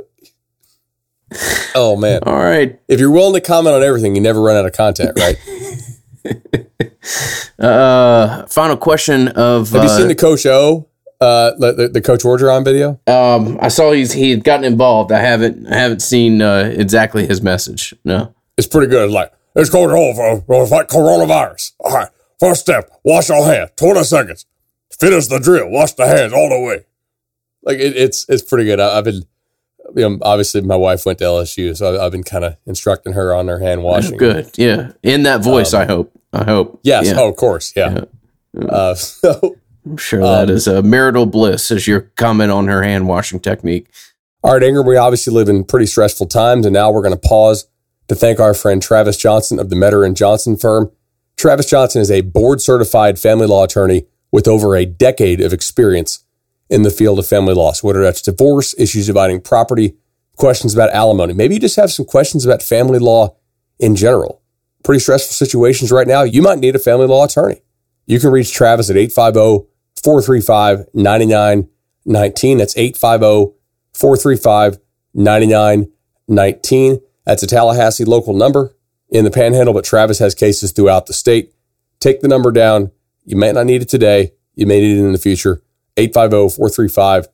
Oh 1.74 1.96
man. 1.96 2.20
All 2.24 2.38
right. 2.38 2.78
If 2.88 3.00
you're 3.00 3.10
willing 3.10 3.34
to 3.34 3.40
comment 3.40 3.74
on 3.74 3.82
everything, 3.82 4.14
you 4.14 4.20
never 4.20 4.40
run 4.42 4.56
out 4.56 4.66
of 4.66 4.72
content, 4.72 5.18
right? 5.18 5.36
uh 7.58 8.46
final 8.46 8.76
question 8.76 9.28
of 9.28 9.70
Have 9.70 9.82
you 9.82 9.88
uh, 9.88 9.96
seen 9.96 10.08
the 10.08 10.14
Coach 10.14 10.44
O 10.44 10.89
uh 11.20 11.52
the, 11.58 11.90
the 11.92 12.00
Coach 12.00 12.22
Orgeron 12.22 12.64
video? 12.64 13.00
um 13.06 13.58
I 13.60 13.68
saw 13.68 13.92
he's 13.92 14.12
he 14.12 14.30
had 14.30 14.44
gotten 14.44 14.64
involved. 14.64 15.12
I 15.12 15.20
haven't 15.20 15.66
I 15.66 15.76
haven't 15.76 16.00
seen 16.00 16.42
uh, 16.42 16.72
exactly 16.74 17.26
his 17.26 17.42
message. 17.42 17.94
No. 18.04 18.34
It's 18.56 18.66
pretty 18.66 18.88
good. 18.88 19.10
Like, 19.10 19.32
it's 19.56 19.70
going 19.70 19.90
on 19.90 20.14
for, 20.14 20.44
for 20.44 20.66
fight 20.66 20.88
coronavirus. 20.88 21.72
All 21.80 21.92
right. 21.92 22.08
First 22.38 22.60
step, 22.60 22.90
wash 23.04 23.28
your 23.30 23.44
hands. 23.44 23.70
20 23.76 24.02
seconds. 24.04 24.46
Finish 24.98 25.28
the 25.28 25.38
drill. 25.38 25.70
Wash 25.70 25.92
the 25.94 26.06
hands 26.06 26.32
all 26.32 26.48
the 26.48 26.60
way. 26.60 26.84
Like 27.62 27.78
it, 27.78 27.96
it's 27.96 28.28
it's 28.28 28.42
pretty 28.42 28.64
good. 28.64 28.80
I, 28.80 28.96
have 28.96 29.04
been, 29.04 29.24
you 29.94 30.08
know, 30.08 30.18
obviously 30.22 30.60
my 30.62 30.76
wife 30.76 31.04
went 31.04 31.18
to 31.18 31.24
LSU, 31.24 31.76
so 31.76 31.94
I've, 31.94 32.00
I've 32.00 32.12
been 32.12 32.22
kind 32.22 32.44
of 32.44 32.56
instructing 32.66 33.12
her 33.12 33.34
on 33.34 33.48
her 33.48 33.58
hand 33.58 33.82
washing. 33.82 34.16
Good. 34.16 34.50
Yeah. 34.56 34.92
In 35.02 35.24
that 35.24 35.42
voice, 35.42 35.74
I 35.74 35.84
hope. 35.86 36.12
I 36.32 36.44
hope. 36.44 36.80
Yes. 36.82 37.08
Yeah. 37.08 37.14
Oh, 37.18 37.28
of 37.28 37.36
course. 37.36 37.74
Yeah. 37.76 38.04
Uh, 38.56 38.94
so, 38.94 39.56
I'm 39.86 39.96
sure 39.96 40.20
that 40.20 40.50
um, 40.50 40.54
is 40.54 40.66
a 40.66 40.82
marital 40.82 41.26
bliss 41.26 41.70
as 41.70 41.86
your 41.86 42.02
comment 42.16 42.50
on 42.50 42.68
her 42.68 42.82
hand 42.82 43.08
washing 43.08 43.40
technique. 43.40 43.88
all 44.42 44.52
right, 44.52 44.62
Ingram, 44.62 44.86
we 44.86 44.96
obviously 44.96 45.32
live 45.32 45.48
in 45.48 45.64
pretty 45.64 45.86
stressful 45.86 46.26
times, 46.26 46.66
and 46.66 46.74
now 46.74 46.90
we're 46.90 47.02
going 47.02 47.18
to 47.18 47.28
pause 47.28 47.66
to 48.08 48.14
thank 48.14 48.40
our 48.40 48.54
friend 48.54 48.82
Travis 48.82 49.16
Johnson 49.16 49.58
of 49.58 49.70
the 49.70 49.76
Metter 49.76 50.04
and 50.04 50.16
Johnson 50.16 50.56
firm. 50.56 50.90
Travis 51.36 51.70
Johnson 51.70 52.02
is 52.02 52.10
a 52.10 52.20
board 52.20 52.60
certified 52.60 53.18
family 53.18 53.46
law 53.46 53.64
attorney 53.64 54.06
with 54.30 54.46
over 54.46 54.76
a 54.76 54.84
decade 54.84 55.40
of 55.40 55.52
experience 55.52 56.24
in 56.68 56.82
the 56.82 56.90
field 56.90 57.18
of 57.18 57.26
family 57.26 57.54
law. 57.54 57.72
So 57.72 57.86
whether 57.86 58.02
that's 58.02 58.22
divorce, 58.22 58.74
issues 58.78 59.06
dividing 59.06 59.40
property, 59.40 59.96
questions 60.36 60.74
about 60.74 60.90
alimony, 60.90 61.32
maybe 61.32 61.54
you 61.54 61.60
just 61.60 61.76
have 61.76 61.90
some 61.90 62.04
questions 62.04 62.44
about 62.44 62.62
family 62.62 62.98
law 62.98 63.36
in 63.78 63.96
general. 63.96 64.42
Pretty 64.84 65.00
stressful 65.00 65.32
situations 65.32 65.90
right 65.90 66.06
now. 66.06 66.22
You 66.22 66.42
might 66.42 66.58
need 66.58 66.76
a 66.76 66.78
family 66.78 67.06
law 67.06 67.24
attorney. 67.24 67.62
You 68.06 68.18
can 68.20 68.30
reach 68.30 68.52
Travis 68.52 68.90
at 68.90 68.96
850 68.96 69.69
435 70.02 70.86
9919. 70.94 72.58
That's 72.58 72.76
850 72.76 73.56
435 73.92 74.78
9919. 75.14 77.00
That's 77.24 77.42
a 77.42 77.46
Tallahassee 77.46 78.04
local 78.04 78.34
number 78.34 78.74
in 79.10 79.24
the 79.24 79.30
panhandle, 79.30 79.74
but 79.74 79.84
Travis 79.84 80.18
has 80.18 80.34
cases 80.34 80.72
throughout 80.72 81.06
the 81.06 81.12
state. 81.12 81.52
Take 81.98 82.20
the 82.20 82.28
number 82.28 82.50
down. 82.50 82.90
You 83.24 83.36
may 83.36 83.52
not 83.52 83.66
need 83.66 83.82
it 83.82 83.88
today. 83.88 84.32
You 84.54 84.66
may 84.66 84.80
need 84.80 84.98
it 84.98 85.04
in 85.04 85.12
the 85.12 85.18
future. 85.18 85.62
850 85.96 86.56
435 86.56 87.28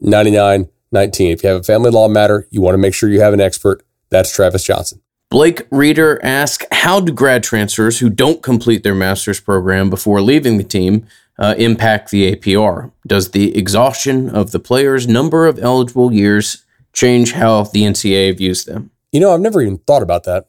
9919. 0.00 1.32
If 1.32 1.42
you 1.42 1.48
have 1.48 1.60
a 1.60 1.64
family 1.64 1.90
law 1.90 2.08
matter, 2.08 2.46
you 2.50 2.60
want 2.60 2.74
to 2.74 2.78
make 2.78 2.94
sure 2.94 3.08
you 3.08 3.20
have 3.20 3.34
an 3.34 3.40
expert. 3.40 3.84
That's 4.10 4.34
Travis 4.34 4.64
Johnson. 4.64 5.00
Blake 5.30 5.66
Reader 5.70 6.20
asks 6.22 6.66
How 6.70 7.00
do 7.00 7.10
grad 7.10 7.42
transfers 7.42 8.00
who 8.00 8.10
don't 8.10 8.42
complete 8.42 8.82
their 8.82 8.94
master's 8.94 9.40
program 9.40 9.88
before 9.88 10.20
leaving 10.20 10.58
the 10.58 10.64
team 10.64 11.06
uh, 11.38 11.54
impact 11.58 12.10
the 12.10 12.34
APR? 12.34 12.92
Does 13.06 13.30
the 13.30 13.56
exhaustion 13.56 14.30
of 14.30 14.52
the 14.52 14.60
player's 14.60 15.06
number 15.08 15.46
of 15.46 15.58
eligible 15.58 16.12
years 16.12 16.64
change 16.92 17.32
how 17.32 17.64
the 17.64 17.82
NCAA 17.82 18.36
views 18.36 18.64
them? 18.64 18.90
You 19.10 19.20
know, 19.20 19.32
I've 19.32 19.40
never 19.40 19.60
even 19.60 19.78
thought 19.78 20.02
about 20.02 20.24
that. 20.24 20.48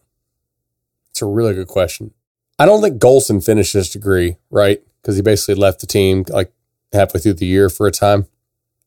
It's 1.11 1.21
a 1.21 1.25
really 1.25 1.53
good 1.53 1.67
question. 1.67 2.11
I 2.57 2.65
don't 2.65 2.81
think 2.81 3.01
Golson 3.01 3.43
finished 3.43 3.73
his 3.73 3.89
degree, 3.89 4.37
right? 4.49 4.81
Because 5.01 5.15
he 5.15 5.21
basically 5.21 5.55
left 5.55 5.79
the 5.79 5.87
team 5.87 6.25
like 6.29 6.51
halfway 6.91 7.19
through 7.19 7.33
the 7.33 7.45
year 7.45 7.69
for 7.69 7.87
a 7.87 7.91
time. 7.91 8.27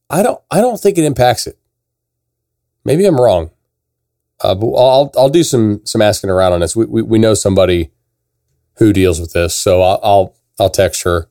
I 0.09 0.23
don't 0.23 0.41
I 0.51 0.61
don't 0.61 0.81
think 0.81 0.99
it 0.99 1.05
impacts 1.05 1.47
it. 1.47 1.59
Maybe 2.85 3.05
I'm 3.05 3.21
wrong. 3.21 3.51
Uh, 4.41 4.55
but 4.55 4.73
I'll 4.75 5.13
I'll 5.17 5.29
do 5.29 5.43
some 5.43 5.81
some 5.85 6.03
asking 6.03 6.31
around 6.31 6.53
on 6.53 6.61
this. 6.61 6.77
We 6.77 6.85
we, 6.87 7.03
we 7.03 7.19
know 7.19 7.35
somebody 7.35 7.91
who 8.79 8.93
deals 8.93 9.21
with 9.21 9.33
this. 9.33 9.55
So 9.55 9.83
I'll 9.83 10.01
I'll, 10.03 10.37
I'll 10.61 10.71
text 10.71 11.03
her 11.03 11.29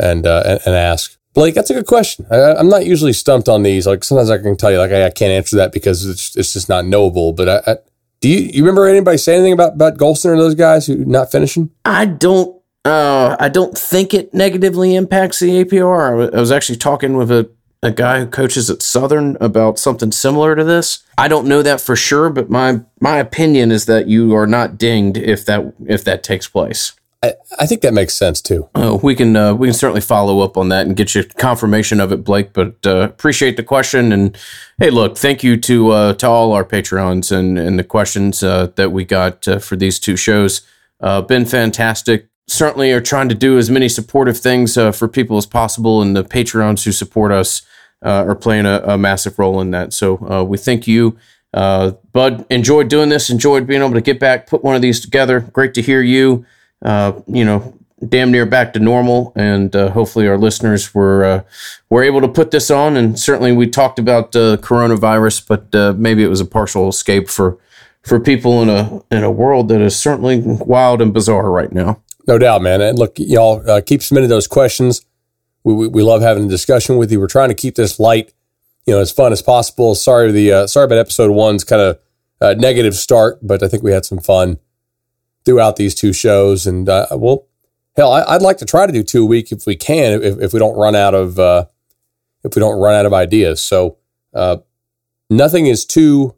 and, 0.00 0.26
uh, 0.26 0.58
and, 0.66 0.74
ask. 0.74 1.16
Blake, 1.34 1.54
that's 1.54 1.70
a 1.70 1.74
good 1.74 1.86
question. 1.86 2.26
I, 2.30 2.58
am 2.58 2.68
not 2.68 2.86
usually 2.86 3.12
stumped 3.12 3.48
on 3.48 3.62
these. 3.62 3.86
Like 3.86 4.02
sometimes 4.02 4.30
I 4.30 4.38
can 4.38 4.56
tell 4.56 4.72
you, 4.72 4.78
like 4.78 4.90
I, 4.90 5.06
I 5.06 5.10
can't 5.10 5.30
answer 5.30 5.56
that 5.56 5.72
because 5.72 6.04
it's 6.04 6.36
it's 6.36 6.52
just 6.52 6.68
not 6.68 6.86
knowable. 6.86 7.32
But 7.32 7.48
I, 7.48 7.72
I, 7.72 7.76
do 8.20 8.28
you 8.28 8.38
you 8.52 8.62
remember 8.64 8.88
anybody 8.88 9.16
say 9.16 9.36
anything 9.36 9.52
about 9.52 9.74
about 9.74 9.96
Golston 9.96 10.26
or 10.26 10.36
those 10.36 10.56
guys 10.56 10.86
who 10.86 11.04
not 11.04 11.30
finishing? 11.30 11.70
I 11.84 12.06
don't. 12.06 12.56
Uh, 12.84 13.36
I 13.38 13.48
don't 13.48 13.76
think 13.76 14.14
it 14.14 14.32
negatively 14.34 14.96
impacts 14.96 15.38
the 15.38 15.64
APR. 15.64 16.34
I 16.34 16.40
was 16.40 16.50
actually 16.50 16.78
talking 16.78 17.16
with 17.16 17.30
a 17.30 17.48
a 17.82 17.90
guy 17.90 18.20
who 18.20 18.26
coaches 18.26 18.68
at 18.68 18.82
Southern 18.82 19.36
about 19.40 19.78
something 19.78 20.12
similar 20.12 20.54
to 20.54 20.64
this. 20.64 21.02
I 21.16 21.28
don't 21.28 21.46
know 21.46 21.62
that 21.62 21.80
for 21.80 21.96
sure, 21.96 22.30
but 22.30 22.50
my 22.50 22.80
my 23.00 23.16
opinion 23.16 23.72
is 23.72 23.86
that 23.86 24.06
you 24.06 24.34
are 24.34 24.46
not 24.46 24.78
dinged 24.78 25.16
if 25.16 25.44
that 25.46 25.72
if 25.86 26.04
that 26.04 26.22
takes 26.22 26.48
place. 26.48 26.92
I, 27.22 27.34
I 27.58 27.66
think 27.66 27.82
that 27.82 27.92
makes 27.92 28.14
sense 28.14 28.40
too. 28.40 28.68
Oh, 28.74 28.98
we 29.02 29.14
can 29.14 29.36
uh, 29.36 29.54
we 29.54 29.68
can 29.68 29.74
certainly 29.74 30.00
follow 30.00 30.40
up 30.40 30.56
on 30.56 30.70
that 30.70 30.86
and 30.86 30.96
get 30.96 31.14
you 31.14 31.24
confirmation 31.24 32.00
of 32.00 32.12
it, 32.12 32.24
Blake. 32.24 32.52
But 32.52 32.76
uh, 32.86 33.00
appreciate 33.00 33.56
the 33.56 33.62
question 33.62 34.10
and 34.12 34.36
hey, 34.78 34.90
look, 34.90 35.18
thank 35.18 35.42
you 35.42 35.58
to 35.58 35.90
uh, 35.90 36.12
to 36.14 36.26
all 36.26 36.52
our 36.52 36.64
Patreons 36.64 37.30
and 37.30 37.58
and 37.58 37.78
the 37.78 37.84
questions 37.84 38.42
uh, 38.42 38.68
that 38.76 38.92
we 38.92 39.04
got 39.04 39.46
uh, 39.46 39.58
for 39.58 39.76
these 39.76 39.98
two 39.98 40.16
shows. 40.16 40.62
Uh, 41.00 41.20
been 41.20 41.44
fantastic 41.44 42.28
certainly 42.48 42.90
are 42.90 43.00
trying 43.00 43.28
to 43.28 43.34
do 43.34 43.58
as 43.58 43.70
many 43.70 43.88
supportive 43.88 44.36
things 44.36 44.74
for 44.74 45.06
people 45.06 45.36
as 45.36 45.46
possible, 45.46 46.02
and 46.02 46.16
the 46.16 46.24
Patreons 46.24 46.84
who 46.84 46.90
support 46.90 47.30
us 47.30 47.62
are 48.02 48.34
playing 48.34 48.66
a, 48.66 48.82
a, 48.84 48.98
massive 48.98 49.38
role 49.38 49.60
in 49.60 49.70
that. 49.70 49.92
So 49.92 50.42
we 50.42 50.58
thank 50.58 50.88
you. 50.88 51.16
Bud 51.52 52.44
enjoyed 52.50 52.88
doing 52.88 53.08
this, 53.08 53.30
enjoyed 53.30 53.68
being 53.68 53.82
able 53.82 53.94
to 53.94 54.00
get 54.00 54.18
back, 54.18 54.48
put 54.48 54.64
one 54.64 54.74
of 54.74 54.82
these 54.82 54.98
together. 54.98 55.38
Great 55.38 55.74
to 55.74 55.82
hear 55.82 56.02
you. 56.02 56.44
Uh, 56.82 57.12
you 57.26 57.44
know, 57.44 57.76
damn 58.08 58.30
near 58.30 58.46
back 58.46 58.72
to 58.72 58.78
normal, 58.80 59.32
and 59.36 59.74
uh, 59.76 59.90
hopefully 59.90 60.26
our 60.26 60.38
listeners 60.38 60.94
were 60.94 61.44
were 61.90 62.02
able 62.02 62.20
to 62.20 62.28
put 62.28 62.50
this 62.50 62.70
on. 62.70 62.96
And 62.96 63.18
certainly 63.18 63.52
we 63.52 63.66
talked 63.66 63.98
about 63.98 64.32
coronavirus, 64.32 65.46
but 65.46 65.98
maybe 65.98 66.22
it 66.22 66.28
was 66.28 66.40
a 66.40 66.46
partial 66.46 66.88
escape 66.88 67.28
for 67.28 67.58
for 68.02 68.18
people 68.18 68.62
in 68.62 68.68
a 68.68 69.02
in 69.10 69.22
a 69.22 69.30
world 69.30 69.68
that 69.68 69.80
is 69.80 69.98
certainly 69.98 70.40
wild 70.40 71.02
and 71.02 71.12
bizarre 71.12 71.50
right 71.50 71.72
now. 71.72 72.00
No 72.26 72.38
doubt, 72.38 72.62
man. 72.62 72.80
And 72.80 72.98
look, 72.98 73.18
y'all 73.18 73.68
uh, 73.68 73.80
keep 73.80 74.02
submitting 74.02 74.28
those 74.28 74.46
questions. 74.46 75.04
We, 75.64 75.74
we, 75.74 75.88
we, 75.88 76.02
love 76.02 76.22
having 76.22 76.46
a 76.46 76.48
discussion 76.48 76.96
with 76.96 77.10
you. 77.10 77.20
We're 77.20 77.26
trying 77.26 77.48
to 77.48 77.54
keep 77.54 77.74
this 77.74 77.98
light, 77.98 78.32
you 78.86 78.94
know, 78.94 79.00
as 79.00 79.10
fun 79.10 79.32
as 79.32 79.42
possible. 79.42 79.94
Sorry, 79.94 80.30
the 80.30 80.52
uh, 80.52 80.66
sorry 80.66 80.84
about 80.84 80.98
episode 80.98 81.32
one's 81.32 81.64
kind 81.64 81.82
of 81.82 81.98
uh, 82.40 82.54
negative 82.54 82.94
start, 82.94 83.38
but 83.42 83.62
I 83.62 83.68
think 83.68 83.82
we 83.82 83.92
had 83.92 84.04
some 84.04 84.18
fun 84.18 84.58
throughout 85.44 85.76
these 85.76 85.94
two 85.94 86.12
shows. 86.12 86.66
And 86.66 86.88
uh, 86.88 87.06
well, 87.12 87.46
hell, 87.96 88.12
I, 88.12 88.34
would 88.34 88.42
like 88.42 88.58
to 88.58 88.64
try 88.64 88.86
to 88.86 88.92
do 88.92 89.02
two 89.02 89.22
a 89.22 89.26
week 89.26 89.52
if 89.52 89.66
we 89.66 89.76
can, 89.76 90.22
if, 90.22 90.38
if 90.40 90.52
we 90.52 90.58
don't 90.58 90.76
run 90.76 90.94
out 90.94 91.14
of 91.14 91.38
uh, 91.38 91.66
if 92.44 92.54
we 92.54 92.60
don't 92.60 92.80
run 92.80 92.94
out 92.94 93.06
of 93.06 93.12
ideas. 93.12 93.62
So 93.62 93.98
uh, 94.34 94.58
nothing 95.28 95.66
is 95.66 95.84
too 95.84 96.34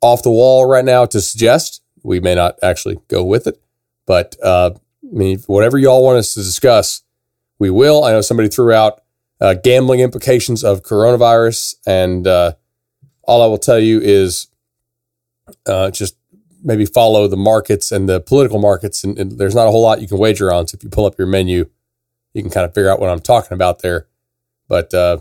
off 0.00 0.22
the 0.22 0.30
wall 0.30 0.66
right 0.66 0.84
now 0.84 1.06
to 1.06 1.20
suggest. 1.20 1.82
We 2.02 2.20
may 2.20 2.34
not 2.34 2.58
actually 2.62 2.98
go 3.08 3.24
with 3.24 3.46
it, 3.46 3.60
but 4.06 4.36
uh, 4.42 4.70
I 5.02 5.16
mean, 5.16 5.38
whatever 5.46 5.78
y'all 5.78 6.04
want 6.04 6.18
us 6.18 6.34
to 6.34 6.40
discuss, 6.40 7.02
we 7.58 7.70
will. 7.70 8.04
I 8.04 8.12
know 8.12 8.20
somebody 8.20 8.48
threw 8.48 8.72
out 8.72 9.02
uh, 9.40 9.54
gambling 9.54 10.00
implications 10.00 10.64
of 10.64 10.82
coronavirus, 10.82 11.76
and 11.86 12.26
uh, 12.26 12.52
all 13.22 13.42
I 13.42 13.46
will 13.46 13.58
tell 13.58 13.78
you 13.78 14.00
is 14.00 14.48
uh, 15.66 15.90
just 15.90 16.16
maybe 16.62 16.84
follow 16.84 17.28
the 17.28 17.36
markets 17.36 17.92
and 17.92 18.08
the 18.08 18.20
political 18.20 18.58
markets, 18.58 19.04
and, 19.04 19.18
and, 19.18 19.38
there's 19.38 19.54
not 19.54 19.66
a 19.66 19.70
whole 19.70 19.82
lot 19.82 20.00
you 20.00 20.08
can 20.08 20.18
wager 20.18 20.52
on. 20.52 20.66
So 20.66 20.76
if 20.76 20.82
you 20.82 20.90
pull 20.90 21.06
up 21.06 21.18
your 21.18 21.26
menu, 21.26 21.68
you 22.34 22.42
can 22.42 22.50
kind 22.50 22.64
of 22.64 22.74
figure 22.74 22.90
out 22.90 23.00
what 23.00 23.10
I'm 23.10 23.20
talking 23.20 23.54
about 23.54 23.80
there. 23.80 24.06
But 24.68 24.92
uh, 24.92 25.18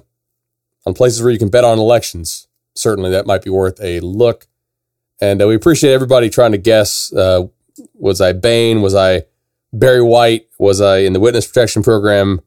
on 0.86 0.93
places 0.93 1.21
where 1.21 1.32
you 1.32 1.39
can 1.39 1.50
bet 1.50 1.63
on 1.63 1.80
elections, 1.80 2.47
certainly 2.76 3.10
that 3.12 3.26
might 3.26 3.43
be 3.43 3.50
worth 3.50 3.80
a 3.82 4.00
look. 4.00 4.47
And 5.19 5.41
uh, 5.41 5.47
we 5.47 5.56
appreciate 5.56 5.93
everybody 5.93 6.30
trying 6.30 6.52
to 6.52 6.58
guess. 6.58 7.12
Uh, 7.13 7.47
was 7.93 8.21
I 8.21 8.34
Bane? 8.34 8.82
Was 8.82 8.95
I 8.95 9.23
Barry 9.73 10.02
White? 10.02 10.47
Was 10.60 10.82
I 10.82 11.00
in 11.00 11.13
the 11.13 11.19
witness 11.19 11.47
protection 11.47 11.84
program? 11.84 12.41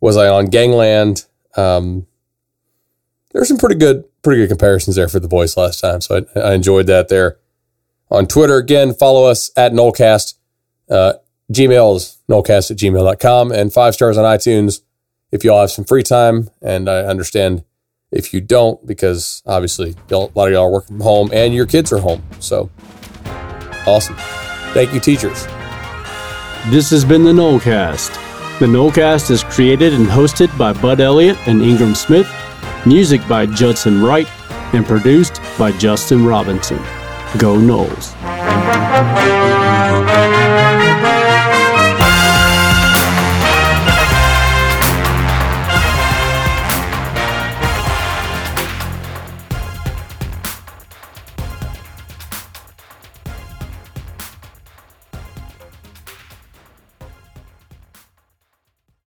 Was 0.00 0.16
I 0.16 0.28
on 0.28 0.46
Gangland? 0.46 1.24
Um, 1.56 2.06
there 3.32 3.40
were 3.40 3.46
some 3.46 3.58
pretty 3.58 3.76
good, 3.76 4.04
pretty 4.22 4.40
good 4.40 4.48
comparisons 4.48 4.96
there 4.96 5.08
for 5.08 5.20
the 5.20 5.28
boys 5.28 5.56
last 5.56 5.80
time. 5.80 6.00
So 6.00 6.24
I, 6.34 6.40
I 6.40 6.54
enjoyed 6.54 6.86
that 6.86 7.08
there. 7.08 7.38
On 8.10 8.26
Twitter, 8.26 8.56
again, 8.56 8.94
follow 8.94 9.24
us 9.24 9.50
at 9.56 9.72
Nolecast. 9.72 10.34
Uh, 10.90 11.14
Gmail 11.52 11.96
is 11.96 12.18
at 12.28 12.36
gmail.com 12.36 13.52
and 13.52 13.72
five 13.72 13.94
stars 13.94 14.18
on 14.18 14.24
iTunes 14.24 14.80
if 15.32 15.44
y'all 15.44 15.60
have 15.60 15.70
some 15.70 15.84
free 15.84 16.02
time. 16.02 16.50
And 16.62 16.88
I 16.88 17.00
understand 17.00 17.64
if 18.10 18.32
you 18.32 18.40
don't, 18.40 18.84
because 18.86 19.42
obviously 19.46 19.94
a 20.10 20.16
lot 20.16 20.46
of 20.46 20.52
y'all 20.52 20.64
are 20.64 20.70
working 20.70 20.96
from 20.96 21.00
home 21.00 21.30
and 21.32 21.54
your 21.54 21.66
kids 21.66 21.92
are 21.92 22.00
home. 22.00 22.22
So 22.40 22.70
awesome. 23.86 24.16
Thank 24.74 24.92
you, 24.92 25.00
teachers. 25.00 25.46
This 26.70 26.90
has 26.90 27.04
been 27.04 27.24
the 27.24 27.32
Nolecast. 27.32 28.14
The 28.58 28.66
Nolecast 28.66 29.30
is 29.30 29.44
created 29.44 29.94
and 29.94 30.06
hosted 30.06 30.56
by 30.58 30.72
Bud 30.72 31.00
Elliott 31.00 31.38
and 31.46 31.62
Ingram 31.62 31.94
Smith, 31.94 32.30
music 32.84 33.26
by 33.28 33.46
Judson 33.46 34.02
Wright, 34.02 34.28
and 34.74 34.84
produced 34.84 35.40
by 35.58 35.72
Justin 35.72 36.26
Robinson. 36.26 36.78
Go 37.36 37.56
Noles. 37.56 38.14